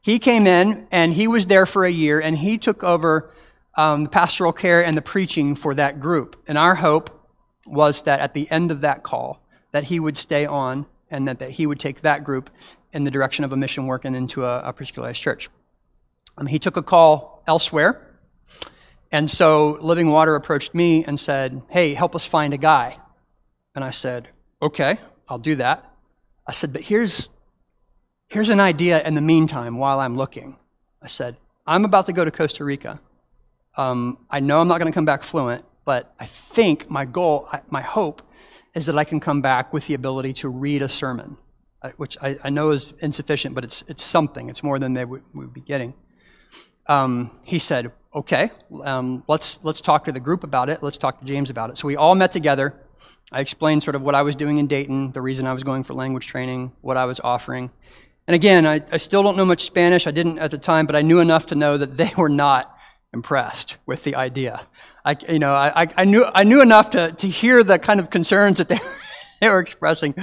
He 0.01 0.19
came 0.19 0.47
in 0.47 0.87
and 0.91 1.13
he 1.13 1.27
was 1.27 1.47
there 1.47 1.67
for 1.67 1.85
a 1.85 1.91
year 1.91 2.21
and 2.21 2.39
he 2.39 2.57
took 2.57 2.83
over 2.83 3.31
um, 3.77 4.05
the 4.05 4.11
pastoral 4.11 4.53
care 4.53 4.85
and 4.85 4.97
the 4.97 5.03
preaching 5.03 5.55
for 5.55 5.75
that 5.75 6.01
group. 6.01 6.43
And 6.47 6.57
our 6.57 6.75
hope 6.75 7.29
was 7.67 8.03
that 8.03 8.21
at 8.21 8.35
the 8.35 8.51
end 8.51 8.71
of 8.71 8.81
that 8.81 9.03
call, 9.03 9.43
that 9.73 9.85
he 9.85 10.01
would 10.01 10.17
stay 10.17 10.47
on 10.47 10.87
and 11.11 11.29
that, 11.29 11.39
that 11.41 11.51
he 11.51 11.67
would 11.67 11.79
take 11.79 12.01
that 12.01 12.25
group 12.25 12.51
in 12.93 13.05
the 13.05 13.11
direction 13.11 13.45
of 13.45 13.53
a 13.53 13.57
mission 13.57 13.87
work 13.87 14.05
and 14.05 14.17
into 14.17 14.45
a, 14.45 14.61
a 14.61 14.73
particularized 14.73 15.21
church. 15.21 15.51
Um, 16.41 16.47
he 16.47 16.59
took 16.59 16.77
a 16.77 16.83
call 16.83 17.45
elsewhere. 17.47 18.07
And 19.13 19.31
so 19.31 19.79
Living 19.81 20.11
Water 20.11 20.35
approached 20.35 20.75
me 20.75 21.05
and 21.05 21.21
said, 21.21 21.63
Hey, 21.69 21.95
help 21.95 22.17
us 22.17 22.25
find 22.25 22.55
a 22.55 22.59
guy. 22.59 22.97
And 23.75 23.85
I 23.85 23.91
said, 23.91 24.29
okay, 24.61 24.99
I'll 25.29 25.39
do 25.39 25.57
that. 25.57 25.87
I 26.47 26.53
said, 26.53 26.73
but 26.73 26.83
here's, 26.83 27.29
here's 28.29 28.49
an 28.49 28.61
idea 28.61 29.03
in 29.03 29.15
the 29.15 29.21
meantime 29.21 29.79
while 29.79 30.01
I'm 30.01 30.17
looking. 30.17 30.57
I 31.03 31.07
said, 31.07 31.37
I'm 31.67 31.85
about 31.85 32.07
to 32.07 32.13
go 32.13 32.25
to 32.25 32.31
Costa 32.31 32.65
Rica. 32.65 33.01
Um, 33.77 34.19
I 34.29 34.41
know 34.41 34.61
I'm 34.61 34.69
not 34.69 34.79
going 34.79 34.91
to 34.91 34.95
come 34.95 35.05
back 35.05 35.23
fluent, 35.23 35.65
but 35.85 36.13
I 36.19 36.27
think 36.27 36.91
my 36.91 37.05
goal, 37.05 37.49
my 37.69 37.83
hope, 37.83 38.23
is 38.75 38.87
that 38.87 38.99
I 38.99 39.05
can 39.05 39.21
come 39.21 39.41
back 39.41 39.73
with 39.73 39.87
the 39.87 39.95
ability 39.95 40.33
to 40.35 40.49
read 40.49 40.83
a 40.83 40.89
sermon, 40.89 41.37
uh, 41.83 41.91
which 41.97 42.17
I, 42.21 42.39
I 42.43 42.51
know 42.51 42.71
is 42.71 42.93
insufficient, 43.01 43.55
but 43.55 43.65
it's, 43.65 43.85
it's 43.87 44.03
something. 44.03 44.51
It's 44.51 44.63
more 44.63 44.79
than 44.79 44.95
they 44.95 45.05
would, 45.05 45.23
would 45.35 45.55
be 45.55 45.61
getting. 45.61 45.95
Um, 46.87 47.39
he 47.43 47.59
said, 47.59 47.93
okay, 48.15 48.51
um, 48.85 49.23
let's, 49.29 49.63
let's 49.63 49.81
talk 49.81 50.05
to 50.07 50.13
the 50.13 50.21
group 50.21 50.45
about 50.45 50.69
it. 50.69 50.83
Let's 50.83 50.99
talk 50.99 51.21
to 51.21 51.25
James 51.25 51.51
about 51.51 51.71
it. 51.71 51.77
So 51.77 51.87
we 51.87 51.97
all 51.97 52.15
met 52.15 52.33
together. 52.33 52.75
I 53.33 53.41
explained 53.41 53.83
sort 53.83 53.95
of 53.95 54.03
what 54.03 54.15
I 54.15 54.23
was 54.23 54.35
doing 54.35 54.59
in 54.59 54.67
Dayton, 54.67 55.13
the 55.13 55.23
reason 55.23 55.47
I 55.47 55.53
was 55.53 55.63
going 55.63 55.85
for 55.85 55.95
language 55.95 56.27
training, 56.27 56.73
what 56.81 56.97
I 56.97 57.05
was 57.05 57.21
offering. 57.21 57.71
And 58.27 58.35
again, 58.35 58.67
I, 58.67 58.81
I 58.91 58.97
still 58.97 59.23
don't 59.23 59.37
know 59.37 59.45
much 59.45 59.63
Spanish. 59.63 60.07
I 60.07 60.11
didn't 60.11 60.39
at 60.39 60.51
the 60.51 60.59
time, 60.59 60.87
but 60.87 60.97
I 60.97 61.03
knew 61.03 61.21
enough 61.21 61.47
to 61.47 61.55
know 61.55 61.79
that 61.79 61.97
they 61.97 62.11
were 62.17 62.29
not 62.29 62.77
impressed 63.13 63.77
with 63.87 64.05
the 64.05 64.17
idea. 64.17 64.67
I, 65.05 65.17
you 65.29 65.39
know, 65.39 65.55
I, 65.55 65.89
I, 65.97 66.05
knew, 66.05 66.25
I 66.25 66.45
knew 66.45 66.61
enough 66.61 66.91
to, 66.91 67.13
to 67.13 67.29
hear 67.29 67.65
the 67.65 67.79
kind 67.79 68.01
of 68.01 68.11
concerns 68.11 68.59
that 68.59 68.69
they, 68.69 68.79
they 69.41 69.49
were 69.49 69.61
expressing. 69.61 70.15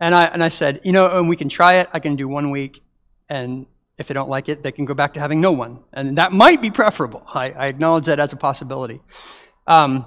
And 0.00 0.14
I, 0.14 0.24
and 0.26 0.42
I 0.42 0.48
said, 0.48 0.80
you 0.84 0.92
know, 0.92 1.18
and 1.18 1.28
we 1.28 1.36
can 1.36 1.48
try 1.48 1.76
it. 1.76 1.88
I 1.92 2.00
can 2.00 2.16
do 2.16 2.28
one 2.28 2.50
week. 2.50 2.82
And 3.28 3.66
if 4.02 4.08
they 4.08 4.14
don't 4.14 4.28
like 4.28 4.48
it, 4.48 4.64
they 4.64 4.72
can 4.72 4.84
go 4.84 4.94
back 4.94 5.14
to 5.14 5.20
having 5.20 5.40
no 5.40 5.52
one. 5.52 5.78
And 5.92 6.18
that 6.18 6.32
might 6.32 6.60
be 6.60 6.70
preferable. 6.70 7.22
I, 7.32 7.52
I 7.52 7.66
acknowledge 7.68 8.06
that 8.06 8.18
as 8.18 8.32
a 8.32 8.36
possibility. 8.36 9.00
Um, 9.66 10.04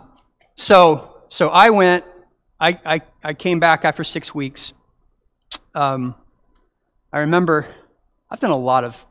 so, 0.55 1.15
so 1.29 1.47
I 1.47 1.69
went, 1.69 2.03
I, 2.59 2.77
I, 2.85 3.01
I 3.23 3.33
came 3.33 3.61
back 3.61 3.85
after 3.85 4.03
six 4.03 4.35
weeks. 4.35 4.73
Um, 5.73 6.13
I 7.11 7.19
remember 7.19 7.67
I've 8.29 8.41
done 8.41 8.51
a 8.51 8.57
lot 8.57 8.83
of, 8.83 9.05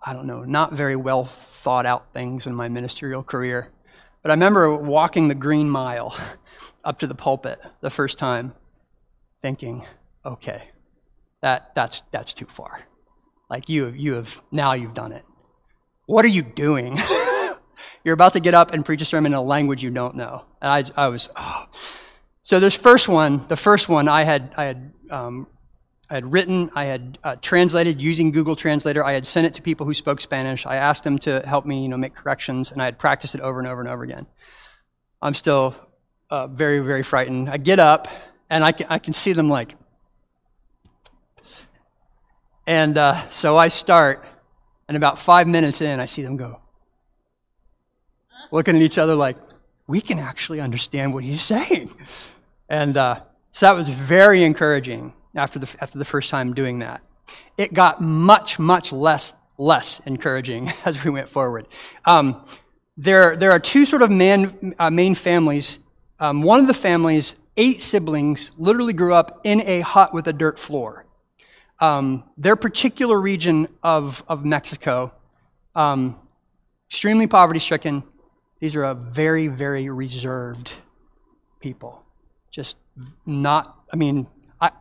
I 0.00 0.12
don't 0.12 0.26
know, 0.26 0.44
not 0.44 0.72
very 0.72 0.96
well 0.96 1.24
thought 1.24 1.86
out 1.86 2.12
things 2.12 2.46
in 2.46 2.54
my 2.54 2.68
ministerial 2.68 3.24
career. 3.24 3.68
But 4.22 4.30
I 4.30 4.34
remember 4.34 4.74
walking 4.76 5.26
the 5.26 5.34
green 5.34 5.68
mile 5.68 6.16
up 6.84 7.00
to 7.00 7.08
the 7.08 7.16
pulpit 7.16 7.60
the 7.80 7.90
first 7.90 8.16
time, 8.16 8.54
thinking, 9.42 9.84
okay, 10.24 10.70
that, 11.42 11.74
that's, 11.74 12.02
that's 12.12 12.32
too 12.32 12.46
far. 12.46 12.86
Like 13.50 13.68
you, 13.68 13.88
you 13.88 14.14
have, 14.14 14.40
now 14.52 14.72
you've 14.72 14.94
done 14.94 15.12
it. 15.12 15.24
What 16.06 16.24
are 16.24 16.28
you 16.28 16.42
doing? 16.42 16.96
You're 18.04 18.14
about 18.14 18.32
to 18.34 18.40
get 18.40 18.54
up 18.54 18.72
and 18.72 18.84
preach 18.84 19.02
a 19.02 19.04
sermon 19.04 19.32
in 19.32 19.38
a 19.38 19.42
language 19.42 19.82
you 19.82 19.90
don't 19.90 20.14
know. 20.14 20.44
And 20.62 20.70
I, 20.96 21.04
I 21.04 21.08
was, 21.08 21.28
oh. 21.36 21.66
So 22.42 22.60
this 22.60 22.74
first 22.74 23.08
one, 23.08 23.46
the 23.48 23.56
first 23.56 23.88
one, 23.88 24.08
I 24.08 24.22
had, 24.22 24.54
I 24.56 24.64
had, 24.64 24.92
um, 25.10 25.48
I 26.08 26.14
had 26.14 26.32
written, 26.32 26.70
I 26.74 26.84
had 26.84 27.18
uh, 27.22 27.36
translated 27.36 28.00
using 28.00 28.32
Google 28.32 28.56
Translator. 28.56 29.04
I 29.04 29.12
had 29.12 29.26
sent 29.26 29.46
it 29.46 29.54
to 29.54 29.62
people 29.62 29.86
who 29.86 29.94
spoke 29.94 30.20
Spanish. 30.20 30.66
I 30.66 30.76
asked 30.76 31.04
them 31.04 31.18
to 31.20 31.40
help 31.46 31.66
me, 31.66 31.82
you 31.82 31.88
know, 31.88 31.96
make 31.96 32.14
corrections, 32.14 32.72
and 32.72 32.82
I 32.82 32.86
had 32.86 32.98
practiced 32.98 33.34
it 33.34 33.40
over 33.40 33.60
and 33.60 33.68
over 33.68 33.80
and 33.80 33.88
over 33.88 34.02
again. 34.02 34.26
I'm 35.22 35.34
still 35.34 35.76
uh, 36.30 36.48
very, 36.48 36.80
very 36.80 37.04
frightened. 37.04 37.48
I 37.48 37.58
get 37.58 37.78
up, 37.78 38.08
and 38.48 38.64
I 38.64 38.72
can, 38.72 38.86
I 38.90 38.98
can 38.98 39.12
see 39.12 39.32
them 39.32 39.48
like, 39.48 39.76
and 42.70 42.96
uh, 42.96 43.28
so 43.30 43.56
I 43.56 43.66
start, 43.66 44.24
and 44.86 44.96
about 44.96 45.18
five 45.18 45.48
minutes 45.48 45.80
in, 45.80 45.98
I 45.98 46.06
see 46.06 46.22
them 46.22 46.36
go, 46.36 46.60
looking 48.52 48.76
at 48.76 48.82
each 48.82 48.96
other 48.96 49.16
like, 49.16 49.36
we 49.88 50.00
can 50.00 50.20
actually 50.20 50.60
understand 50.60 51.12
what 51.12 51.24
he's 51.24 51.42
saying. 51.42 51.92
And 52.68 52.96
uh, 52.96 53.22
so 53.50 53.66
that 53.66 53.74
was 53.74 53.88
very 53.88 54.44
encouraging. 54.44 55.12
after 55.34 55.58
the, 55.58 55.76
after 55.80 55.98
the 55.98 56.04
first 56.04 56.30
time 56.30 56.54
doing 56.54 56.78
that. 56.78 57.02
It 57.58 57.74
got 57.74 58.00
much, 58.00 58.60
much 58.60 58.92
less, 58.92 59.34
less 59.58 60.00
encouraging 60.06 60.70
as 60.84 61.04
we 61.04 61.10
went 61.10 61.28
forward. 61.28 61.66
Um, 62.04 62.40
there, 62.96 63.34
there 63.34 63.50
are 63.50 63.58
two 63.58 63.84
sort 63.84 64.02
of 64.02 64.12
man, 64.12 64.74
uh, 64.78 64.90
main 64.90 65.16
families. 65.16 65.80
Um, 66.20 66.44
one 66.44 66.60
of 66.60 66.68
the 66.68 66.74
families, 66.74 67.34
eight 67.56 67.80
siblings, 67.80 68.52
literally 68.56 68.92
grew 68.92 69.12
up 69.12 69.40
in 69.42 69.60
a 69.62 69.80
hut 69.80 70.14
with 70.14 70.28
a 70.28 70.32
dirt 70.32 70.56
floor. 70.56 71.04
Um, 71.80 72.24
their 72.36 72.56
particular 72.56 73.18
region 73.18 73.68
of, 73.82 74.22
of 74.28 74.44
Mexico, 74.44 75.14
um, 75.74 76.20
extremely 76.88 77.26
poverty 77.26 77.60
stricken. 77.60 78.02
These 78.60 78.76
are 78.76 78.84
a 78.84 78.94
very, 78.94 79.46
very 79.46 79.88
reserved 79.88 80.74
people. 81.60 82.04
Just 82.50 82.76
not, 83.24 83.78
I 83.92 83.96
mean, 83.96 84.26
I, 84.60 84.72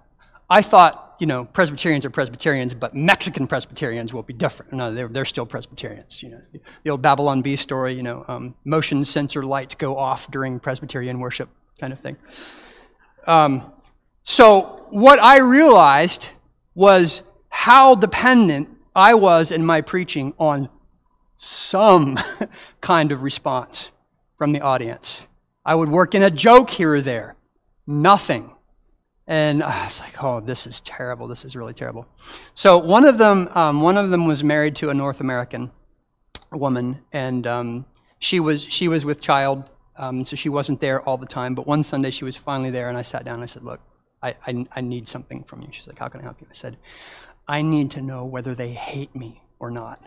I 0.50 0.62
thought, 0.62 1.16
you 1.20 1.28
know, 1.28 1.46
Presbyterians 1.46 2.04
are 2.06 2.10
Presbyterians, 2.10 2.74
but 2.74 2.96
Mexican 2.96 3.48
Presbyterians 3.48 4.14
will 4.14 4.24
be 4.24 4.34
different. 4.34 4.74
No, 4.74 4.94
they're, 4.94 5.08
they're 5.08 5.26
still 5.26 5.46
Presbyterians. 5.46 6.22
You 6.24 6.32
know, 6.32 6.42
the 6.84 6.90
old 6.90 7.02
Babylon 7.02 7.42
Bee 7.42 7.56
story, 7.56 7.94
you 7.94 8.04
know, 8.04 8.26
um, 8.28 8.56
motion 8.66 9.06
sensor 9.06 9.44
lights 9.44 9.76
go 9.76 9.98
off 9.98 10.30
during 10.32 10.60
Presbyterian 10.60 11.20
worship 11.20 11.50
kind 11.80 11.94
of 11.94 12.00
thing. 12.00 12.18
Um, 13.28 13.72
so 14.24 14.86
what 14.90 15.20
I 15.20 15.38
realized 15.38 16.30
was 16.80 17.24
how 17.50 17.94
dependent 17.94 18.70
I 18.96 19.14
was 19.14 19.52
in 19.52 19.66
my 19.66 19.82
preaching 19.82 20.34
on 20.40 20.70
some 21.36 22.18
kind 22.82 23.12
of 23.12 23.22
response 23.22 23.92
from 24.38 24.54
the 24.54 24.62
audience. 24.62 25.28
I 25.66 25.76
would 25.76 25.90
work 25.90 26.16
in 26.16 26.24
a 26.24 26.32
joke 26.32 26.70
here 26.70 26.94
or 26.94 27.02
there. 27.02 27.36
Nothing. 27.86 28.52
And 29.28 29.62
I 29.62 29.84
was 29.84 30.00
like, 30.00 30.24
oh, 30.24 30.40
this 30.40 30.66
is 30.66 30.80
terrible. 30.80 31.28
This 31.28 31.44
is 31.44 31.54
really 31.54 31.74
terrible. 31.74 32.08
So 32.54 32.78
one 32.78 33.04
of 33.04 33.18
them, 33.18 33.50
um, 33.56 33.82
one 33.82 33.98
of 33.98 34.10
them 34.10 34.26
was 34.26 34.42
married 34.42 34.78
to 34.78 34.90
a 34.90 34.94
North 34.94 35.20
American 35.20 35.72
woman, 36.50 37.02
and 37.12 37.46
um, 37.46 37.86
she 38.20 38.40
was 38.40 38.64
she 38.64 38.88
was 38.88 39.04
with 39.04 39.20
child, 39.20 39.70
um, 39.98 40.24
so 40.24 40.38
she 40.38 40.48
wasn't 40.48 40.80
there 40.80 41.02
all 41.02 41.18
the 41.18 41.28
time. 41.28 41.56
But 41.56 41.68
one 41.68 41.84
Sunday 41.84 42.10
she 42.10 42.24
was 42.24 42.38
finally 42.38 42.72
there, 42.72 42.88
and 42.88 42.98
I 42.98 43.02
sat 43.02 43.26
down 43.26 43.36
and 43.36 43.44
I 43.44 43.48
said, 43.48 43.64
look, 43.64 43.82
I, 44.22 44.36
I, 44.46 44.66
I 44.76 44.82
need 44.82 45.08
something 45.08 45.44
from 45.44 45.62
you. 45.62 45.70
She's 45.72 45.88
like, 45.88 46.00
how 46.00 46.08
can 46.08 46.22
I 46.22 46.24
help 46.24 46.42
you? 46.42 46.48
I 46.50 46.54
said, 46.54 46.78
I 47.48 47.62
need 47.62 47.92
to 47.92 48.02
know 48.02 48.26
whether 48.26 48.54
they 48.54 48.70
hate 48.70 49.16
me 49.16 49.42
or 49.60 49.72
not. 49.72 50.04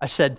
I 0.00 0.06
said, 0.06 0.38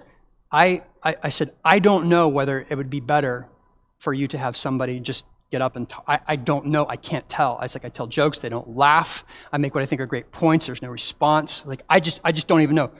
I, 0.51 0.83
I, 1.03 1.15
I 1.23 1.29
said, 1.29 1.53
I 1.63 1.79
don't 1.79 2.07
know 2.07 2.27
whether 2.27 2.65
it 2.69 2.75
would 2.75 2.89
be 2.89 2.99
better 2.99 3.49
for 3.97 4.13
you 4.13 4.27
to 4.27 4.37
have 4.37 4.55
somebody 4.55 4.99
just 4.99 5.25
get 5.51 5.61
up 5.61 5.75
and 5.75 5.87
talk. 5.89 6.03
I, 6.07 6.19
I 6.27 6.35
don't 6.35 6.67
know. 6.67 6.85
I 6.87 6.97
can't 6.97 7.27
tell. 7.29 7.57
I 7.57 7.63
was 7.63 7.75
like, 7.75 7.85
I 7.85 7.89
tell 7.89 8.07
jokes. 8.07 8.39
They 8.39 8.49
don't 8.49 8.75
laugh. 8.75 9.23
I 9.51 9.57
make 9.57 9.73
what 9.73 9.83
I 9.83 9.85
think 9.85 10.01
are 10.01 10.05
great 10.05 10.31
points. 10.31 10.65
There's 10.65 10.81
no 10.81 10.89
response. 10.89 11.65
Like, 11.65 11.83
I 11.89 11.99
just, 11.99 12.21
I 12.23 12.31
just 12.31 12.47
don't 12.47 12.61
even 12.61 12.75
know. 12.75 12.91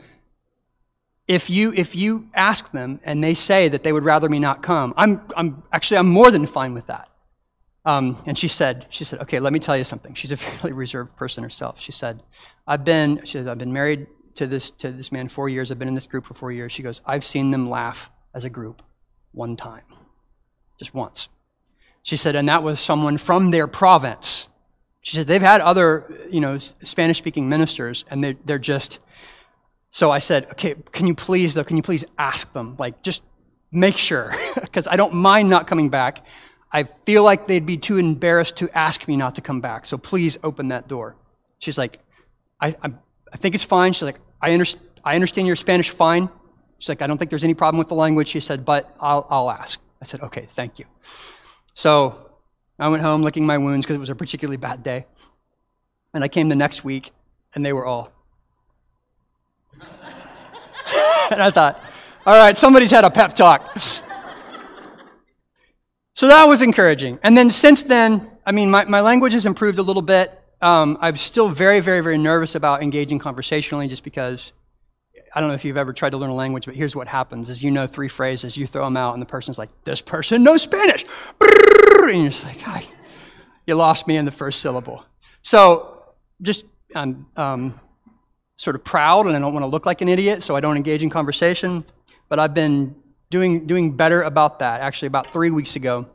If 1.28 1.50
you, 1.50 1.74
if 1.74 1.96
you 1.96 2.30
ask 2.34 2.72
them 2.72 3.00
and 3.04 3.24
they 3.24 3.34
say 3.34 3.68
that 3.70 3.84
they 3.84 3.92
would 3.92 4.04
rather 4.04 4.30
me 4.30 4.40
not 4.40 4.62
come, 4.62 4.94
I'm, 4.96 5.22
I'm 5.36 5.64
actually, 5.72 5.98
I'm 5.98 6.08
more 6.10 6.30
than 6.32 6.46
fine 6.46 6.74
with 6.74 6.88
that. 6.88 7.10
Um, 7.86 8.22
and 8.26 8.38
she 8.38 8.48
said, 8.48 8.88
she 8.90 9.04
said, 9.04 9.20
okay, 9.22 9.40
let 9.40 9.54
me 9.54 9.60
tell 9.60 9.78
you 9.78 9.84
something. 9.84 10.16
She's 10.16 10.32
a 10.32 10.38
fairly 10.46 10.74
reserved 10.74 11.16
person 11.16 11.44
herself. 11.44 11.80
She 11.80 11.92
said, 11.92 12.24
I've 12.68 12.84
been, 12.84 13.24
she 13.26 13.34
said, 13.34 13.48
I've 13.48 13.60
been 13.60 13.74
married 13.74 14.08
to 14.36 14.48
this, 14.48 14.72
to 14.72 14.92
this 14.92 15.12
man 15.12 15.28
four 15.28 15.50
years. 15.50 15.72
I've 15.72 15.80
been 15.80 15.88
in 15.88 15.96
this 15.96 16.08
group 16.08 16.26
for 16.26 16.34
four 16.34 16.52
years. 16.52 16.72
She 16.74 16.84
goes, 16.84 17.02
I've 17.06 17.24
seen 17.24 17.52
them 17.52 17.70
laugh 17.70 18.10
as 18.34 18.44
a 18.44 18.50
group 18.50 18.82
one 19.32 19.56
time, 19.56 19.84
just 20.80 20.94
once. 20.94 21.30
She 22.04 22.18
said, 22.18 22.36
and 22.36 22.50
that 22.50 22.64
was 22.64 22.80
someone 22.80 23.18
from 23.18 23.52
their 23.52 23.68
province. 23.68 24.48
She 25.02 25.16
said, 25.16 25.28
they've 25.28 25.42
had 25.42 25.62
other, 25.62 26.12
you 26.32 26.40
know, 26.42 26.58
Spanish 26.58 27.18
speaking 27.18 27.48
ministers, 27.48 28.06
and 28.10 28.24
they're, 28.24 28.36
they're 28.46 28.60
just. 28.60 29.00
So 29.92 30.12
I 30.12 30.20
said, 30.20 30.46
okay, 30.52 30.76
can 30.92 31.08
you 31.08 31.16
please, 31.16 31.54
though, 31.54 31.64
can 31.64 31.78
you 31.78 31.84
please 31.84 32.04
ask 32.18 32.52
them? 32.54 32.76
Like, 32.78 33.02
just 33.02 33.22
make 33.72 33.98
sure, 33.98 34.34
because 34.62 34.88
I 34.88 34.96
don't 34.96 35.14
mind 35.14 35.50
not 35.50 35.68
coming 35.68 35.90
back. 35.90 36.26
I 36.76 36.84
feel 36.84 37.24
like 37.24 37.48
they'd 37.48 37.66
be 37.66 37.78
too 37.78 37.98
embarrassed 37.98 38.58
to 38.58 38.70
ask 38.78 39.08
me 39.08 39.16
not 39.16 39.36
to 39.36 39.42
come 39.42 39.62
back, 39.62 39.86
so 39.86 39.98
please 39.98 40.38
open 40.44 40.68
that 40.68 40.90
door. 40.90 41.16
She's 41.58 41.78
like, 41.78 42.00
I, 42.60 42.76
I'm, 42.82 43.00
I 43.32 43.38
think 43.38 43.56
it's 43.56 43.64
fine. 43.64 43.94
She's 43.94 44.04
like, 44.04 44.20
I, 44.42 44.52
under, 44.52 44.66
I 45.02 45.16
understand 45.16 45.48
your 45.48 45.56
Spanish 45.56 45.90
fine. 45.90 46.28
She's 46.80 46.90
like, 46.90 47.02
I 47.02 47.08
don't 47.08 47.18
think 47.18 47.30
there's 47.30 47.46
any 47.46 47.54
problem 47.54 47.80
with 47.80 47.88
the 47.88 47.96
language. 47.96 48.28
She 48.28 48.42
said, 48.42 48.66
but 48.66 48.94
I'll, 49.00 49.26
I'll 49.30 49.50
ask. 49.50 49.80
I 50.02 50.06
said, 50.06 50.20
okay, 50.20 50.48
thank 50.50 50.78
you. 50.78 50.84
So 51.76 52.30
I 52.78 52.90
went 52.90 53.04
home 53.04 53.24
licking 53.24 53.46
my 53.46 53.58
wounds 53.58 53.86
because 53.86 53.96
it 53.96 54.00
was 54.00 54.10
a 54.10 54.16
particularly 54.16 54.58
bad 54.58 54.84
day. 54.84 55.06
And 56.14 56.26
I 56.26 56.28
came 56.28 56.50
the 56.50 56.58
next 56.58 56.84
week, 56.84 57.12
and 57.54 57.66
they 57.66 57.72
were 57.72 57.86
all. 57.86 58.12
and 59.80 61.42
I 61.42 61.52
thought, 61.52 61.82
all 62.26 62.36
right, 62.36 62.58
somebody's 62.58 62.92
had 62.92 63.06
a 63.06 63.10
pep 63.10 63.34
talk. 63.34 63.78
so 66.16 66.28
that 66.28 66.46
was 66.46 66.64
encouraging. 66.64 67.20
And 67.22 67.38
then 67.38 67.52
since 67.52 67.84
then, 67.84 68.30
I 68.46 68.52
mean, 68.52 68.72
my, 68.72 68.86
my 68.86 69.02
language 69.02 69.34
has 69.34 69.46
improved 69.46 69.78
a 69.78 69.84
little 69.84 70.02
bit 70.02 70.42
um, 70.62 70.98
I'm 71.02 71.18
still 71.18 71.50
very, 71.50 71.80
very, 71.80 72.02
very 72.02 72.18
nervous 72.18 72.56
about 72.56 72.82
engaging 72.82 73.20
conversationally 73.20 73.88
just 73.88 74.04
because 74.04 74.54
I 75.34 75.40
don't 75.40 75.50
know 75.50 75.56
if 75.56 75.66
you've 75.66 75.78
ever 75.78 75.94
tried 75.94 76.12
to 76.12 76.18
learn 76.18 76.30
a 76.30 76.36
language, 76.36 76.66
but 76.66 76.76
here's 76.76 76.96
what 76.96 77.08
happens 77.08 77.50
is 77.50 77.62
you 77.62 77.72
know 77.72 77.88
three 77.88 78.08
phrases, 78.08 78.56
you 78.58 78.68
throw 78.68 78.86
them 78.86 78.98
out, 78.98 79.14
and 79.14 79.22
the 79.22 79.28
person's 79.28 79.58
like, 79.58 79.70
this 79.84 80.02
person 80.02 80.44
knows 80.44 80.62
Spanish. 80.62 81.06
And 81.42 82.22
you're 82.22 82.30
just 82.30 82.44
like, 82.44 82.60
Hi. 82.62 82.86
you 83.66 83.76
lost 83.76 84.08
me 84.08 84.16
in 84.16 84.26
the 84.26 84.32
first 84.32 84.60
syllable. 84.60 85.04
So 85.42 86.14
just 86.42 86.66
I'm 86.96 87.26
um, 87.36 87.80
sort 88.58 88.76
of 88.76 88.84
proud, 88.84 89.28
and 89.28 89.36
I 89.36 89.40
don't 89.40 89.54
want 89.54 89.64
to 89.64 89.68
look 89.68 89.86
like 89.86 90.02
an 90.02 90.10
idiot, 90.10 90.44
so 90.44 90.56
I 90.56 90.60
don't 90.62 90.78
engage 90.78 91.04
in 91.04 91.10
conversation. 91.10 91.84
But 92.30 92.40
I've 92.40 92.54
been 92.54 92.96
doing, 93.30 93.68
doing 93.68 93.96
better 93.96 94.22
about 94.22 94.60
that. 94.60 94.82
Actually, 94.82 95.08
about 95.08 95.32
three 95.32 95.52
weeks 95.52 95.76
ago, 95.76 96.08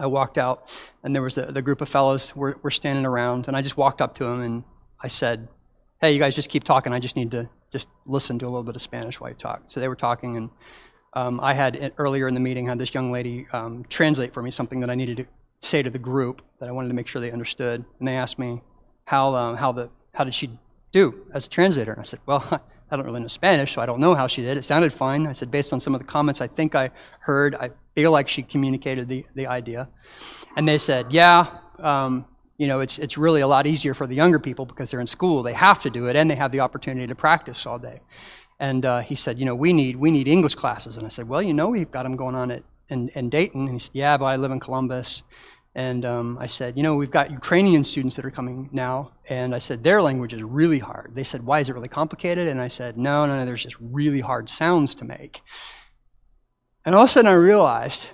I 0.00 0.06
walked 0.06 0.38
out, 0.38 0.68
and 1.02 1.14
there 1.14 1.22
was 1.22 1.34
the, 1.34 1.46
the 1.46 1.62
group 1.62 1.80
of 1.82 1.88
fellows 1.88 2.34
were, 2.34 2.58
were 2.62 2.70
standing 2.70 3.04
around, 3.04 3.48
and 3.48 3.56
I 3.56 3.62
just 3.62 3.76
walked 3.76 4.00
up 4.00 4.14
to 4.16 4.24
them 4.24 4.40
and 4.40 4.64
I 4.98 5.08
said, 5.08 5.48
"Hey, 6.00 6.12
you 6.12 6.18
guys 6.18 6.34
just 6.34 6.48
keep 6.48 6.64
talking. 6.64 6.92
I 6.92 6.98
just 6.98 7.16
need 7.16 7.30
to 7.32 7.48
just 7.70 7.86
listen 8.06 8.38
to 8.38 8.46
a 8.46 8.48
little 8.48 8.62
bit 8.62 8.76
of 8.76 8.82
Spanish 8.82 9.20
while 9.20 9.30
you 9.30 9.36
talk." 9.36 9.64
So 9.66 9.78
they 9.78 9.88
were 9.88 9.96
talking, 9.96 10.38
and 10.38 10.50
um, 11.12 11.38
I 11.40 11.52
had 11.52 11.92
earlier 11.98 12.28
in 12.28 12.34
the 12.34 12.40
meeting 12.40 12.66
had 12.66 12.78
this 12.78 12.94
young 12.94 13.12
lady 13.12 13.46
um, 13.52 13.84
translate 13.90 14.32
for 14.32 14.42
me 14.42 14.50
something 14.50 14.80
that 14.80 14.88
I 14.88 14.94
needed 14.94 15.18
to 15.18 15.26
say 15.60 15.82
to 15.82 15.90
the 15.90 15.98
group 15.98 16.40
that 16.60 16.68
I 16.68 16.72
wanted 16.72 16.88
to 16.88 16.94
make 16.94 17.06
sure 17.06 17.20
they 17.20 17.32
understood, 17.32 17.84
and 17.98 18.08
they 18.08 18.16
asked 18.16 18.38
me 18.38 18.62
how 19.04 19.34
um, 19.34 19.56
how 19.56 19.72
the 19.72 19.90
how 20.14 20.24
did 20.24 20.34
she 20.34 20.50
do 20.92 21.26
as 21.34 21.46
a 21.46 21.50
translator, 21.50 21.92
and 21.92 22.00
I 22.00 22.04
said, 22.04 22.20
"Well." 22.26 22.62
I 22.90 22.96
don't 22.96 23.06
really 23.06 23.20
know 23.20 23.28
Spanish, 23.28 23.74
so 23.74 23.80
I 23.80 23.86
don't 23.86 24.00
know 24.00 24.14
how 24.14 24.26
she 24.26 24.42
did. 24.42 24.56
It 24.56 24.64
sounded 24.64 24.92
fine. 24.92 25.26
I 25.26 25.32
said, 25.32 25.50
based 25.50 25.72
on 25.72 25.80
some 25.80 25.94
of 25.94 26.00
the 26.00 26.06
comments 26.06 26.40
I 26.40 26.48
think 26.48 26.74
I 26.74 26.90
heard, 27.20 27.54
I 27.54 27.70
feel 27.94 28.10
like 28.10 28.28
she 28.28 28.42
communicated 28.42 29.08
the, 29.08 29.24
the 29.34 29.46
idea. 29.46 29.88
And 30.56 30.66
they 30.66 30.78
said, 30.78 31.12
yeah, 31.12 31.58
um, 31.78 32.26
you 32.58 32.66
know, 32.66 32.80
it's, 32.80 32.98
it's 32.98 33.16
really 33.16 33.40
a 33.40 33.46
lot 33.46 33.66
easier 33.66 33.94
for 33.94 34.06
the 34.06 34.14
younger 34.14 34.38
people 34.38 34.66
because 34.66 34.90
they're 34.90 35.00
in 35.00 35.06
school. 35.06 35.42
They 35.42 35.52
have 35.52 35.82
to 35.82 35.90
do 35.90 36.06
it, 36.08 36.16
and 36.16 36.30
they 36.30 36.34
have 36.34 36.52
the 36.52 36.60
opportunity 36.60 37.06
to 37.06 37.14
practice 37.14 37.64
all 37.64 37.78
day. 37.78 38.00
And 38.58 38.84
uh, 38.84 39.00
he 39.00 39.14
said, 39.14 39.38
you 39.38 39.46
know, 39.46 39.54
we 39.54 39.72
need, 39.72 39.96
we 39.96 40.10
need 40.10 40.28
English 40.28 40.56
classes. 40.56 40.96
And 40.96 41.06
I 41.06 41.08
said, 41.08 41.28
well, 41.28 41.42
you 41.42 41.54
know, 41.54 41.70
we've 41.70 41.90
got 41.90 42.02
them 42.02 42.16
going 42.16 42.34
on 42.34 42.50
at, 42.50 42.62
in, 42.88 43.08
in 43.10 43.30
Dayton. 43.30 43.62
And 43.62 43.72
he 43.72 43.78
said, 43.78 43.92
yeah, 43.94 44.16
but 44.18 44.26
I 44.26 44.36
live 44.36 44.50
in 44.50 44.60
Columbus. 44.60 45.22
And 45.74 46.04
um, 46.04 46.36
I 46.40 46.46
said, 46.46 46.76
you 46.76 46.82
know, 46.82 46.96
we've 46.96 47.10
got 47.10 47.30
Ukrainian 47.30 47.84
students 47.84 48.16
that 48.16 48.24
are 48.24 48.30
coming 48.30 48.68
now. 48.72 49.12
And 49.28 49.54
I 49.54 49.58
said, 49.58 49.84
their 49.84 50.02
language 50.02 50.34
is 50.34 50.42
really 50.42 50.80
hard. 50.80 51.12
They 51.14 51.22
said, 51.22 51.44
why 51.44 51.60
is 51.60 51.68
it 51.68 51.74
really 51.74 51.88
complicated? 51.88 52.48
And 52.48 52.60
I 52.60 52.68
said, 52.68 52.98
no, 52.98 53.24
no, 53.26 53.38
no, 53.38 53.44
there's 53.44 53.62
just 53.62 53.76
really 53.80 54.20
hard 54.20 54.48
sounds 54.48 54.94
to 54.96 55.04
make. 55.04 55.42
And 56.84 56.94
all 56.94 57.04
of 57.04 57.10
a 57.10 57.12
sudden 57.12 57.30
I 57.30 57.34
realized 57.34 58.06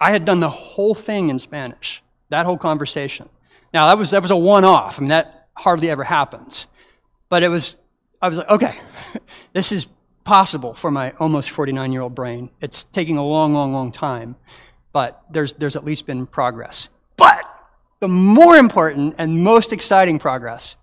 I 0.00 0.10
had 0.10 0.24
done 0.24 0.40
the 0.40 0.50
whole 0.50 0.94
thing 0.94 1.28
in 1.28 1.38
Spanish, 1.38 2.02
that 2.30 2.46
whole 2.46 2.58
conversation. 2.58 3.28
Now, 3.72 3.86
that 3.86 3.98
was, 3.98 4.10
that 4.10 4.22
was 4.22 4.32
a 4.32 4.36
one 4.36 4.64
off. 4.64 4.98
I 4.98 5.00
mean, 5.02 5.10
that 5.10 5.48
hardly 5.54 5.90
ever 5.90 6.02
happens. 6.02 6.66
But 7.28 7.44
it 7.44 7.48
was, 7.48 7.76
I 8.20 8.28
was 8.28 8.38
like, 8.38 8.48
okay, 8.48 8.80
this 9.52 9.70
is 9.70 9.86
possible 10.24 10.74
for 10.74 10.90
my 10.90 11.12
almost 11.20 11.50
49 11.50 11.92
year 11.92 12.00
old 12.00 12.16
brain. 12.16 12.50
It's 12.60 12.82
taking 12.82 13.16
a 13.16 13.24
long, 13.24 13.54
long, 13.54 13.72
long 13.72 13.92
time 13.92 14.34
but 14.92 15.22
there's, 15.30 15.52
there's 15.54 15.76
at 15.76 15.84
least 15.84 16.06
been 16.06 16.26
progress. 16.26 16.88
But 17.16 17.46
the 18.00 18.08
more 18.08 18.56
important 18.56 19.14
and 19.18 19.44
most 19.44 19.72
exciting 19.72 20.18
progress 20.18 20.76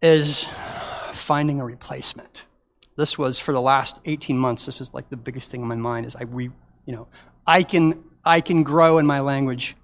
is 0.00 0.46
finding 1.12 1.60
a 1.60 1.64
replacement. 1.64 2.44
This 2.96 3.16
was 3.16 3.38
for 3.38 3.52
the 3.52 3.60
last 3.60 3.98
18 4.04 4.36
months. 4.36 4.66
This 4.66 4.78
was 4.78 4.92
like 4.92 5.08
the 5.08 5.16
biggest 5.16 5.50
thing 5.50 5.62
in 5.62 5.68
my 5.68 5.76
mind 5.76 6.06
is 6.06 6.14
I 6.16 6.24
re, 6.24 6.50
you 6.84 6.94
know, 6.94 7.08
I 7.46 7.62
can, 7.62 8.04
I 8.24 8.40
can 8.40 8.62
grow 8.62 8.98
in 8.98 9.06
my 9.06 9.20
language. 9.20 9.76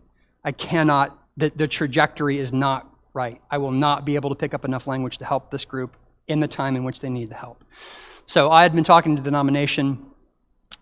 I 0.45 0.53
cannot, 0.53 1.19
the, 1.37 1.51
the 1.55 1.67
trajectory 1.67 2.39
is 2.39 2.53
not 2.53 2.87
right. 3.15 3.41
I 3.51 3.59
will 3.59 3.71
not 3.71 4.05
be 4.05 4.15
able 4.17 4.31
to 4.31 4.37
pick 4.37 4.55
up 4.55 4.65
enough 4.65 4.87
language 4.87 5.19
to 5.19 5.25
help 5.25 5.51
this 5.51 5.65
group 5.65 5.97
in 6.27 6.41
the 6.41 6.49
time 6.49 6.77
in 6.77 6.85
which 6.85 7.01
they 7.01 7.09
need 7.09 7.31
the 7.31 7.35
help. 7.35 7.65
So 8.27 8.51
I 8.51 8.63
had 8.63 8.75
been 8.75 8.85
talking 8.85 9.17
to 9.17 9.23
the 9.23 9.25
denomination 9.25 10.08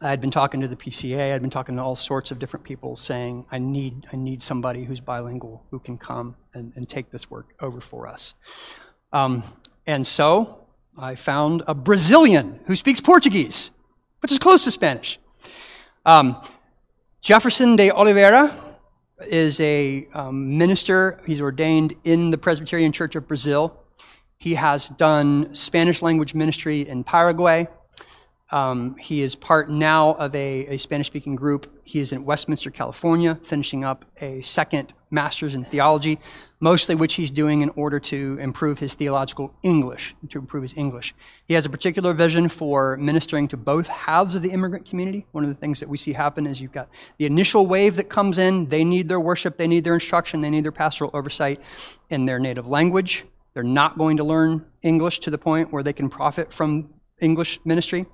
I 0.06 0.10
had 0.10 0.20
been 0.20 0.30
talking 0.30 0.60
to 0.60 0.68
the 0.68 0.76
PCA, 0.76 1.34
I'd 1.34 1.40
been 1.40 1.50
talking 1.50 1.76
to 1.76 1.82
all 1.82 1.96
sorts 1.96 2.30
of 2.30 2.38
different 2.38 2.64
people 2.64 2.96
saying, 2.96 3.44
I 3.50 3.58
need, 3.58 4.06
I 4.12 4.16
need 4.16 4.42
somebody 4.42 4.84
who's 4.84 5.00
bilingual 5.00 5.64
who 5.70 5.80
can 5.80 5.98
come 5.98 6.36
and, 6.54 6.72
and 6.76 6.88
take 6.88 7.10
this 7.10 7.28
work 7.28 7.54
over 7.60 7.80
for 7.80 8.06
us. 8.06 8.34
Um, 9.12 9.42
and 9.86 10.06
so 10.06 10.66
I 10.96 11.14
found 11.16 11.62
a 11.66 11.74
Brazilian 11.74 12.60
who 12.66 12.76
speaks 12.76 13.00
Portuguese, 13.00 13.70
which 14.20 14.30
is 14.30 14.38
close 14.38 14.64
to 14.64 14.70
Spanish. 14.70 15.18
Um, 16.04 16.40
Jefferson 17.20 17.74
de 17.74 17.90
Oliveira 17.90 18.54
is 19.28 19.58
a 19.60 20.06
um, 20.14 20.56
minister. 20.56 21.20
He's 21.26 21.40
ordained 21.40 21.94
in 22.04 22.30
the 22.30 22.38
Presbyterian 22.38 22.92
Church 22.92 23.16
of 23.16 23.26
Brazil. 23.26 23.82
He 24.38 24.54
has 24.54 24.88
done 24.88 25.54
Spanish 25.54 26.02
language 26.02 26.34
ministry 26.34 26.86
in 26.86 27.02
Paraguay. 27.02 27.66
Um, 28.50 28.96
he 28.96 29.22
is 29.22 29.34
part 29.34 29.68
now 29.68 30.10
of 30.14 30.32
a, 30.34 30.66
a 30.66 30.76
Spanish 30.76 31.08
speaking 31.08 31.34
group. 31.34 31.80
He 31.82 31.98
is 31.98 32.12
in 32.12 32.24
Westminster, 32.24 32.70
California, 32.70 33.34
finishing 33.42 33.82
up 33.82 34.04
a 34.20 34.40
second 34.40 34.92
master's 35.10 35.56
in 35.56 35.64
theology, 35.64 36.20
mostly 36.60 36.94
which 36.94 37.14
he's 37.14 37.32
doing 37.32 37.62
in 37.62 37.70
order 37.70 37.98
to 37.98 38.38
improve 38.40 38.78
his 38.78 38.94
theological 38.94 39.52
English, 39.64 40.14
to 40.28 40.38
improve 40.38 40.62
his 40.62 40.76
English. 40.76 41.12
He 41.46 41.54
has 41.54 41.66
a 41.66 41.70
particular 41.70 42.12
vision 42.12 42.48
for 42.48 42.96
ministering 42.98 43.48
to 43.48 43.56
both 43.56 43.88
halves 43.88 44.36
of 44.36 44.42
the 44.42 44.50
immigrant 44.50 44.86
community. 44.86 45.26
One 45.32 45.42
of 45.42 45.50
the 45.50 45.56
things 45.56 45.80
that 45.80 45.88
we 45.88 45.96
see 45.96 46.12
happen 46.12 46.46
is 46.46 46.60
you've 46.60 46.72
got 46.72 46.88
the 47.18 47.26
initial 47.26 47.66
wave 47.66 47.96
that 47.96 48.08
comes 48.08 48.38
in, 48.38 48.68
they 48.68 48.84
need 48.84 49.08
their 49.08 49.20
worship, 49.20 49.56
they 49.56 49.66
need 49.66 49.82
their 49.82 49.94
instruction, 49.94 50.40
they 50.40 50.50
need 50.50 50.64
their 50.64 50.72
pastoral 50.72 51.10
oversight 51.14 51.60
in 52.10 52.26
their 52.26 52.38
native 52.38 52.68
language. 52.68 53.24
They're 53.54 53.64
not 53.64 53.96
going 53.96 54.18
to 54.18 54.24
learn 54.24 54.66
English 54.82 55.20
to 55.20 55.30
the 55.30 55.38
point 55.38 55.72
where 55.72 55.82
they 55.82 55.94
can 55.94 56.10
profit 56.10 56.52
from 56.52 56.90
English 57.20 57.60
ministry. 57.64 58.06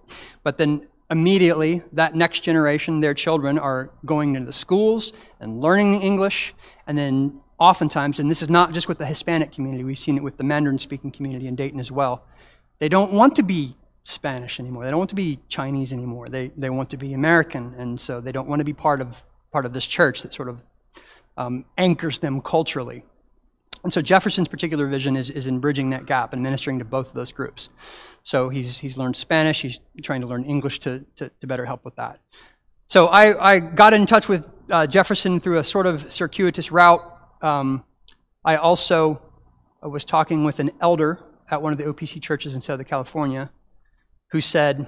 But 0.42 0.58
then 0.58 0.86
immediately, 1.10 1.82
that 1.92 2.14
next 2.14 2.40
generation, 2.40 3.00
their 3.00 3.14
children, 3.14 3.58
are 3.58 3.90
going 4.06 4.34
into 4.34 4.46
the 4.46 4.52
schools 4.52 5.12
and 5.40 5.60
learning 5.60 5.92
the 5.92 5.98
English. 5.98 6.54
And 6.86 6.96
then 6.96 7.40
oftentimes, 7.58 8.18
and 8.18 8.30
this 8.30 8.42
is 8.42 8.48
not 8.48 8.72
just 8.72 8.88
with 8.88 8.98
the 8.98 9.06
Hispanic 9.06 9.52
community, 9.52 9.84
we've 9.84 9.98
seen 9.98 10.16
it 10.16 10.22
with 10.22 10.36
the 10.36 10.44
Mandarin 10.44 10.78
speaking 10.78 11.10
community 11.10 11.46
in 11.46 11.54
Dayton 11.54 11.80
as 11.80 11.90
well, 11.90 12.24
they 12.78 12.88
don't 12.88 13.12
want 13.12 13.36
to 13.36 13.42
be 13.42 13.76
Spanish 14.04 14.58
anymore. 14.58 14.84
They 14.84 14.90
don't 14.90 14.98
want 14.98 15.10
to 15.10 15.16
be 15.16 15.38
Chinese 15.48 15.92
anymore. 15.92 16.28
They, 16.28 16.50
they 16.56 16.70
want 16.70 16.90
to 16.90 16.96
be 16.96 17.12
American. 17.12 17.74
And 17.78 18.00
so 18.00 18.20
they 18.20 18.32
don't 18.32 18.48
want 18.48 18.60
to 18.60 18.64
be 18.64 18.72
part 18.72 19.00
of, 19.00 19.22
part 19.52 19.64
of 19.64 19.72
this 19.72 19.86
church 19.86 20.22
that 20.22 20.34
sort 20.34 20.48
of 20.48 20.60
um, 21.36 21.64
anchors 21.78 22.18
them 22.18 22.40
culturally. 22.40 23.04
And 23.84 23.92
so 23.92 24.00
Jefferson's 24.00 24.48
particular 24.48 24.86
vision 24.86 25.16
is, 25.16 25.28
is 25.28 25.46
in 25.46 25.58
bridging 25.58 25.90
that 25.90 26.06
gap 26.06 26.32
and 26.32 26.42
ministering 26.42 26.78
to 26.78 26.84
both 26.84 27.08
of 27.08 27.14
those 27.14 27.32
groups. 27.32 27.68
So 28.22 28.48
he's, 28.48 28.78
he's 28.78 28.96
learned 28.96 29.16
Spanish, 29.16 29.62
he's 29.62 29.80
trying 30.02 30.20
to 30.20 30.26
learn 30.26 30.44
English 30.44 30.78
to, 30.80 31.04
to, 31.16 31.30
to 31.40 31.46
better 31.46 31.64
help 31.64 31.84
with 31.84 31.96
that. 31.96 32.20
So 32.86 33.06
I, 33.06 33.54
I 33.54 33.58
got 33.58 33.92
in 33.92 34.06
touch 34.06 34.28
with 34.28 34.48
uh, 34.70 34.86
Jefferson 34.86 35.40
through 35.40 35.58
a 35.58 35.64
sort 35.64 35.86
of 35.86 36.12
circuitous 36.12 36.70
route. 36.70 37.02
Um, 37.40 37.84
I 38.44 38.56
also 38.56 39.20
was 39.82 40.04
talking 40.04 40.44
with 40.44 40.60
an 40.60 40.70
elder 40.80 41.18
at 41.50 41.60
one 41.60 41.72
of 41.72 41.78
the 41.78 41.84
OPC 41.84 42.22
churches 42.22 42.54
in 42.54 42.60
Southern 42.60 42.86
California 42.86 43.50
who 44.30 44.40
said, 44.40 44.86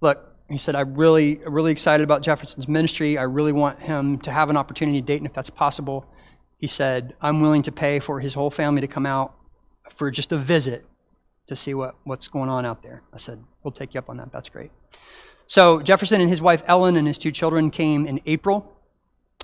Look, 0.00 0.24
he 0.48 0.58
said, 0.58 0.74
I'm 0.74 0.94
really, 0.94 1.40
really 1.46 1.72
excited 1.72 2.04
about 2.04 2.22
Jefferson's 2.22 2.68
ministry. 2.68 3.18
I 3.18 3.24
really 3.24 3.52
want 3.52 3.80
him 3.80 4.18
to 4.20 4.30
have 4.30 4.48
an 4.48 4.56
opportunity 4.56 5.00
to 5.00 5.06
Dayton 5.06 5.26
if 5.26 5.34
that's 5.34 5.50
possible 5.50 6.06
he 6.58 6.66
said, 6.66 7.14
I'm 7.20 7.40
willing 7.40 7.62
to 7.62 7.72
pay 7.72 7.98
for 8.00 8.20
his 8.20 8.34
whole 8.34 8.50
family 8.50 8.80
to 8.80 8.88
come 8.88 9.06
out 9.06 9.34
for 9.94 10.10
just 10.10 10.32
a 10.32 10.38
visit 10.38 10.84
to 11.46 11.56
see 11.56 11.72
what, 11.72 11.94
what's 12.04 12.28
going 12.28 12.50
on 12.50 12.66
out 12.66 12.82
there. 12.82 13.02
I 13.12 13.16
said, 13.16 13.42
We'll 13.62 13.72
take 13.72 13.94
you 13.94 13.98
up 13.98 14.08
on 14.08 14.16
that. 14.18 14.32
That's 14.32 14.48
great. 14.48 14.70
So 15.46 15.80
Jefferson 15.80 16.20
and 16.20 16.30
his 16.30 16.40
wife 16.40 16.62
Ellen 16.66 16.96
and 16.96 17.06
his 17.06 17.18
two 17.18 17.32
children 17.32 17.70
came 17.70 18.06
in 18.06 18.20
April. 18.26 18.74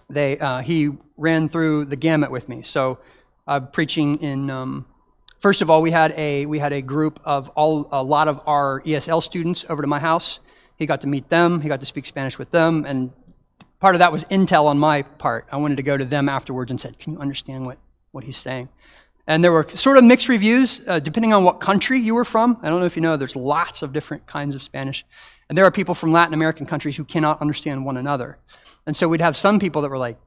They, 0.08 0.38
uh, 0.38 0.60
he 0.60 0.90
ran 1.16 1.48
through 1.48 1.86
the 1.86 1.96
gamut 1.96 2.30
with 2.30 2.48
me. 2.48 2.62
So 2.62 2.98
uh, 3.46 3.60
preaching 3.60 4.16
in, 4.16 4.50
um, 4.50 4.86
first 5.40 5.62
of 5.62 5.70
all, 5.70 5.82
we 5.82 5.90
had, 5.90 6.12
a, 6.16 6.46
we 6.46 6.58
had 6.58 6.72
a 6.72 6.82
group 6.82 7.20
of 7.24 7.48
all, 7.50 7.88
a 7.90 8.02
lot 8.02 8.28
of 8.28 8.40
our 8.46 8.82
ESL 8.82 9.22
students 9.22 9.64
over 9.68 9.82
to 9.82 9.88
my 9.88 9.98
house. 9.98 10.40
He 10.76 10.86
got 10.86 11.00
to 11.02 11.06
meet 11.06 11.28
them. 11.30 11.60
He 11.60 11.68
got 11.68 11.80
to 11.80 11.86
speak 11.86 12.06
Spanish 12.06 12.38
with 12.38 12.50
them. 12.50 12.84
And 12.84 13.10
part 13.84 13.94
of 13.94 13.98
that 13.98 14.10
was 14.10 14.24
intel 14.24 14.64
on 14.64 14.78
my 14.78 15.02
part. 15.02 15.46
I 15.52 15.58
wanted 15.58 15.76
to 15.76 15.82
go 15.82 15.94
to 15.94 16.06
them 16.06 16.26
afterwards 16.26 16.70
and 16.70 16.80
said, 16.80 16.98
"Can 16.98 17.12
you 17.12 17.18
understand 17.18 17.66
what, 17.66 17.76
what 18.12 18.24
he's 18.24 18.38
saying?" 18.38 18.70
And 19.26 19.44
there 19.44 19.52
were 19.52 19.68
sort 19.68 19.98
of 19.98 20.04
mixed 20.04 20.26
reviews 20.26 20.80
uh, 20.86 21.00
depending 21.00 21.34
on 21.34 21.44
what 21.44 21.60
country 21.60 22.00
you 22.00 22.14
were 22.14 22.24
from. 22.24 22.58
I 22.62 22.70
don't 22.70 22.80
know 22.80 22.86
if 22.86 22.96
you 22.96 23.02
know, 23.02 23.18
there's 23.18 23.36
lots 23.36 23.82
of 23.82 23.92
different 23.92 24.26
kinds 24.26 24.54
of 24.54 24.62
Spanish. 24.62 25.04
And 25.50 25.58
there 25.58 25.66
are 25.66 25.70
people 25.70 25.94
from 25.94 26.12
Latin 26.12 26.32
American 26.32 26.64
countries 26.64 26.96
who 26.96 27.04
cannot 27.04 27.42
understand 27.42 27.84
one 27.84 27.98
another. 27.98 28.38
And 28.86 28.96
so 28.96 29.06
we'd 29.06 29.20
have 29.20 29.36
some 29.36 29.58
people 29.58 29.82
that 29.82 29.90
were 29.90 29.98
like, 29.98 30.18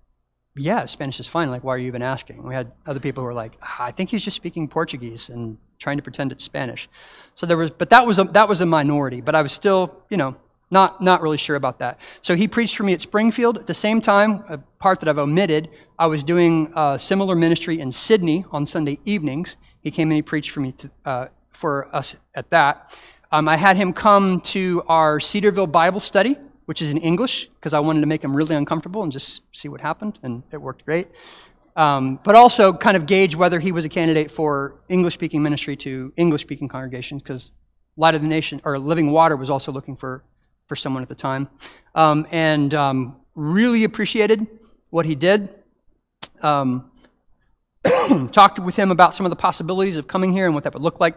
yeah, 0.56 0.86
Spanish 0.86 1.20
is 1.20 1.26
fine. 1.26 1.50
Like, 1.50 1.64
why 1.64 1.74
are 1.74 1.80
you 1.80 1.88
even 1.88 2.04
asking? 2.04 2.44
We 2.44 2.54
had 2.54 2.72
other 2.86 3.00
people 3.00 3.24
who 3.24 3.26
were 3.26 3.34
like, 3.34 3.58
ah, 3.64 3.86
I 3.86 3.92
think 3.92 4.12
he's 4.12 4.24
just 4.24 4.36
speaking 4.36 4.68
Portuguese 4.68 5.30
and 5.30 5.58
trying 5.80 5.98
to 5.98 6.04
pretend 6.04 6.32
it's 6.32 6.44
Spanish. 6.44 6.88
So 7.34 7.48
there 7.48 7.58
was, 7.58 7.72
but 7.72 7.90
that 7.90 8.06
was 8.06 8.20
a, 8.20 8.24
that 8.26 8.48
was 8.48 8.62
a 8.62 8.68
minority. 8.68 9.22
But 9.22 9.34
I 9.34 9.42
was 9.42 9.52
still, 9.52 10.04
you 10.12 10.18
know, 10.18 10.38
not, 10.70 11.02
not 11.02 11.22
really 11.22 11.38
sure 11.38 11.56
about 11.56 11.80
that. 11.80 12.00
So 12.22 12.36
he 12.36 12.48
preached 12.48 12.76
for 12.76 12.84
me 12.84 12.94
at 12.94 13.02
Springfield. 13.02 13.58
At 13.58 13.68
the 13.68 13.74
same 13.74 14.02
time, 14.02 14.44
a 14.50 14.58
part 14.58 15.00
that 15.00 15.10
I've 15.10 15.18
omitted, 15.18 15.70
I 15.98 16.08
was 16.08 16.24
doing 16.24 16.72
a 16.76 17.00
similar 17.00 17.36
ministry 17.36 17.80
in 17.80 17.92
Sidney 17.92 18.46
on 18.52 18.66
Sunday 18.66 19.00
evenings. 19.06 19.58
He 19.82 19.92
came 19.92 20.10
and 20.10 20.16
he 20.16 20.22
preached 20.22 20.52
for 20.52 20.60
me 20.60 20.74
to, 20.74 20.92
uh, 21.06 21.28
for 21.52 21.94
us 21.96 22.16
at 22.36 22.50
that. 22.50 22.94
Um, 23.32 23.48
I 23.48 23.58
had 23.58 23.78
him 23.78 23.94
come 23.94 24.42
to 24.42 24.84
our 24.88 25.20
Cedarville 25.20 25.68
Bible 25.68 26.00
study, 26.00 26.38
which 26.66 26.82
is 26.82 26.92
in 26.92 26.98
English, 26.98 27.50
because 27.56 27.74
I 27.74 27.80
wanted 27.80 28.02
to 28.02 28.08
make 28.08 28.24
him 28.24 28.36
really 28.36 28.56
uncomfortable 28.56 29.04
and 29.04 29.12
just 29.12 29.42
see 29.54 29.70
what 29.70 29.82
happened, 29.82 30.20
and 30.24 30.44
it 30.52 30.62
worked 30.62 30.86
great. 30.86 31.08
Um, 31.78 32.20
but 32.24 32.36
also 32.36 32.74
kind 32.74 32.98
of 32.98 33.06
gauge 33.06 33.36
whether 33.36 33.60
he 33.60 33.72
was 33.72 33.86
a 33.86 33.90
candidate 33.90 34.32
for 34.32 34.76
English 34.90 35.14
speaking 35.14 35.44
ministry 35.44 35.76
to 35.78 36.12
English 36.18 36.42
speaking 36.42 36.68
congregations, 36.68 37.22
because 37.22 37.52
Light 37.96 38.16
of 38.16 38.22
the 38.22 38.28
Nation 38.28 38.62
or 38.66 38.78
Living 38.80 39.12
Water 39.12 39.36
was 39.36 39.50
also 39.50 39.72
looking 39.72 39.96
for 39.96 40.24
for 40.68 40.76
someone 40.76 41.04
at 41.04 41.10
the 41.10 41.16
time, 41.16 41.50
um, 41.96 42.28
and 42.32 42.74
um, 42.74 43.18
really 43.36 43.84
appreciated 43.84 44.46
what 44.90 45.06
he 45.06 45.16
did. 45.16 45.50
Um, 46.42 46.92
talked 48.32 48.60
with 48.60 48.76
him 48.76 48.92
about 48.92 49.16
some 49.16 49.26
of 49.26 49.30
the 49.30 49.36
possibilities 49.36 49.98
of 49.98 50.08
coming 50.08 50.32
here 50.32 50.46
and 50.46 50.54
what 50.54 50.64
that 50.64 50.74
would 50.74 50.84
look 50.84 51.00
like. 51.00 51.16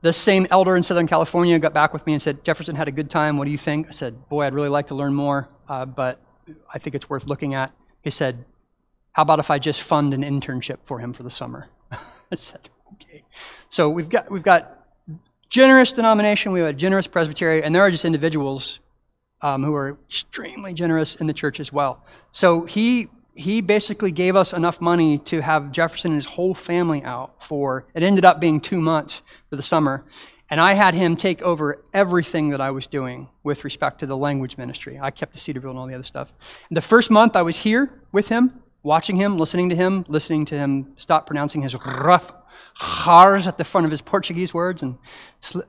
The 0.00 0.12
same 0.12 0.46
elder 0.50 0.76
in 0.76 0.82
Southern 0.84 1.08
California 1.08 1.58
got 1.58 1.74
back 1.74 1.92
with 1.92 2.06
me 2.06 2.12
and 2.12 2.22
said, 2.22 2.44
Jefferson 2.44 2.76
had 2.76 2.86
a 2.86 2.92
good 2.92 3.10
time. 3.10 3.36
What 3.36 3.46
do 3.46 3.50
you 3.50 3.58
think? 3.58 3.88
I 3.88 3.90
said, 3.90 4.28
Boy, 4.28 4.44
I'd 4.44 4.54
really 4.54 4.68
like 4.68 4.88
to 4.88 4.94
learn 4.94 5.12
more, 5.12 5.48
uh, 5.68 5.86
but 5.86 6.20
I 6.72 6.78
think 6.78 6.94
it's 6.94 7.10
worth 7.10 7.26
looking 7.26 7.54
at. 7.54 7.72
He 8.02 8.10
said, 8.10 8.44
How 9.12 9.22
about 9.22 9.40
if 9.40 9.50
I 9.50 9.58
just 9.58 9.82
fund 9.82 10.14
an 10.14 10.22
internship 10.22 10.78
for 10.84 11.00
him 11.00 11.12
for 11.12 11.24
the 11.24 11.30
summer? 11.30 11.68
I 11.92 12.36
said, 12.36 12.68
Okay. 12.94 13.24
So 13.68 13.90
we've 13.90 14.08
got, 14.08 14.30
we've 14.30 14.42
got 14.42 14.77
generous 15.48 15.92
denomination, 15.92 16.52
we 16.52 16.60
have 16.60 16.68
a 16.68 16.72
generous 16.72 17.06
presbytery, 17.06 17.62
and 17.62 17.74
there 17.74 17.82
are 17.82 17.90
just 17.90 18.04
individuals 18.04 18.80
um, 19.40 19.62
who 19.62 19.74
are 19.74 19.98
extremely 20.08 20.72
generous 20.72 21.16
in 21.16 21.26
the 21.26 21.32
church 21.32 21.60
as 21.60 21.72
well. 21.72 22.04
So 22.32 22.64
he 22.64 23.08
he 23.34 23.60
basically 23.60 24.10
gave 24.10 24.34
us 24.34 24.52
enough 24.52 24.80
money 24.80 25.18
to 25.18 25.40
have 25.40 25.70
Jefferson 25.70 26.10
and 26.10 26.16
his 26.16 26.24
whole 26.24 26.54
family 26.54 27.04
out 27.04 27.40
for 27.40 27.86
it 27.94 28.02
ended 28.02 28.24
up 28.24 28.40
being 28.40 28.60
two 28.60 28.80
months 28.80 29.22
for 29.48 29.54
the 29.54 29.62
summer. 29.62 30.04
And 30.50 30.60
I 30.60 30.72
had 30.72 30.94
him 30.94 31.14
take 31.14 31.40
over 31.42 31.84
everything 31.94 32.50
that 32.50 32.60
I 32.60 32.72
was 32.72 32.88
doing 32.88 33.28
with 33.44 33.62
respect 33.64 34.00
to 34.00 34.06
the 34.06 34.16
language 34.16 34.56
ministry. 34.56 34.98
I 35.00 35.12
kept 35.12 35.34
the 35.34 35.38
Cedarville 35.38 35.70
and 35.70 35.78
all 35.78 35.86
the 35.86 35.94
other 35.94 36.02
stuff. 36.02 36.32
And 36.68 36.76
the 36.76 36.82
first 36.82 37.10
month 37.10 37.36
I 37.36 37.42
was 37.42 37.58
here 37.58 38.02
with 38.10 38.28
him, 38.28 38.60
watching 38.82 39.16
him, 39.16 39.38
listening 39.38 39.68
to 39.68 39.76
him, 39.76 40.04
listening 40.08 40.44
to 40.46 40.56
him 40.56 40.94
stop 40.96 41.26
pronouncing 41.26 41.62
his 41.62 41.76
rough 41.76 42.32
R's 43.06 43.46
at 43.46 43.58
the 43.58 43.64
front 43.64 43.84
of 43.84 43.90
his 43.90 44.00
Portuguese 44.00 44.54
words 44.54 44.82
and 44.82 44.98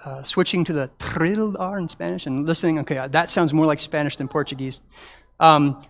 uh, 0.05 0.23
switching 0.23 0.63
to 0.65 0.73
the 0.73 0.89
trilled 0.99 1.57
R 1.57 1.77
in 1.77 1.87
Spanish 1.87 2.25
and 2.25 2.45
listening. 2.45 2.79
Okay, 2.79 3.07
that 3.09 3.29
sounds 3.29 3.53
more 3.53 3.65
like 3.65 3.79
Spanish 3.79 4.15
than 4.15 4.27
Portuguese. 4.27 4.81
Um, 5.39 5.85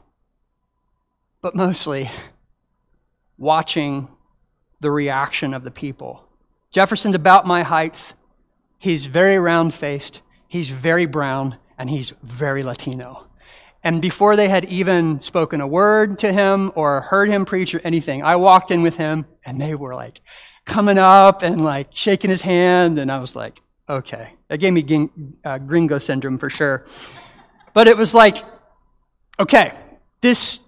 but 1.41 1.55
mostly 1.55 2.09
watching 3.37 4.09
the 4.79 4.91
reaction 4.91 5.53
of 5.53 5.63
the 5.63 5.71
people. 5.71 6.25
Jefferson's 6.71 7.15
about 7.15 7.47
my 7.47 7.63
height. 7.63 8.13
He's 8.77 9.05
very 9.05 9.37
round 9.37 9.73
faced, 9.73 10.21
he's 10.47 10.69
very 10.69 11.05
brown, 11.05 11.57
and 11.77 11.89
he's 11.89 12.13
very 12.23 12.63
Latino. 12.63 13.27
And 13.83 14.01
before 14.01 14.35
they 14.35 14.49
had 14.49 14.65
even 14.65 15.21
spoken 15.21 15.61
a 15.61 15.67
word 15.67 16.19
to 16.19 16.33
him 16.33 16.71
or 16.75 17.01
heard 17.01 17.29
him 17.29 17.45
preach 17.45 17.73
or 17.73 17.79
anything, 17.83 18.23
I 18.23 18.35
walked 18.35 18.71
in 18.71 18.81
with 18.81 18.97
him 18.97 19.25
and 19.45 19.59
they 19.59 19.73
were 19.73 19.95
like, 19.95 20.21
coming 20.69 20.97
up 20.97 21.43
and 21.43 21.63
like 21.63 21.87
shaking 21.91 22.29
his 22.29 22.41
hand. 22.41 22.97
And 22.99 23.11
I 23.11 23.19
was 23.19 23.35
like, 23.35 23.61
okay. 23.87 24.33
That 24.47 24.59
gave 24.59 24.73
me 24.73 25.09
uh, 25.43 25.57
gringo 25.57 25.97
syndrome 25.99 26.37
for 26.37 26.49
sure. 26.49 26.85
But 27.73 27.87
it 27.87 27.97
was 27.97 28.13
like, 28.13 28.37
okay, 29.39 29.73
this 30.21 30.59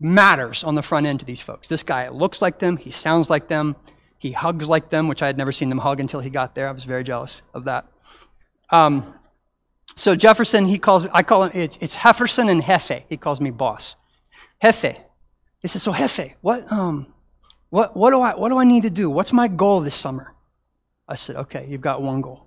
matters 0.00 0.64
on 0.64 0.74
the 0.74 0.82
front 0.82 1.06
end 1.06 1.20
to 1.20 1.26
these 1.26 1.40
folks. 1.40 1.68
This 1.68 1.82
guy 1.82 2.08
looks 2.08 2.42
like 2.42 2.58
them, 2.58 2.76
he 2.76 2.90
sounds 2.90 3.30
like 3.30 3.48
them, 3.48 3.76
he 4.18 4.32
hugs 4.32 4.68
like 4.68 4.90
them, 4.90 5.08
which 5.08 5.22
I 5.22 5.26
had 5.26 5.38
never 5.38 5.52
seen 5.52 5.68
them 5.68 5.78
hug 5.78 6.00
until 6.00 6.20
he 6.20 6.30
got 6.30 6.54
there. 6.54 6.68
I 6.68 6.72
was 6.72 6.84
very 6.84 7.04
jealous 7.04 7.42
of 7.54 7.64
that. 7.64 7.86
Um, 8.70 9.14
So 9.96 10.14
Jefferson, 10.14 10.66
he 10.66 10.78
calls, 10.78 11.06
I 11.12 11.22
call 11.22 11.44
him, 11.44 11.52
it's, 11.54 11.76
it's 11.80 11.96
Hefferson 11.96 12.48
and 12.48 12.62
Jefe. 12.64 13.04
He 13.08 13.16
calls 13.16 13.40
me 13.40 13.50
boss. 13.50 13.96
Jefe. 14.62 14.96
He 15.60 15.68
says, 15.68 15.82
so 15.82 15.92
Jefe, 15.92 16.36
what, 16.40 16.70
um, 16.70 17.12
what, 17.70 17.96
what, 17.96 18.10
do 18.10 18.20
I, 18.20 18.34
what 18.34 18.50
do 18.50 18.58
I 18.58 18.64
need 18.64 18.82
to 18.82 18.90
do? 18.90 19.08
What's 19.08 19.32
my 19.32 19.48
goal 19.48 19.80
this 19.80 19.94
summer? 19.94 20.34
I 21.08 21.14
said, 21.14 21.36
okay, 21.36 21.66
you've 21.68 21.80
got 21.80 22.02
one 22.02 22.20
goal. 22.20 22.46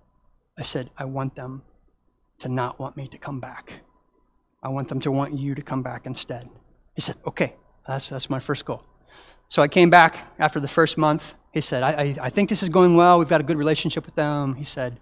I 0.58 0.64
said, 0.64 0.90
I 0.98 1.06
want 1.06 1.36
them 1.36 1.64
to 2.40 2.50
not 2.50 2.80
want 2.80 2.96
me 2.96 3.08
to 3.08 3.18
come 3.18 3.40
back. 3.40 3.82
I 4.62 4.70
want 4.70 4.88
them 4.88 5.00
to 5.02 5.12
want 5.12 5.34
you 5.38 5.56
to 5.56 5.62
come 5.62 5.82
back 5.82 6.06
instead. 6.06 6.48
He 6.94 7.02
said, 7.02 7.16
okay, 7.26 7.56
that's, 7.88 8.10
that's 8.10 8.30
my 8.30 8.40
first 8.40 8.66
goal. 8.66 8.84
So 9.50 9.62
I 9.62 9.68
came 9.68 9.90
back 9.90 10.34
after 10.40 10.60
the 10.60 10.68
first 10.68 10.98
month. 10.98 11.36
He 11.52 11.62
said, 11.62 11.84
I, 11.84 11.92
I, 11.92 12.16
I 12.24 12.30
think 12.30 12.50
this 12.50 12.64
is 12.64 12.70
going 12.70 12.96
well. 12.96 13.20
We've 13.20 13.28
got 13.28 13.42
a 13.42 13.44
good 13.44 13.58
relationship 13.58 14.06
with 14.06 14.16
them. 14.16 14.56
He 14.56 14.64
said, 14.64 15.00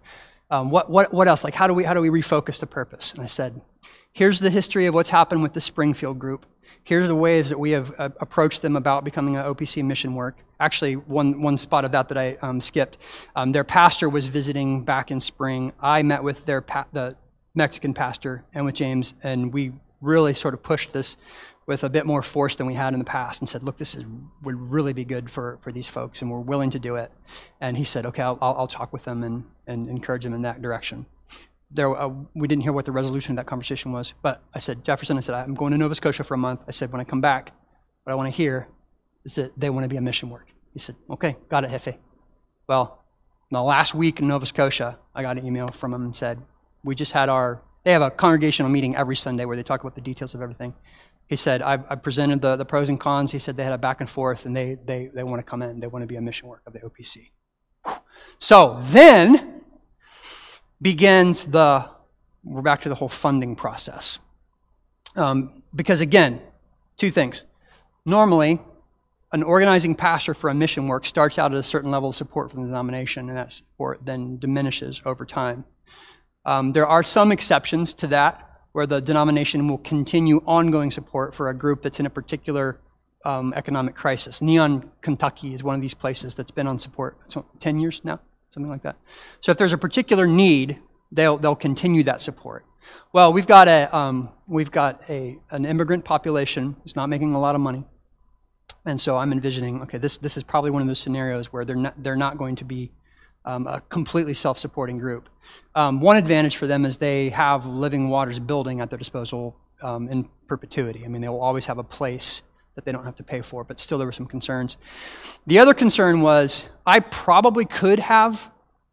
um, 0.49 0.71
what, 0.71 0.89
what, 0.89 1.13
what 1.13 1.27
else? 1.27 1.43
Like, 1.43 1.55
how 1.55 1.67
do, 1.67 1.73
we, 1.73 1.83
how 1.83 1.93
do 1.93 2.01
we 2.01 2.09
refocus 2.09 2.59
the 2.59 2.67
purpose? 2.67 3.13
And 3.13 3.21
I 3.21 3.27
said, 3.27 3.61
here's 4.11 4.39
the 4.39 4.49
history 4.49 4.85
of 4.85 4.93
what's 4.93 5.09
happened 5.09 5.43
with 5.43 5.53
the 5.53 5.61
Springfield 5.61 6.19
group. 6.19 6.45
Here's 6.83 7.07
the 7.07 7.15
ways 7.15 7.49
that 7.49 7.59
we 7.59 7.71
have 7.71 7.93
uh, 7.97 8.09
approached 8.19 8.61
them 8.61 8.75
about 8.75 9.03
becoming 9.03 9.37
an 9.37 9.43
OPC 9.43 9.83
mission 9.83 10.15
work. 10.15 10.37
Actually, 10.59 10.95
one, 10.95 11.41
one 11.41 11.57
spot 11.57 11.85
of 11.85 11.91
that 11.91 12.09
that 12.09 12.17
I 12.17 12.37
um, 12.41 12.61
skipped. 12.61 12.97
Um, 13.35 13.51
their 13.51 13.63
pastor 13.63 14.09
was 14.09 14.27
visiting 14.27 14.83
back 14.83 15.11
in 15.11 15.19
spring. 15.19 15.73
I 15.79 16.01
met 16.03 16.23
with 16.23 16.45
their 16.45 16.61
pa- 16.61 16.87
the 16.91 17.15
Mexican 17.55 17.93
pastor 17.93 18.43
and 18.53 18.65
with 18.65 18.75
James, 18.75 19.13
and 19.23 19.53
we 19.53 19.73
really 20.01 20.33
sort 20.33 20.53
of 20.53 20.63
pushed 20.63 20.93
this 20.93 21.17
with 21.67 21.83
a 21.83 21.89
bit 21.89 22.05
more 22.05 22.21
force 22.21 22.55
than 22.55 22.65
we 22.65 22.73
had 22.73 22.93
in 22.93 22.99
the 22.99 23.05
past 23.05 23.41
and 23.41 23.47
said, 23.47 23.63
look, 23.63 23.77
this 23.77 23.95
is, 23.95 24.03
would 24.41 24.59
really 24.59 24.93
be 24.93 25.05
good 25.05 25.29
for, 25.29 25.59
for 25.61 25.71
these 25.71 25.87
folks, 25.87 26.21
and 26.21 26.31
we're 26.31 26.39
willing 26.39 26.69
to 26.71 26.79
do 26.79 26.95
it. 26.95 27.11
And 27.61 27.77
he 27.77 27.83
said, 27.83 28.05
okay, 28.07 28.23
I'll, 28.23 28.37
I'll 28.41 28.67
talk 28.67 28.91
with 28.91 29.05
them 29.05 29.23
and, 29.23 29.45
and 29.67 29.87
encourage 29.87 30.23
them 30.23 30.33
in 30.33 30.41
that 30.41 30.61
direction. 30.61 31.05
There, 31.73 31.95
uh, 31.95 32.09
we 32.33 32.47
didn't 32.47 32.63
hear 32.63 32.73
what 32.73 32.85
the 32.85 32.91
resolution 32.91 33.33
of 33.33 33.37
that 33.37 33.47
conversation 33.47 33.91
was, 33.91 34.13
but 34.21 34.43
I 34.53 34.59
said, 34.59 34.83
Jefferson, 34.83 35.17
I 35.17 35.21
said, 35.21 35.35
I'm 35.35 35.53
going 35.55 35.71
to 35.71 35.77
Nova 35.77 35.95
Scotia 35.95 36.23
for 36.23 36.33
a 36.33 36.37
month. 36.37 36.61
I 36.67 36.71
said, 36.71 36.91
when 36.91 36.99
I 36.99 37.05
come 37.05 37.21
back, 37.21 37.53
what 38.03 38.11
I 38.11 38.15
want 38.15 38.27
to 38.27 38.35
hear 38.35 38.67
is 39.23 39.35
that 39.35 39.57
they 39.57 39.69
want 39.69 39.83
to 39.85 39.87
be 39.87 39.97
a 39.97 40.01
mission 40.01 40.29
work. 40.29 40.47
He 40.73 40.79
said, 40.79 40.95
okay, 41.09 41.37
got 41.49 41.63
it, 41.63 41.71
Jefe. 41.71 41.95
Well, 42.67 43.03
in 43.49 43.55
the 43.55 43.63
last 43.63 43.93
week 43.93 44.19
in 44.19 44.27
Nova 44.27 44.45
Scotia, 44.45 44.97
I 45.13 45.21
got 45.21 45.37
an 45.37 45.45
email 45.45 45.67
from 45.67 45.93
him 45.93 46.03
and 46.03 46.15
said, 46.15 46.41
we 46.83 46.95
just 46.95 47.11
had 47.11 47.29
our, 47.29 47.61
they 47.83 47.91
have 47.91 48.01
a 48.01 48.11
congregational 48.11 48.71
meeting 48.71 48.95
every 48.95 49.15
Sunday 49.15 49.45
where 49.45 49.55
they 49.55 49.63
talk 49.63 49.81
about 49.81 49.95
the 49.95 50.01
details 50.01 50.33
of 50.33 50.41
everything. 50.41 50.73
He 51.27 51.35
said, 51.35 51.61
I, 51.61 51.73
I 51.89 51.95
presented 51.95 52.41
the, 52.41 52.55
the 52.55 52.65
pros 52.65 52.89
and 52.89 52.99
cons. 52.99 53.31
He 53.31 53.39
said 53.39 53.55
they 53.55 53.63
had 53.63 53.73
a 53.73 53.77
back 53.77 54.01
and 54.01 54.09
forth 54.09 54.45
and 54.45 54.55
they, 54.55 54.77
they, 54.83 55.09
they 55.13 55.23
want 55.23 55.39
to 55.39 55.43
come 55.43 55.61
in. 55.61 55.79
They 55.79 55.87
want 55.87 56.03
to 56.03 56.07
be 56.07 56.17
a 56.17 56.21
mission 56.21 56.47
work 56.47 56.61
of 56.65 56.73
the 56.73 56.79
OPC. 56.79 57.29
So 58.39 58.77
then 58.81 59.50
begins 60.81 61.45
the, 61.45 61.87
we're 62.43 62.61
back 62.61 62.81
to 62.81 62.89
the 62.89 62.95
whole 62.95 63.09
funding 63.09 63.55
process. 63.55 64.19
Um, 65.15 65.61
because 65.75 66.01
again, 66.01 66.41
two 66.97 67.11
things. 67.11 67.45
Normally, 68.05 68.59
an 69.31 69.43
organizing 69.43 69.95
pastor 69.95 70.33
for 70.33 70.49
a 70.49 70.53
mission 70.53 70.87
work 70.87 71.05
starts 71.05 71.37
out 71.39 71.51
at 71.53 71.57
a 71.57 71.63
certain 71.63 71.91
level 71.91 72.09
of 72.09 72.15
support 72.15 72.51
from 72.51 72.63
the 72.63 72.67
denomination, 72.67 73.29
and 73.29 73.37
that 73.37 73.51
support 73.51 73.99
then 74.03 74.37
diminishes 74.37 75.01
over 75.05 75.25
time. 75.25 75.63
Um, 76.45 76.71
there 76.71 76.87
are 76.87 77.03
some 77.03 77.31
exceptions 77.31 77.93
to 77.95 78.07
that 78.07 78.47
where 78.71 78.87
the 78.87 79.01
denomination 79.01 79.67
will 79.67 79.77
continue 79.77 80.41
ongoing 80.45 80.91
support 80.91 81.35
for 81.35 81.49
a 81.49 81.53
group 81.53 81.81
that's 81.81 81.99
in 81.99 82.05
a 82.05 82.09
particular 82.09 82.79
um, 83.23 83.53
economic 83.55 83.95
crisis. 83.95 84.41
Neon, 84.41 84.89
Kentucky 85.01 85.53
is 85.53 85.63
one 85.63 85.75
of 85.75 85.81
these 85.81 85.93
places 85.93 86.35
that's 86.35 86.51
been 86.51 86.67
on 86.67 86.79
support 86.79 87.17
so 87.27 87.45
10 87.59 87.79
years 87.79 88.01
now, 88.03 88.19
something 88.51 88.69
like 88.69 88.83
that. 88.83 88.97
So 89.39 89.51
if 89.51 89.57
there's 89.57 89.73
a 89.73 89.77
particular 89.77 90.27
need, 90.27 90.79
they'll, 91.11 91.37
they'll 91.37 91.55
continue 91.55 92.03
that 92.03 92.21
support. 92.21 92.65
Well, 93.13 93.33
we've 93.33 93.47
got, 93.47 93.67
a, 93.67 93.95
um, 93.95 94.31
we've 94.47 94.71
got 94.71 95.01
a, 95.09 95.37
an 95.49 95.65
immigrant 95.65 96.05
population 96.05 96.75
who's 96.83 96.95
not 96.95 97.07
making 97.07 97.33
a 97.33 97.39
lot 97.39 97.55
of 97.55 97.61
money. 97.61 97.85
And 98.85 98.99
so 98.99 99.17
I'm 99.17 99.31
envisioning, 99.31 99.81
okay, 99.83 99.97
this, 99.97 100.17
this 100.17 100.37
is 100.37 100.43
probably 100.43 100.71
one 100.71 100.81
of 100.81 100.87
those 100.87 100.99
scenarios 100.99 101.53
where 101.53 101.65
they're 101.65 101.75
not, 101.75 102.01
they're 102.01 102.15
not 102.15 102.37
going 102.37 102.55
to 102.57 102.65
be 102.65 102.91
um, 103.45 103.67
a 103.67 103.81
completely 103.89 104.33
self 104.33 104.59
supporting 104.59 104.97
group. 104.97 105.29
Um, 105.75 106.01
one 106.01 106.17
advantage 106.17 106.57
for 106.57 106.67
them 106.67 106.85
is 106.85 106.97
they 106.97 107.29
have 107.29 107.65
Living 107.65 108.09
Waters 108.09 108.39
building 108.39 108.81
at 108.81 108.89
their 108.89 108.99
disposal 108.99 109.55
um, 109.81 110.07
in 110.09 110.29
perpetuity. 110.47 111.03
I 111.05 111.07
mean, 111.07 111.21
they 111.21 111.29
will 111.29 111.41
always 111.41 111.65
have 111.65 111.77
a 111.77 111.83
place 111.83 112.41
that 112.75 112.85
they 112.85 112.91
don't 112.91 113.05
have 113.05 113.15
to 113.17 113.23
pay 113.23 113.41
for, 113.41 113.63
but 113.63 113.79
still 113.79 113.97
there 113.97 114.07
were 114.07 114.13
some 114.13 114.25
concerns. 114.25 114.77
The 115.47 115.59
other 115.59 115.73
concern 115.73 116.21
was 116.21 116.65
I 116.85 116.99
probably 116.99 117.65
could 117.65 117.99
have, 117.99 118.49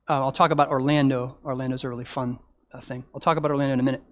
uh, 0.09 0.21
I'll 0.21 0.33
talk 0.33 0.51
about 0.51 0.69
Orlando. 0.69 1.39
Orlando's 1.45 1.85
a 1.85 1.89
really 1.89 2.05
fun 2.05 2.39
uh, 2.73 2.81
thing. 2.81 3.05
I'll 3.15 3.21
talk 3.21 3.37
about 3.37 3.51
Orlando 3.51 3.75
in 3.75 3.81
a 3.81 3.85
minute. 3.85 4.03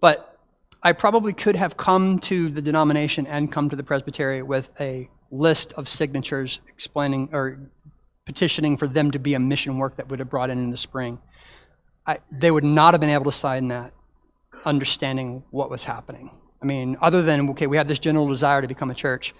But 0.00 0.38
I 0.82 0.92
probably 0.92 1.32
could 1.32 1.56
have 1.56 1.76
come 1.76 2.18
to 2.20 2.50
the 2.50 2.62
denomination 2.62 3.26
and 3.26 3.50
come 3.50 3.70
to 3.70 3.76
the 3.76 3.82
presbytery 3.82 4.42
with 4.42 4.70
a 4.78 5.08
list 5.30 5.72
of 5.72 5.88
signatures 5.88 6.60
explaining 6.68 7.30
or 7.32 7.58
petitioning 8.26 8.76
for 8.76 8.86
them 8.86 9.10
to 9.10 9.18
be 9.18 9.34
a 9.34 9.38
mission 9.38 9.78
work 9.78 9.96
that 9.96 10.08
would 10.08 10.18
have 10.18 10.30
brought 10.30 10.50
in 10.50 10.58
in 10.58 10.70
the 10.70 10.76
spring. 10.76 11.18
I, 12.06 12.18
they 12.30 12.50
would 12.50 12.64
not 12.64 12.94
have 12.94 13.00
been 13.00 13.10
able 13.10 13.24
to 13.24 13.32
sign 13.32 13.68
that 13.68 13.92
understanding 14.64 15.42
what 15.50 15.70
was 15.70 15.84
happening. 15.84 16.30
I 16.64 16.66
mean, 16.66 16.96
other 17.02 17.20
than, 17.20 17.50
okay, 17.50 17.66
we 17.66 17.76
have 17.76 17.88
this 17.88 17.98
general 17.98 18.26
desire 18.26 18.62
to 18.62 18.66
become 18.66 18.90
a 18.90 18.94
church. 18.94 19.34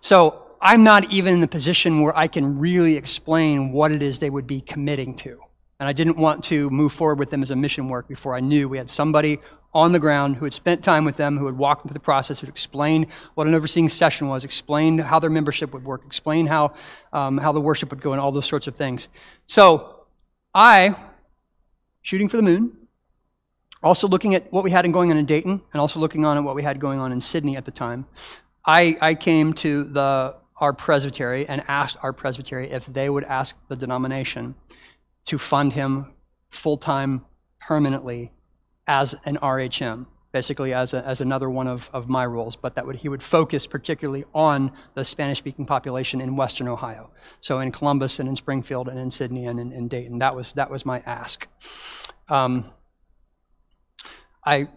So 0.00 0.42
I'm 0.62 0.82
not 0.82 1.12
even 1.12 1.34
in 1.34 1.40
the 1.42 1.48
position 1.48 2.00
where 2.00 2.16
I 2.16 2.26
can 2.26 2.58
really 2.58 2.96
explain 2.96 3.70
what 3.72 3.92
it 3.92 4.00
is 4.00 4.18
they 4.18 4.30
would 4.30 4.46
be 4.46 4.62
committing 4.62 5.14
to. 5.18 5.38
And 5.78 5.86
I 5.86 5.92
didn't 5.92 6.16
want 6.16 6.42
to 6.44 6.70
move 6.70 6.94
forward 6.94 7.18
with 7.18 7.28
them 7.28 7.42
as 7.42 7.50
a 7.50 7.56
mission 7.56 7.90
work 7.90 8.08
before 8.08 8.34
I 8.34 8.40
knew 8.40 8.66
we 8.66 8.78
had 8.78 8.88
somebody 8.88 9.40
on 9.74 9.92
the 9.92 9.98
ground 9.98 10.36
who 10.36 10.46
had 10.46 10.54
spent 10.54 10.82
time 10.82 11.04
with 11.04 11.18
them, 11.18 11.36
who 11.36 11.44
had 11.44 11.58
walked 11.58 11.82
through 11.82 11.92
the 11.92 12.00
process, 12.00 12.40
who 12.40 12.46
had 12.46 12.52
explained 12.52 13.08
what 13.34 13.46
an 13.46 13.54
overseeing 13.54 13.90
session 13.90 14.28
was, 14.28 14.42
explained 14.42 15.02
how 15.02 15.18
their 15.18 15.28
membership 15.28 15.74
would 15.74 15.84
work, 15.84 16.02
explained 16.06 16.48
how, 16.48 16.72
um, 17.12 17.36
how 17.36 17.52
the 17.52 17.60
worship 17.60 17.90
would 17.90 18.00
go, 18.00 18.12
and 18.12 18.20
all 18.22 18.32
those 18.32 18.46
sorts 18.46 18.66
of 18.66 18.74
things. 18.76 19.08
So 19.46 20.06
I, 20.54 20.96
shooting 22.00 22.30
for 22.30 22.38
the 22.38 22.42
moon, 22.42 22.72
also 23.82 24.08
looking 24.08 24.34
at 24.34 24.52
what 24.52 24.64
we 24.64 24.70
had 24.70 24.90
going 24.92 25.10
on 25.10 25.16
in 25.16 25.24
Dayton, 25.24 25.62
and 25.72 25.80
also 25.80 26.00
looking 26.00 26.24
on 26.24 26.36
at 26.36 26.44
what 26.44 26.54
we 26.54 26.62
had 26.62 26.80
going 26.80 27.00
on 27.00 27.12
in 27.12 27.20
Sidney 27.20 27.56
at 27.56 27.64
the 27.64 27.70
time, 27.70 28.06
I, 28.64 28.96
I 29.00 29.14
came 29.14 29.52
to 29.54 29.84
the, 29.84 30.36
our 30.58 30.72
presbytery 30.72 31.48
and 31.48 31.62
asked 31.68 31.96
our 32.02 32.12
presbytery 32.12 32.70
if 32.70 32.86
they 32.86 33.08
would 33.08 33.24
ask 33.24 33.56
the 33.68 33.76
denomination 33.76 34.54
to 35.26 35.38
fund 35.38 35.72
him 35.72 36.12
full 36.50 36.76
time 36.76 37.24
permanently 37.60 38.32
as 38.86 39.14
an 39.24 39.36
RHM, 39.36 40.06
basically 40.32 40.74
as, 40.74 40.92
a, 40.92 41.06
as 41.06 41.20
another 41.20 41.48
one 41.48 41.66
of, 41.66 41.88
of 41.92 42.08
my 42.08 42.26
roles, 42.26 42.56
but 42.56 42.74
that 42.74 42.86
would, 42.86 42.96
he 42.96 43.08
would 43.08 43.22
focus 43.22 43.66
particularly 43.66 44.24
on 44.34 44.72
the 44.94 45.04
Spanish 45.04 45.38
speaking 45.38 45.64
population 45.64 46.20
in 46.20 46.36
Western 46.36 46.68
Ohio. 46.68 47.10
So 47.40 47.60
in 47.60 47.72
Columbus 47.72 48.18
and 48.18 48.28
in 48.28 48.36
Springfield 48.36 48.88
and 48.88 48.98
in 48.98 49.10
Sidney 49.10 49.46
and 49.46 49.60
in, 49.60 49.72
in 49.72 49.88
Dayton. 49.88 50.18
That 50.18 50.34
was, 50.34 50.52
that 50.52 50.70
was 50.70 50.84
my 50.84 51.00
ask. 51.06 51.46
Um, 52.28 52.72
I 54.44 54.68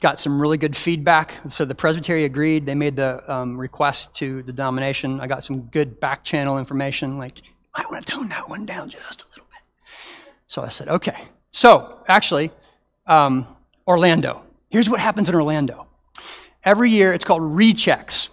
got 0.00 0.18
some 0.18 0.40
really 0.40 0.56
good 0.56 0.76
feedback. 0.76 1.34
So 1.48 1.64
the 1.64 1.74
Presbytery 1.74 2.24
agreed. 2.24 2.66
They 2.66 2.74
made 2.74 2.96
the 2.96 3.30
um, 3.32 3.56
request 3.56 4.14
to 4.14 4.42
the 4.42 4.52
denomination. 4.52 5.20
I 5.20 5.26
got 5.26 5.44
some 5.44 5.62
good 5.62 6.00
back 6.00 6.24
channel 6.24 6.58
information, 6.58 7.18
like, 7.18 7.42
I 7.74 7.84
want 7.90 8.04
to 8.04 8.12
tone 8.12 8.28
that 8.30 8.48
one 8.48 8.66
down 8.66 8.90
just 8.90 9.22
a 9.22 9.28
little 9.28 9.46
bit. 9.50 9.62
So 10.46 10.62
I 10.62 10.68
said, 10.68 10.88
okay. 10.88 11.28
So 11.52 12.02
actually, 12.08 12.50
um, 13.06 13.46
Orlando. 13.86 14.42
Here's 14.70 14.88
what 14.88 15.00
happens 15.00 15.28
in 15.28 15.34
Orlando. 15.34 15.86
Every 16.64 16.90
year, 16.90 17.12
it's 17.12 17.24
called 17.24 17.42
rechecks. 17.42 18.28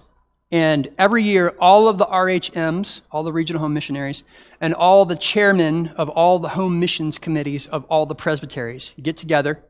And 0.52 0.90
every 0.98 1.24
year, 1.24 1.56
all 1.60 1.88
of 1.88 1.98
the 1.98 2.06
RHMs, 2.06 3.02
all 3.12 3.24
the 3.24 3.34
regional 3.34 3.62
home 3.62 3.74
missionaries, 3.74 4.24
and 4.62 4.74
all 4.74 5.06
the 5.06 5.16
chairmen 5.16 5.90
of 5.98 6.10
all 6.10 6.40
the 6.40 6.50
home 6.50 6.80
missions 6.80 7.18
committees 7.18 7.68
of 7.68 7.84
all 7.86 8.06
the 8.06 8.16
presbyteries 8.16 8.96
get 9.02 9.18
together. 9.18 9.62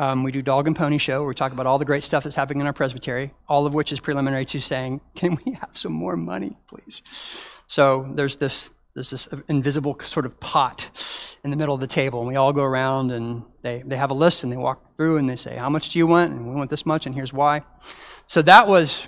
Um, 0.00 0.22
we 0.22 0.32
do 0.32 0.40
dog 0.40 0.66
and 0.66 0.74
pony 0.74 0.96
show. 0.96 1.20
Where 1.20 1.28
we 1.28 1.34
talk 1.34 1.52
about 1.52 1.66
all 1.66 1.78
the 1.78 1.84
great 1.84 2.02
stuff 2.02 2.24
that's 2.24 2.34
happening 2.34 2.62
in 2.62 2.66
our 2.66 2.72
presbytery, 2.72 3.34
all 3.46 3.66
of 3.66 3.74
which 3.74 3.92
is 3.92 4.00
preliminary 4.00 4.46
to 4.46 4.58
saying, 4.58 5.02
"Can 5.14 5.36
we 5.44 5.52
have 5.52 5.72
some 5.74 5.92
more 5.92 6.16
money, 6.16 6.56
please?" 6.68 7.02
So 7.66 8.10
there's 8.14 8.36
this 8.36 8.70
there's 8.94 9.10
this 9.10 9.28
invisible 9.46 9.98
sort 10.00 10.24
of 10.24 10.40
pot 10.40 10.90
in 11.44 11.50
the 11.50 11.56
middle 11.56 11.74
of 11.74 11.82
the 11.82 11.86
table, 11.86 12.20
and 12.20 12.28
we 12.28 12.36
all 12.36 12.54
go 12.54 12.64
around 12.64 13.10
and 13.12 13.42
they, 13.60 13.82
they 13.84 13.96
have 13.96 14.10
a 14.10 14.14
list 14.14 14.42
and 14.42 14.50
they 14.50 14.56
walk 14.56 14.96
through 14.96 15.18
and 15.18 15.28
they 15.28 15.36
say, 15.36 15.56
How 15.56 15.68
much 15.68 15.90
do 15.90 15.98
you 15.98 16.06
want? 16.06 16.32
And 16.32 16.48
we 16.48 16.54
want 16.54 16.70
this 16.70 16.86
much, 16.86 17.04
and 17.04 17.14
here's 17.14 17.34
why. 17.34 17.62
So 18.26 18.40
that 18.40 18.68
was 18.68 19.06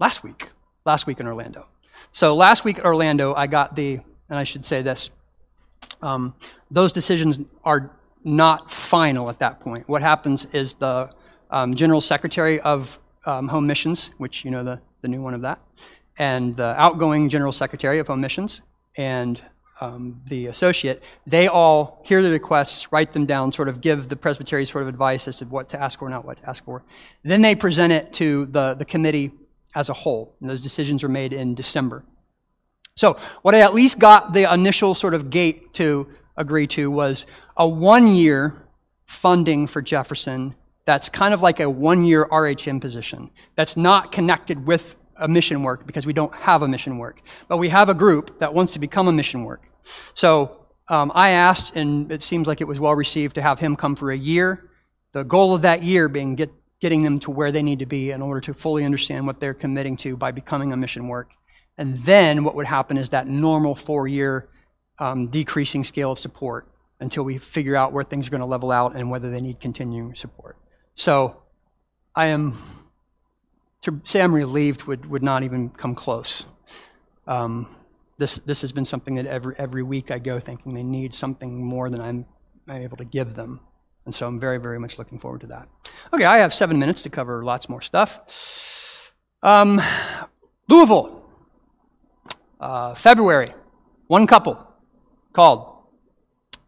last 0.00 0.24
week, 0.24 0.50
last 0.84 1.06
week 1.06 1.20
in 1.20 1.26
Orlando. 1.28 1.68
So 2.10 2.34
last 2.34 2.64
week 2.64 2.80
at 2.80 2.84
Orlando, 2.84 3.32
I 3.32 3.46
got 3.46 3.76
the, 3.76 4.00
and 4.28 4.38
I 4.38 4.42
should 4.42 4.64
say 4.64 4.82
this, 4.82 5.10
um, 6.02 6.34
those 6.68 6.92
decisions 6.92 7.38
are 7.64 7.92
not 8.24 8.70
final 8.70 9.28
at 9.30 9.38
that 9.40 9.60
point. 9.60 9.88
What 9.88 10.02
happens 10.02 10.44
is 10.46 10.74
the 10.74 11.10
um, 11.50 11.74
general 11.74 12.00
secretary 12.00 12.60
of 12.60 12.98
um, 13.26 13.48
Home 13.48 13.66
Missions, 13.66 14.10
which 14.18 14.44
you 14.44 14.50
know 14.50 14.64
the, 14.64 14.80
the 15.00 15.08
new 15.08 15.22
one 15.22 15.34
of 15.34 15.42
that, 15.42 15.60
and 16.18 16.56
the 16.56 16.80
outgoing 16.80 17.28
general 17.28 17.52
secretary 17.52 17.98
of 17.98 18.06
Home 18.06 18.20
Missions 18.20 18.62
and 18.96 19.42
um, 19.80 20.20
the 20.26 20.46
associate, 20.46 21.02
they 21.26 21.48
all 21.48 22.02
hear 22.04 22.22
the 22.22 22.30
requests, 22.30 22.92
write 22.92 23.12
them 23.12 23.26
down, 23.26 23.52
sort 23.52 23.68
of 23.68 23.80
give 23.80 24.08
the 24.08 24.16
presbytery 24.16 24.64
sort 24.64 24.82
of 24.82 24.88
advice 24.88 25.26
as 25.26 25.38
to 25.38 25.44
what 25.46 25.68
to 25.70 25.80
ask 25.80 25.98
for, 25.98 26.08
not 26.08 26.24
what 26.24 26.38
to 26.38 26.48
ask 26.48 26.64
for. 26.64 26.84
Then 27.24 27.42
they 27.42 27.56
present 27.56 27.92
it 27.92 28.12
to 28.14 28.46
the, 28.46 28.74
the 28.74 28.84
committee 28.84 29.32
as 29.74 29.88
a 29.88 29.92
whole, 29.92 30.36
and 30.40 30.48
those 30.48 30.60
decisions 30.60 31.02
are 31.02 31.08
made 31.08 31.32
in 31.32 31.54
December. 31.54 32.04
So, 32.94 33.18
what 33.40 33.54
I 33.54 33.60
at 33.60 33.74
least 33.74 33.98
got 33.98 34.34
the 34.34 34.52
initial 34.52 34.94
sort 34.94 35.14
of 35.14 35.30
gate 35.30 35.72
to 35.74 36.08
agree 36.42 36.66
to 36.66 36.90
was 36.90 37.26
a 37.56 37.66
one 37.66 38.06
year 38.06 38.54
funding 39.06 39.66
for 39.66 39.80
Jefferson 39.80 40.54
that's 40.84 41.08
kind 41.08 41.32
of 41.32 41.42
like 41.42 41.60
a 41.60 41.70
one 41.70 42.04
year 42.04 42.26
RHM 42.26 42.80
position 42.80 43.30
that's 43.56 43.76
not 43.76 44.12
connected 44.12 44.66
with 44.66 44.96
a 45.16 45.28
mission 45.28 45.62
work 45.62 45.86
because 45.86 46.06
we 46.06 46.12
don't 46.12 46.34
have 46.34 46.62
a 46.62 46.68
mission 46.68 46.98
work. 46.98 47.22
But 47.48 47.58
we 47.58 47.68
have 47.68 47.88
a 47.88 47.94
group 47.94 48.38
that 48.38 48.52
wants 48.52 48.72
to 48.74 48.78
become 48.78 49.08
a 49.08 49.12
mission 49.12 49.44
work. 49.44 49.62
So 50.14 50.66
um, 50.88 51.12
I 51.14 51.30
asked, 51.30 51.76
and 51.76 52.10
it 52.10 52.22
seems 52.22 52.46
like 52.46 52.60
it 52.60 52.66
was 52.68 52.80
well 52.80 52.94
received, 52.94 53.36
to 53.36 53.42
have 53.42 53.58
him 53.58 53.76
come 53.76 53.96
for 53.96 54.10
a 54.10 54.16
year. 54.16 54.70
The 55.12 55.24
goal 55.24 55.54
of 55.54 55.62
that 55.62 55.82
year 55.82 56.08
being 56.08 56.34
get, 56.34 56.50
getting 56.80 57.02
them 57.02 57.18
to 57.20 57.30
where 57.30 57.52
they 57.52 57.62
need 57.62 57.78
to 57.78 57.86
be 57.86 58.10
in 58.10 58.20
order 58.20 58.40
to 58.40 58.54
fully 58.54 58.84
understand 58.84 59.26
what 59.26 59.38
they're 59.38 59.54
committing 59.54 59.96
to 59.98 60.16
by 60.16 60.32
becoming 60.32 60.72
a 60.72 60.76
mission 60.76 61.06
work. 61.08 61.30
And 61.78 61.96
then 61.98 62.44
what 62.44 62.54
would 62.56 62.66
happen 62.66 62.96
is 62.96 63.10
that 63.10 63.26
normal 63.28 63.74
four 63.74 64.08
year 64.08 64.48
um, 65.02 65.26
decreasing 65.26 65.82
scale 65.82 66.12
of 66.12 66.18
support 66.20 66.68
until 67.00 67.24
we 67.24 67.36
figure 67.36 67.74
out 67.74 67.92
where 67.92 68.04
things 68.04 68.28
are 68.28 68.30
going 68.30 68.40
to 68.40 68.46
level 68.46 68.70
out 68.70 68.94
and 68.94 69.10
whether 69.10 69.30
they 69.32 69.40
need 69.40 69.58
continuing 69.58 70.14
support. 70.14 70.56
So 70.94 71.42
I 72.14 72.26
am, 72.26 72.62
to 73.80 74.00
say 74.04 74.22
I'm 74.22 74.32
relieved 74.32 74.84
would, 74.84 75.06
would 75.06 75.24
not 75.24 75.42
even 75.42 75.70
come 75.70 75.96
close. 75.96 76.44
Um, 77.26 77.74
this, 78.16 78.36
this 78.46 78.60
has 78.60 78.70
been 78.70 78.84
something 78.84 79.16
that 79.16 79.26
every, 79.26 79.56
every 79.58 79.82
week 79.82 80.12
I 80.12 80.20
go 80.20 80.38
thinking 80.38 80.74
they 80.74 80.84
need 80.84 81.12
something 81.14 81.64
more 81.64 81.90
than 81.90 82.00
I'm, 82.00 82.24
I'm 82.68 82.82
able 82.82 82.98
to 82.98 83.04
give 83.04 83.34
them. 83.34 83.60
And 84.04 84.14
so 84.14 84.28
I'm 84.28 84.38
very, 84.38 84.58
very 84.58 84.78
much 84.78 84.98
looking 84.98 85.18
forward 85.18 85.40
to 85.40 85.48
that. 85.48 85.68
Okay, 86.14 86.24
I 86.24 86.38
have 86.38 86.54
seven 86.54 86.78
minutes 86.78 87.02
to 87.02 87.10
cover 87.10 87.44
lots 87.44 87.68
more 87.68 87.82
stuff. 87.82 89.12
Um, 89.42 89.80
Louisville, 90.68 91.24
uh, 92.60 92.94
February, 92.94 93.52
one 94.06 94.28
couple 94.28 94.68
called. 95.32 95.76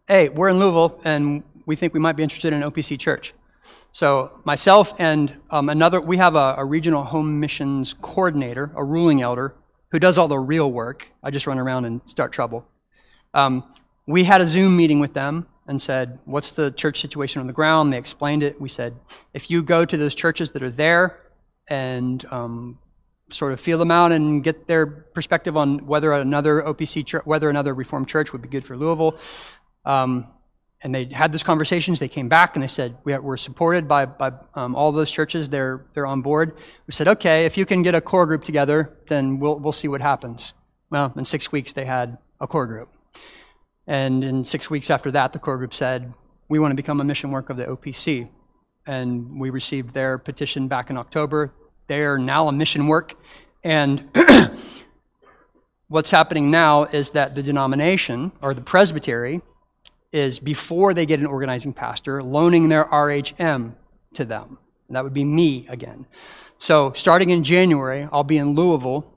Hey, 0.09 0.29
we're 0.29 0.49
in 0.49 0.59
Louisville 0.59 1.01
and 1.05 1.43
we 1.67 1.77
think 1.77 1.95
we 1.95 2.01
might 2.01 2.17
be 2.17 2.23
interested 2.23 2.53
in 2.53 2.62
an 2.62 2.71
OPC 2.71 2.99
Church. 2.99 3.35
So 3.93 4.41
myself 4.45 4.93
and 4.99 5.41
um, 5.51 5.69
another, 5.69 6.01
we 6.01 6.17
have 6.17 6.35
a, 6.35 6.57
a, 6.59 6.65
regional 6.65 7.05
home 7.05 7.39
missions 7.41 7.95
coordinator, 8.01 8.73
a 8.75 8.83
ruling 8.83 9.23
elder, 9.23 9.55
who 9.91 9.99
does 10.01 10.19
all 10.19 10.29
the 10.29 10.39
real 10.39 10.73
work. 10.73 11.09
I 11.23 11.31
just 11.31 11.47
run 11.47 11.59
around 11.59 11.85
and 11.85 12.01
start 12.07 12.33
trouble. 12.33 12.67
Um, 13.35 13.65
we 14.07 14.25
had 14.25 14.41
a 14.41 14.49
Zoom 14.49 14.77
meeting 14.77 14.99
with 14.99 15.15
them 15.15 15.47
and 15.69 15.81
said, 15.81 16.19
What's 16.25 16.51
the 16.51 16.73
church 16.73 17.01
situation 17.01 17.41
on 17.41 17.47
the 17.47 17.53
ground? 17.53 17.93
They 17.93 17.99
explained 17.99 18.43
it. 18.43 18.61
We 18.61 18.69
said, 18.69 18.97
If 19.33 19.49
you 19.49 19.62
go 19.62 19.85
to 19.85 19.97
those 19.97 20.15
churches 20.15 20.51
that 20.53 20.62
are 20.62 20.71
there 20.71 21.21
and 21.69 22.25
um, 22.33 22.79
sort 23.31 23.53
of 23.53 23.61
feel 23.61 23.79
them 23.79 23.91
out 23.91 24.12
and 24.12 24.45
get 24.45 24.66
their 24.66 24.87
perspective 24.87 25.57
on 25.57 25.87
whether 25.87 26.12
another 26.12 26.62
OPC 26.62 27.07
church, 27.07 27.25
whether 27.25 27.49
another 27.49 27.75
Reformed 27.75 28.09
church 28.09 28.33
would 28.33 28.43
be 28.43 28.49
good 28.49 28.64
for 28.64 28.77
Louisville. 28.77 29.18
Um, 29.85 30.31
and 30.83 30.95
they 30.95 31.07
had 31.07 31.33
those 31.33 31.43
conversations. 31.43 31.99
They 31.99 32.09
came 32.09 32.29
back 32.29 32.57
and 32.57 32.62
they 32.62 32.68
said, 32.68 32.97
we 33.05 33.14
are 33.14 33.37
supported 33.39 33.89
by, 33.89 34.05
by 34.05 34.33
um, 34.55 34.77
all 34.77 34.93
those 34.93 35.11
churches. 35.11 35.49
They're, 35.49 35.87
they're 35.95 36.07
on 36.07 36.20
board. 36.20 36.57
We 36.87 36.93
said, 36.93 37.09
okay, 37.09 37.47
if 37.47 37.57
you 37.57 37.64
can 37.64 37.83
get 37.83 37.95
a 37.95 38.03
core 38.03 38.27
group 38.27 38.45
together, 38.45 38.95
then 39.09 39.41
we'll, 39.41 39.59
we'll 39.59 39.72
see 39.72 39.89
what 39.89 40.03
happens. 40.03 40.53
Well, 40.91 41.12
in 41.16 41.25
six 41.25 41.51
weeks, 41.51 41.72
they 41.72 41.87
had 41.87 42.18
a 42.39 42.47
core 42.47 42.66
group. 42.66 42.91
And 43.87 44.22
in 44.22 44.45
six 44.45 44.68
weeks 44.68 44.91
after 44.91 45.11
that, 45.12 45.33
the 45.33 45.39
core 45.39 45.57
group 45.57 45.72
said, 45.72 46.12
we 46.49 46.59
want 46.59 46.72
to 46.72 46.77
become 46.77 47.01
a 47.01 47.05
mission 47.05 47.31
work 47.31 47.49
of 47.49 47.57
the 47.57 47.64
OPC. 47.64 48.29
And 48.87 49.41
we 49.41 49.49
received 49.49 49.95
their 49.95 50.18
petition 50.18 50.68
back 50.68 50.91
in 50.91 50.99
October. 50.99 51.55
They 51.87 52.03
are 52.03 52.18
now 52.18 52.49
a 52.49 52.53
mission 52.53 52.87
work. 52.87 53.14
And 53.62 54.09
what's 55.89 56.11
happening 56.11 56.51
now 56.51 56.85
is 56.85 57.11
that 57.11 57.35
the 57.35 57.43
denomination, 57.43 58.32
or 58.41 58.55
the 58.55 58.61
presbytery, 58.61 59.43
is 60.12 60.39
before 60.39 60.95
they 60.95 61.07
get 61.07 61.20
an 61.20 61.26
organizing 61.26 61.72
pastor, 61.72 62.22
loaning 62.22 62.68
their 62.68 62.85
RHM 62.85 63.74
to 64.14 64.24
them. 64.24 64.59
And 64.89 64.97
that 64.97 65.05
would 65.05 65.14
be 65.14 65.24
me 65.24 65.66
again. 65.68 66.07
So 66.59 66.93
starting 66.93 67.30
in 67.30 67.43
January, 67.43 68.09
I'll 68.12 68.24
be 68.24 68.39
in 68.39 68.55
Louisville. 68.55 69.11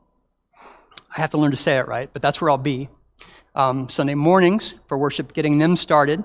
I 1.16 1.22
have 1.22 1.30
to 1.32 1.38
learn 1.38 1.52
to 1.52 1.58
say 1.58 1.78
it 1.78 1.88
right, 1.88 2.10
but 2.12 2.22
that's 2.22 2.42
where 2.42 2.50
I'll 2.50 2.58
be. 2.58 2.90
Um, 3.56 3.90
Sunday 3.90 4.16
mornings 4.16 4.74
for 4.88 4.98
worship, 4.98 5.34
getting 5.34 5.58
them 5.58 5.76
started. 5.76 6.24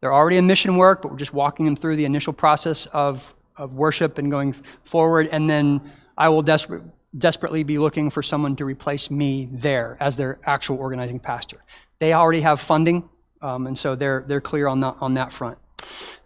They're 0.00 0.12
already 0.12 0.36
in 0.36 0.46
mission 0.46 0.76
work, 0.76 1.02
but 1.02 1.12
we're 1.12 1.18
just 1.18 1.32
walking 1.32 1.64
them 1.64 1.76
through 1.76 1.96
the 1.96 2.04
initial 2.04 2.32
process 2.32 2.86
of, 2.86 3.34
of 3.62 3.72
worship 3.74 4.18
and 4.18 4.30
going 4.30 4.54
forward. 4.84 5.28
And 5.32 5.48
then 5.48 5.80
I 6.16 6.28
will 6.28 6.42
desperate, 6.42 6.82
desperately 7.16 7.62
be 7.62 7.78
looking 7.78 8.10
for 8.10 8.22
someone 8.22 8.56
to 8.56 8.64
replace 8.64 9.10
me 9.10 9.48
there 9.50 9.96
as 10.00 10.16
their 10.16 10.38
actual 10.44 10.78
organizing 10.78 11.20
pastor. 11.20 11.62
They 11.98 12.12
already 12.12 12.40
have 12.40 12.60
funding 12.60 13.08
um, 13.42 13.66
and 13.66 13.76
so 13.76 13.94
they're, 13.96 14.24
they're 14.26 14.40
clear 14.40 14.68
on 14.68 14.80
that, 14.80 14.96
on 15.00 15.14
that 15.14 15.32
front. 15.32 15.58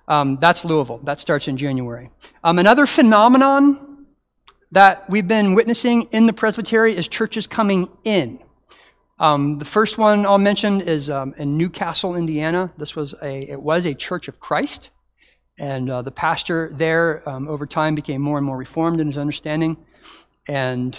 Um, 0.07 0.39
that's 0.41 0.64
Louisville. 0.64 0.99
That 0.99 1.18
starts 1.18 1.49
in 1.49 1.57
January. 1.57 2.11
Um, 2.45 2.59
another 2.59 2.87
phenomenon 2.87 4.07
that 4.70 5.09
we've 5.09 5.26
been 5.26 5.55
witnessing 5.55 6.03
in 6.12 6.26
the 6.26 6.32
presbytery 6.32 6.95
is 6.95 7.09
churches 7.09 7.47
coming 7.47 7.89
in. 8.05 8.39
Um, 9.18 9.59
the 9.59 9.64
first 9.64 9.97
one 9.97 10.26
I'll 10.26 10.37
mention 10.37 10.82
is 10.82 11.09
um, 11.09 11.34
in 11.39 11.57
New 11.57 11.70
Castle, 11.70 12.14
Indiana. 12.14 12.72
This 12.76 12.95
was 12.95 13.14
a 13.22 13.51
it 13.51 13.61
was 13.61 13.87
a 13.87 13.95
Church 13.95 14.28
of 14.28 14.39
Christ, 14.41 14.91
and 15.59 15.90
uh, 15.90 16.02
the 16.02 16.11
pastor 16.11 16.70
there 16.74 17.26
um, 17.28 17.48
over 17.48 17.66
time 17.66 17.94
became 17.94 18.20
more 18.20 18.38
and 18.38 18.46
more 18.46 18.57
reformed 18.57 19.00
in 19.00 19.07
his 19.07 19.18
understanding, 19.18 19.76
and 20.48 20.98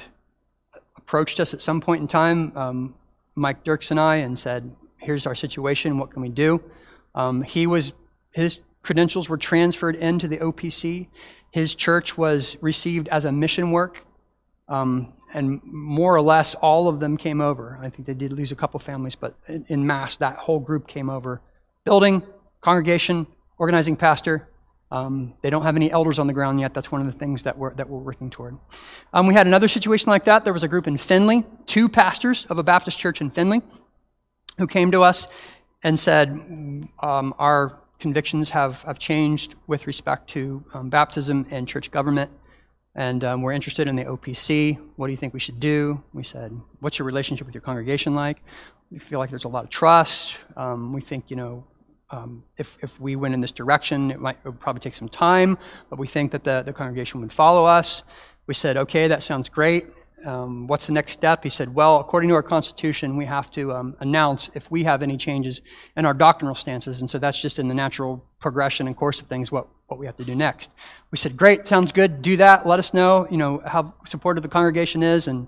approached 0.98 1.40
us 1.40 1.54
at 1.54 1.62
some 1.62 1.80
point 1.80 2.02
in 2.02 2.08
time, 2.08 2.94
Mike 3.36 3.64
Dirks 3.64 3.92
and 3.92 4.00
I, 4.00 4.18
and 4.18 4.38
said, 4.38 4.76
here's 4.98 5.26
our 5.26 5.36
situation, 5.36 6.00
what 6.00 6.12
can 6.12 6.22
we 6.22 6.30
do? 6.30 6.62
Um, 7.16 7.42
he 7.42 7.68
was, 7.68 7.94
his 8.32 8.60
credentials 8.82 9.30
were 9.30 9.38
transferred 9.38 9.96
into 9.96 10.28
the 10.28 10.38
OPC. 10.38 11.08
His 11.52 11.76
church 11.76 12.18
was 12.18 12.58
received 12.62 13.08
as 13.10 13.26
a 13.26 13.32
mission 13.32 13.72
work, 13.72 14.06
um, 14.68 15.14
and 15.34 15.62
more 15.64 16.16
or 16.16 16.22
less 16.22 16.56
all 16.56 16.88
of 16.88 17.00
them 17.00 17.16
came 17.18 17.42
over. 17.42 17.80
I 17.82 17.90
think 17.90 18.08
they 18.08 18.14
did 18.14 18.34
lose 18.34 18.52
a 18.52 18.56
couple 18.56 18.80
families, 18.80 19.16
but 19.16 19.36
in 19.68 19.86
mass, 19.86 20.18
that 20.18 20.38
whole 20.38 20.60
group 20.60 20.88
came 20.88 21.10
over. 21.10 21.42
Building, 21.86 22.24
congregation, 22.62 23.28
organizing 23.58 23.96
pastor, 23.96 24.48
um, 24.90 25.36
they 25.42 25.50
don't 25.50 25.64
have 25.64 25.76
any 25.76 25.92
elders 25.92 26.18
on 26.18 26.28
the 26.28 26.34
ground 26.34 26.60
yet. 26.60 26.74
That's 26.74 26.92
one 26.92 27.02
of 27.02 27.08
the 27.08 27.18
things 27.18 27.44
that 27.44 27.58
we're, 27.58 27.74
that 27.74 27.90
we're 27.90 28.00
working 28.00 28.30
toward. 28.30 28.58
Um, 29.14 29.28
we 29.28 29.34
had 29.34 29.46
another 29.46 29.68
situation 29.68 30.10
like 30.10 30.26
that. 30.26 30.46
There 30.46 30.54
was 30.54 30.64
a 30.64 30.68
group 30.68 30.88
in 30.88 30.98
Findlay, 30.98 31.44
two 31.66 31.90
pastors 31.90 32.46
of 32.46 32.58
a 32.58 32.64
Baptist 32.64 32.98
church 32.98 33.20
in 33.20 33.30
Findlay 33.30 33.62
who 34.58 34.66
came 34.66 34.92
to 34.92 35.04
us 35.04 35.28
and 35.84 36.00
said, 36.00 36.30
um, 37.00 37.34
Our 37.38 37.78
convictions 38.00 38.52
have, 38.52 38.82
have 38.84 38.98
changed 38.98 39.56
with 39.68 39.88
respect 39.88 40.30
to 40.30 40.64
um, 40.74 40.90
baptism 40.90 41.46
and 41.52 41.68
church 41.68 41.92
government, 41.92 42.32
and 42.96 43.24
um, 43.24 43.42
we're 43.42 43.52
interested 43.52 43.88
in 43.88 43.96
the 43.96 44.06
OPC. 44.06 44.80
What 44.96 45.08
do 45.08 45.12
you 45.12 45.18
think 45.18 45.34
we 45.34 45.40
should 45.40 45.60
do? 45.60 46.04
We 46.14 46.24
said, 46.24 46.58
What's 46.80 46.98
your 46.98 47.06
relationship 47.06 47.46
with 47.46 47.56
your 47.56 47.62
congregation 47.62 48.16
like? 48.16 48.42
We 48.90 49.00
feel 49.00 49.20
like 49.20 49.30
there's 49.30 49.44
a 49.44 49.50
lot 49.50 49.66
of 49.66 49.70
trust. 49.70 50.38
Um, 50.56 50.94
we 50.94 51.02
think, 51.02 51.30
you 51.30 51.36
know, 51.36 51.66
um, 52.10 52.44
if, 52.58 52.78
if 52.82 53.00
we 53.00 53.16
went 53.16 53.34
in 53.34 53.42
this 53.42 53.52
direction, 53.52 54.12
it 54.12 54.20
might 54.20 54.38
it 54.44 54.46
would 54.46 54.60
probably 54.60 54.80
take 54.80 54.96
some 54.96 55.10
time, 55.10 55.58
but 55.90 56.00
we 56.00 56.08
think 56.08 56.32
that 56.32 56.44
the, 56.44 56.64
the 56.64 56.74
congregation 56.74 57.22
would 57.22 57.34
follow 57.34 57.66
us. 57.66 58.04
We 58.46 58.54
said, 58.54 58.78
okay, 58.78 59.08
that 59.08 59.24
sounds 59.24 59.50
great 59.50 59.86
um, 60.26 60.68
what's 60.68 60.88
the 60.88 60.94
next 60.94 61.12
step? 61.12 61.44
He 61.44 61.50
said, 61.50 61.74
well, 61.74 62.00
according 62.00 62.30
to 62.30 62.36
our 62.36 62.44
Constitution, 62.44 63.18
we 63.18 63.26
have 63.26 63.52
to 63.52 63.72
um, 63.74 63.96
announce 64.00 64.50
if 64.56 64.70
we 64.72 64.84
have 64.84 65.04
any 65.04 65.16
changes 65.16 65.62
in 65.96 66.06
our 66.06 66.14
doctrinal 66.14 66.56
stances. 66.56 67.02
And 67.02 67.10
so 67.10 67.20
that's 67.20 67.40
just 67.40 67.60
in 67.60 67.68
the 67.68 67.76
natural 67.76 68.24
progression 68.40 68.88
and 68.88 68.96
course 68.96 69.22
of 69.22 69.28
things 69.28 69.52
what, 69.52 69.68
what 69.88 70.00
we 70.00 70.06
have 70.06 70.18
to 70.18 70.24
do 70.24 70.36
next. 70.36 70.72
We 71.12 71.18
said, 71.18 71.38
great, 71.38 71.68
sounds 71.68 71.92
good, 71.92 72.22
do 72.22 72.38
that. 72.38 72.66
Let 72.66 72.80
us 72.80 72.94
know, 72.94 73.28
you 73.30 73.38
know, 73.38 73.62
how 73.66 73.94
supportive 74.06 74.42
the 74.42 74.50
congregation 74.50 75.04
is. 75.04 75.28
And 75.28 75.48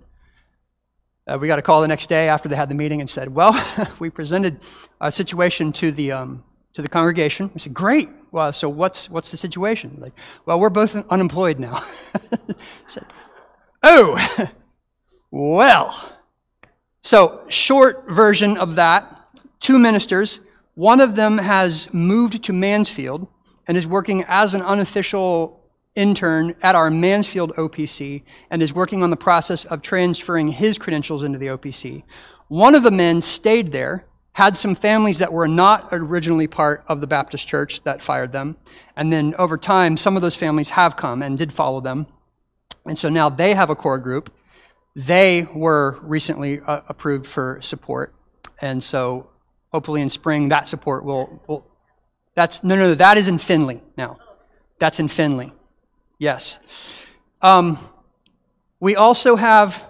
uh, 1.25 1.37
we 1.39 1.47
got 1.47 1.59
a 1.59 1.63
call 1.63 1.81
the 1.81 1.87
next 1.87 2.07
day 2.07 2.29
after 2.29 2.47
they 2.47 2.55
had 2.55 2.69
the 2.69 2.75
meeting 2.75 3.01
and 3.01 3.09
said, 3.09 3.33
well, 3.33 3.53
we 3.99 4.09
presented 4.09 4.59
a 5.01 5.11
situation 5.11 5.71
to 5.73 5.91
the, 5.91 6.11
um, 6.11 6.43
to 6.73 6.81
the 6.81 6.89
congregation. 6.89 7.51
We 7.53 7.59
said, 7.59 7.73
great. 7.73 8.09
Well, 8.31 8.53
so 8.53 8.69
what's, 8.69 9.09
what's 9.09 9.31
the 9.31 9.37
situation? 9.37 9.97
Like, 9.99 10.13
well, 10.45 10.59
we're 10.59 10.69
both 10.69 10.95
unemployed 11.09 11.59
now. 11.59 11.83
said, 12.87 13.05
oh, 13.83 14.49
Well, 15.31 16.17
so 17.01 17.43
short 17.49 18.09
version 18.09 18.57
of 18.57 18.75
that 18.75 19.15
two 19.59 19.77
ministers. 19.77 20.39
One 20.73 20.99
of 20.99 21.15
them 21.15 21.37
has 21.37 21.93
moved 21.93 22.43
to 22.45 22.53
Mansfield 22.53 23.27
and 23.67 23.77
is 23.77 23.85
working 23.85 24.23
as 24.27 24.55
an 24.55 24.63
unofficial 24.63 25.61
intern 25.93 26.55
at 26.63 26.75
our 26.75 26.89
Mansfield 26.89 27.53
OPC 27.57 28.23
and 28.49 28.63
is 28.63 28.73
working 28.73 29.03
on 29.03 29.11
the 29.11 29.17
process 29.17 29.65
of 29.65 29.83
transferring 29.83 30.47
his 30.47 30.79
credentials 30.79 31.23
into 31.23 31.37
the 31.37 31.47
OPC. 31.47 32.01
One 32.47 32.73
of 32.73 32.81
the 32.81 32.91
men 32.91 33.21
stayed 33.21 33.71
there 33.71 34.05
had 34.33 34.55
some 34.55 34.75
families 34.75 35.19
that 35.19 35.33
were 35.33 35.47
not 35.47 35.89
originally 35.91 36.47
part 36.47 36.83
of 36.87 37.01
the 37.01 37.07
Baptist 37.07 37.47
church 37.47 37.81
that 37.83 38.01
fired 38.01 38.31
them. 38.31 38.55
And 38.95 39.11
then 39.11 39.35
over 39.37 39.57
time, 39.57 39.97
some 39.97 40.15
of 40.15 40.21
those 40.21 40.35
families 40.35 40.71
have 40.71 40.95
come 40.95 41.21
and 41.21 41.37
did 41.37 41.51
follow 41.51 41.81
them. 41.81 42.07
And 42.85 42.97
so 42.97 43.09
now 43.09 43.29
they 43.29 43.53
have 43.53 43.69
a 43.69 43.75
core 43.75 43.97
group. 43.97 44.33
They 44.95 45.47
were 45.53 45.99
recently 46.01 46.61
uh, 46.61 46.81
approved 46.87 47.27
for 47.27 47.59
support. 47.61 48.13
And 48.61 48.81
so 48.81 49.29
hopefully 49.71 50.01
in 50.01 50.09
spring, 50.09 50.49
that 50.49 50.67
support 50.67 51.03
will, 51.03 51.41
will. 51.47 51.65
That's, 52.35 52.63
no, 52.63 52.75
no, 52.75 52.95
that 52.95 53.17
is 53.17 53.27
in 53.27 53.37
Findlay 53.37 53.81
now. 53.97 54.17
That's 54.79 54.99
in 54.99 55.07
Findlay. 55.07 55.51
Yes. 56.17 56.59
Um, 57.41 57.79
we 58.79 58.95
also 58.95 59.35
have 59.35 59.85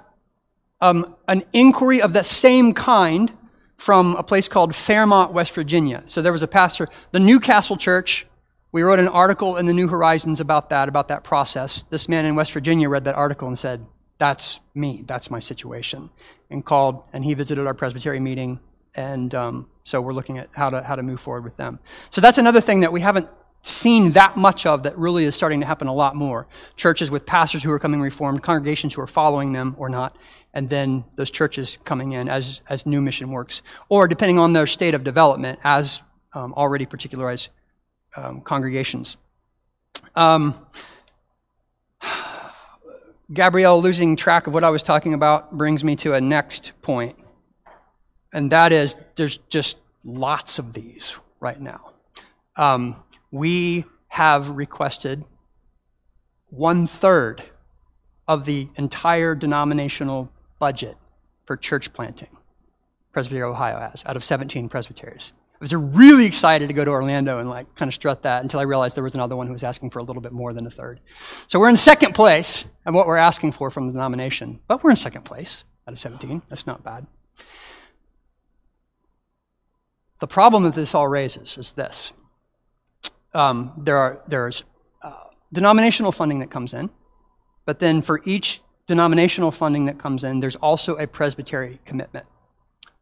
um, 0.81 1.15
an 1.27 1.43
inquiry 1.53 2.01
of 2.01 2.13
the 2.13 2.23
same 2.23 2.73
kind 2.73 3.31
from 3.79 4.17
a 4.17 4.23
place 4.23 4.49
called 4.49 4.75
Fairmont, 4.75 5.31
West 5.31 5.53
Virginia. 5.53 6.03
So 6.05 6.21
there 6.21 6.33
was 6.33 6.41
a 6.41 6.47
pastor, 6.47 6.89
the 7.11 7.19
New 7.19 7.39
Castle 7.39 7.77
Church. 7.77 8.27
We 8.73 8.81
wrote 8.81 8.99
an 8.99 9.07
article 9.07 9.55
in 9.55 9.67
the 9.67 9.73
New 9.73 9.87
Horizons 9.87 10.41
about 10.41 10.69
that, 10.69 10.89
about 10.89 11.07
that 11.07 11.23
process. 11.23 11.83
This 11.83 12.09
man 12.09 12.25
in 12.25 12.35
West 12.35 12.51
Virginia 12.51 12.89
read 12.89 13.05
that 13.05 13.15
article 13.15 13.47
and 13.47 13.57
said, 13.57 13.85
That's 14.17 14.59
me, 14.75 15.03
that's 15.07 15.31
my 15.31 15.39
situation. 15.39 16.09
And 16.49 16.63
called, 16.63 17.03
and 17.13 17.23
he 17.23 17.33
visited 17.33 17.65
our 17.65 17.73
Presbytery 17.73 18.19
meeting. 18.19 18.59
And 18.95 19.33
um, 19.33 19.69
so 19.85 20.01
we're 20.01 20.13
looking 20.13 20.39
at 20.39 20.49
how 20.51 20.69
to, 20.69 20.83
how 20.83 20.97
to 20.97 21.03
move 21.03 21.21
forward 21.21 21.45
with 21.45 21.55
them. 21.55 21.79
So 22.09 22.19
that's 22.19 22.37
another 22.37 22.59
thing 22.59 22.81
that 22.81 22.91
we 22.91 22.99
haven't 22.99 23.29
seen 23.63 24.11
that 24.13 24.37
much 24.37 24.65
of 24.65 24.83
that 24.83 24.97
really 24.97 25.25
is 25.25 25.35
starting 25.35 25.61
to 25.61 25.65
happen 25.65 25.87
a 25.87 25.93
lot 25.93 26.15
more. 26.15 26.47
Churches 26.75 27.09
with 27.09 27.25
pastors 27.25 27.63
who 27.63 27.71
are 27.71 27.79
coming 27.79 28.01
reformed, 28.01 28.43
congregations 28.43 28.93
who 28.93 29.01
are 29.01 29.07
following 29.07 29.53
them 29.53 29.75
or 29.77 29.89
not, 29.89 30.17
and 30.53 30.67
then 30.69 31.03
those 31.15 31.31
churches 31.31 31.77
coming 31.83 32.13
in 32.13 32.27
as, 32.27 32.61
as 32.69 32.85
new 32.85 33.01
mission 33.01 33.31
works, 33.31 33.61
or 33.87 34.07
depending 34.07 34.39
on 34.39 34.53
their 34.53 34.67
state 34.67 34.95
of 34.95 35.03
development, 35.03 35.59
as 35.63 36.01
um, 36.33 36.53
already 36.53 36.85
particularized 36.85 37.49
um, 38.15 38.41
congregations. 38.41 39.17
Um, 40.15 40.65
Gabrielle 43.31 43.81
losing 43.81 44.15
track 44.15 44.47
of 44.47 44.53
what 44.53 44.63
I 44.63 44.69
was 44.69 44.81
talking 44.81 45.13
about 45.13 45.55
brings 45.55 45.83
me 45.83 45.95
to 45.97 46.13
a 46.13 46.21
next 46.21 46.73
point, 46.81 47.17
and 48.33 48.51
that 48.51 48.71
is 48.71 48.95
there's 49.15 49.37
just 49.49 49.77
lots 50.03 50.57
of 50.57 50.73
these 50.73 51.15
right 51.39 51.59
now. 51.59 51.91
Um, 52.55 53.03
we 53.31 53.85
have 54.07 54.49
requested 54.49 55.23
one 56.49 56.87
third 56.87 57.43
of 58.27 58.45
the 58.45 58.67
entire 58.75 59.35
denominational 59.35 60.31
budget 60.59 60.97
for 61.45 61.57
church 61.57 61.91
planting. 61.93 62.35
Presbytery 63.11 63.43
Ohio 63.43 63.79
has, 63.79 64.03
out 64.05 64.15
of 64.15 64.23
17 64.23 64.69
presbyteries. 64.69 65.33
I 65.53 65.57
was 65.59 65.73
really 65.73 66.25
excited 66.25 66.67
to 66.67 66.73
go 66.73 66.85
to 66.85 66.91
Orlando 66.91 67.39
and 67.39 67.49
like 67.49 67.73
kind 67.75 67.89
of 67.89 67.93
strut 67.93 68.21
that 68.21 68.43
until 68.43 68.61
I 68.61 68.63
realized 68.63 68.95
there 68.95 69.03
was 69.03 69.15
another 69.15 69.35
one 69.35 69.47
who 69.47 69.51
was 69.51 69.63
asking 69.63 69.89
for 69.89 69.99
a 69.99 70.03
little 70.03 70.21
bit 70.21 70.31
more 70.31 70.53
than 70.53 70.65
a 70.65 70.69
third. 70.69 71.01
So 71.47 71.59
we're 71.59 71.67
in 71.67 71.75
second 71.75 72.13
place 72.13 72.65
and 72.85 72.95
what 72.95 73.07
we're 73.07 73.17
asking 73.17 73.51
for 73.51 73.69
from 73.69 73.87
the 73.87 73.93
denomination, 73.93 74.61
but 74.67 74.83
we're 74.83 74.91
in 74.91 74.95
second 74.95 75.23
place 75.23 75.65
out 75.85 75.93
of 75.93 75.99
17. 75.99 76.43
That's 76.47 76.65
not 76.65 76.83
bad. 76.83 77.07
The 80.19 80.27
problem 80.27 80.63
that 80.63 80.75
this 80.75 80.95
all 80.95 81.07
raises 81.07 81.57
is 81.57 81.73
this 81.73 82.13
um, 83.33 83.73
there 83.77 83.97
are, 83.97 84.23
there's 84.27 84.63
uh, 85.01 85.25
denominational 85.51 86.11
funding 86.11 86.39
that 86.39 86.49
comes 86.49 86.73
in, 86.73 86.89
but 87.65 87.79
then 87.79 88.01
for 88.01 88.21
each 88.25 88.61
denominational 88.89 89.51
funding 89.51 89.85
that 89.85 89.99
comes 89.99 90.23
in, 90.23 90.39
there's 90.39 90.55
also 90.55 90.95
a 90.95 91.05
presbytery 91.05 91.79
commitment. 91.85 92.25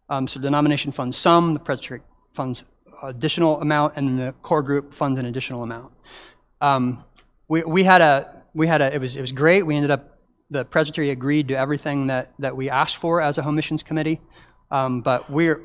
Um, 0.10 0.28
so 0.28 0.38
denomination 0.40 0.92
funds 0.92 1.18
some, 1.18 1.54
the 1.54 1.60
presbytery 1.60 2.02
funds 2.34 2.66
additional 3.02 3.62
amount, 3.62 3.94
and 3.96 4.20
the 4.20 4.34
core 4.42 4.62
group 4.62 4.94
funds 4.94 5.18
an 5.18 5.26
additional 5.26 5.64
amount. 5.64 5.94
Um, 6.60 7.06
we, 7.48 7.64
we 7.64 7.84
had 7.86 8.02
a 8.02 8.44
we 8.54 8.68
had 8.68 8.82
a 8.82 8.94
it 8.94 9.00
was 9.00 9.16
it 9.16 9.22
was 9.22 9.32
great. 9.32 9.66
We 9.66 9.76
ended 9.76 9.92
up 9.92 10.20
the 10.50 10.66
presbytery 10.66 11.10
agreed 11.10 11.48
to 11.48 11.54
everything 11.58 12.08
that 12.08 12.34
that 12.40 12.58
we 12.58 12.70
asked 12.70 12.98
for 12.98 13.22
as 13.22 13.38
a 13.38 13.42
home 13.44 13.56
missions 13.56 13.82
committee, 13.82 14.20
um, 14.72 15.02
but 15.02 15.30
we're 15.30 15.62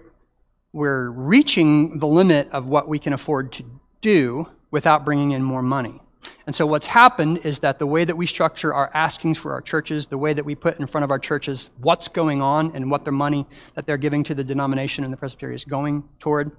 we're 0.73 1.11
reaching 1.11 1.99
the 1.99 2.07
limit 2.07 2.49
of 2.53 2.67
what 2.67 2.87
we 2.87 3.01
can 3.01 3.13
afford 3.13 3.51
to 3.53 3.65
do 4.01 4.47
without 4.71 5.05
bringing 5.05 5.33
in 5.33 5.43
more 5.43 5.63
money. 5.63 6.01
And 6.47 6.55
so 6.55 6.67
what's 6.67 6.87
happened 6.87 7.39
is 7.45 7.61
that 7.61 7.79
the 7.79 7.87
way 7.87 8.05
that 8.05 8.17
we 8.17 8.27
structure 8.27 8.75
our 8.75 8.91
askings 8.95 9.39
for 9.39 9.53
our 9.53 9.61
churches, 9.61 10.07
the 10.07 10.19
way 10.19 10.33
that 10.33 10.45
we 10.45 10.55
put 10.55 10.79
in 10.81 10.87
front 10.87 11.05
of 11.05 11.11
our 11.11 11.19
churches 11.19 11.71
what's 11.79 12.09
going 12.09 12.43
on 12.43 12.75
and 12.75 12.91
what 12.91 13.05
their 13.05 13.13
money 13.13 13.47
that 13.75 13.87
they're 13.87 13.97
giving 13.97 14.25
to 14.25 14.35
the 14.35 14.45
denomination 14.45 15.05
and 15.05 15.13
the 15.13 15.17
presbytery 15.17 15.55
is 15.55 15.65
going 15.65 16.05
toward. 16.19 16.51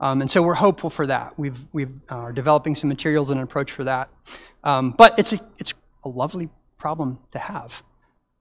Um, 0.00 0.20
and 0.20 0.30
so 0.30 0.42
we're 0.42 0.54
hopeful 0.54 0.90
for 0.90 1.06
that. 1.06 1.38
We've, 1.38 1.58
we've 1.72 1.94
uh, 2.10 2.16
are 2.16 2.32
developing 2.32 2.76
some 2.76 2.88
materials 2.88 3.30
and 3.30 3.38
an 3.38 3.44
approach 3.44 3.72
for 3.72 3.84
that. 3.84 4.08
Um, 4.62 4.92
but 4.92 5.18
it's 5.18 5.32
a, 5.32 5.40
it's 5.58 5.74
a 6.04 6.08
lovely 6.08 6.48
problem 6.78 7.20
to 7.32 7.38
have. 7.38 7.82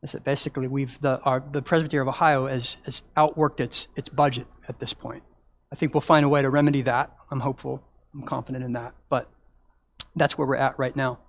Is 0.03 0.11
that 0.11 0.23
basically 0.23 0.67
we've 0.67 0.99
the, 1.01 1.19
our, 1.21 1.43
the 1.51 1.61
Presbytery 1.61 2.01
of 2.01 2.07
Ohio 2.07 2.47
has, 2.47 2.77
has 2.85 3.01
outworked 3.15 3.59
its, 3.59 3.87
its 3.95 4.09
budget 4.09 4.45
at 4.67 4.79
this 4.79 4.93
point. 4.93 5.23
I 5.71 5.75
think 5.75 5.93
we'll 5.93 6.01
find 6.01 6.23
a 6.23 6.29
way 6.29 6.41
to 6.43 6.49
remedy 6.49 6.83
that. 6.83 7.11
I'm 7.31 7.39
hopeful. 7.39 7.83
I'm 8.13 8.21
confident 8.21 8.63
in 8.63 8.73
that. 8.73 8.93
But 9.09 9.27
that's 10.19 10.37
where 10.37 10.47
we're 10.47 10.55
at 10.55 10.77
right 10.79 10.95
now. 10.95 11.19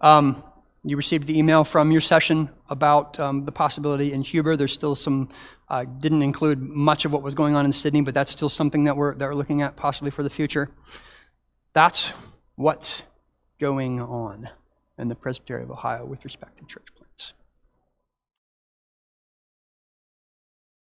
Um, 0.00 0.42
you 0.84 0.96
received 0.96 1.26
the 1.26 1.38
email 1.38 1.64
from 1.64 1.90
your 1.90 2.00
session 2.00 2.50
about 2.68 3.18
um, 3.18 3.44
the 3.44 3.52
possibility 3.52 4.12
in 4.12 4.22
Huber. 4.22 4.56
There's 4.56 4.72
still 4.72 4.94
some, 4.94 5.28
uh, 5.68 5.84
didn't 5.84 6.22
include 6.22 6.60
much 6.60 7.04
of 7.04 7.12
what 7.12 7.22
was 7.22 7.34
going 7.34 7.56
on 7.56 7.64
in 7.64 7.72
Sidney, 7.72 8.00
but 8.00 8.14
that's 8.14 8.30
still 8.30 8.48
something 8.48 8.84
that 8.84 8.96
we're, 8.96 9.14
that 9.16 9.26
we're 9.26 9.34
looking 9.34 9.62
at 9.62 9.76
possibly 9.76 10.10
for 10.10 10.22
the 10.22 10.30
future. 10.30 10.70
That's 11.72 12.12
what's 12.54 13.02
going 13.58 14.00
on 14.00 14.48
in 14.98 15.08
the 15.08 15.14
Presbytery 15.14 15.62
of 15.62 15.70
Ohio 15.70 16.04
with 16.04 16.24
respect 16.24 16.58
to 16.58 16.64
church 16.64 16.86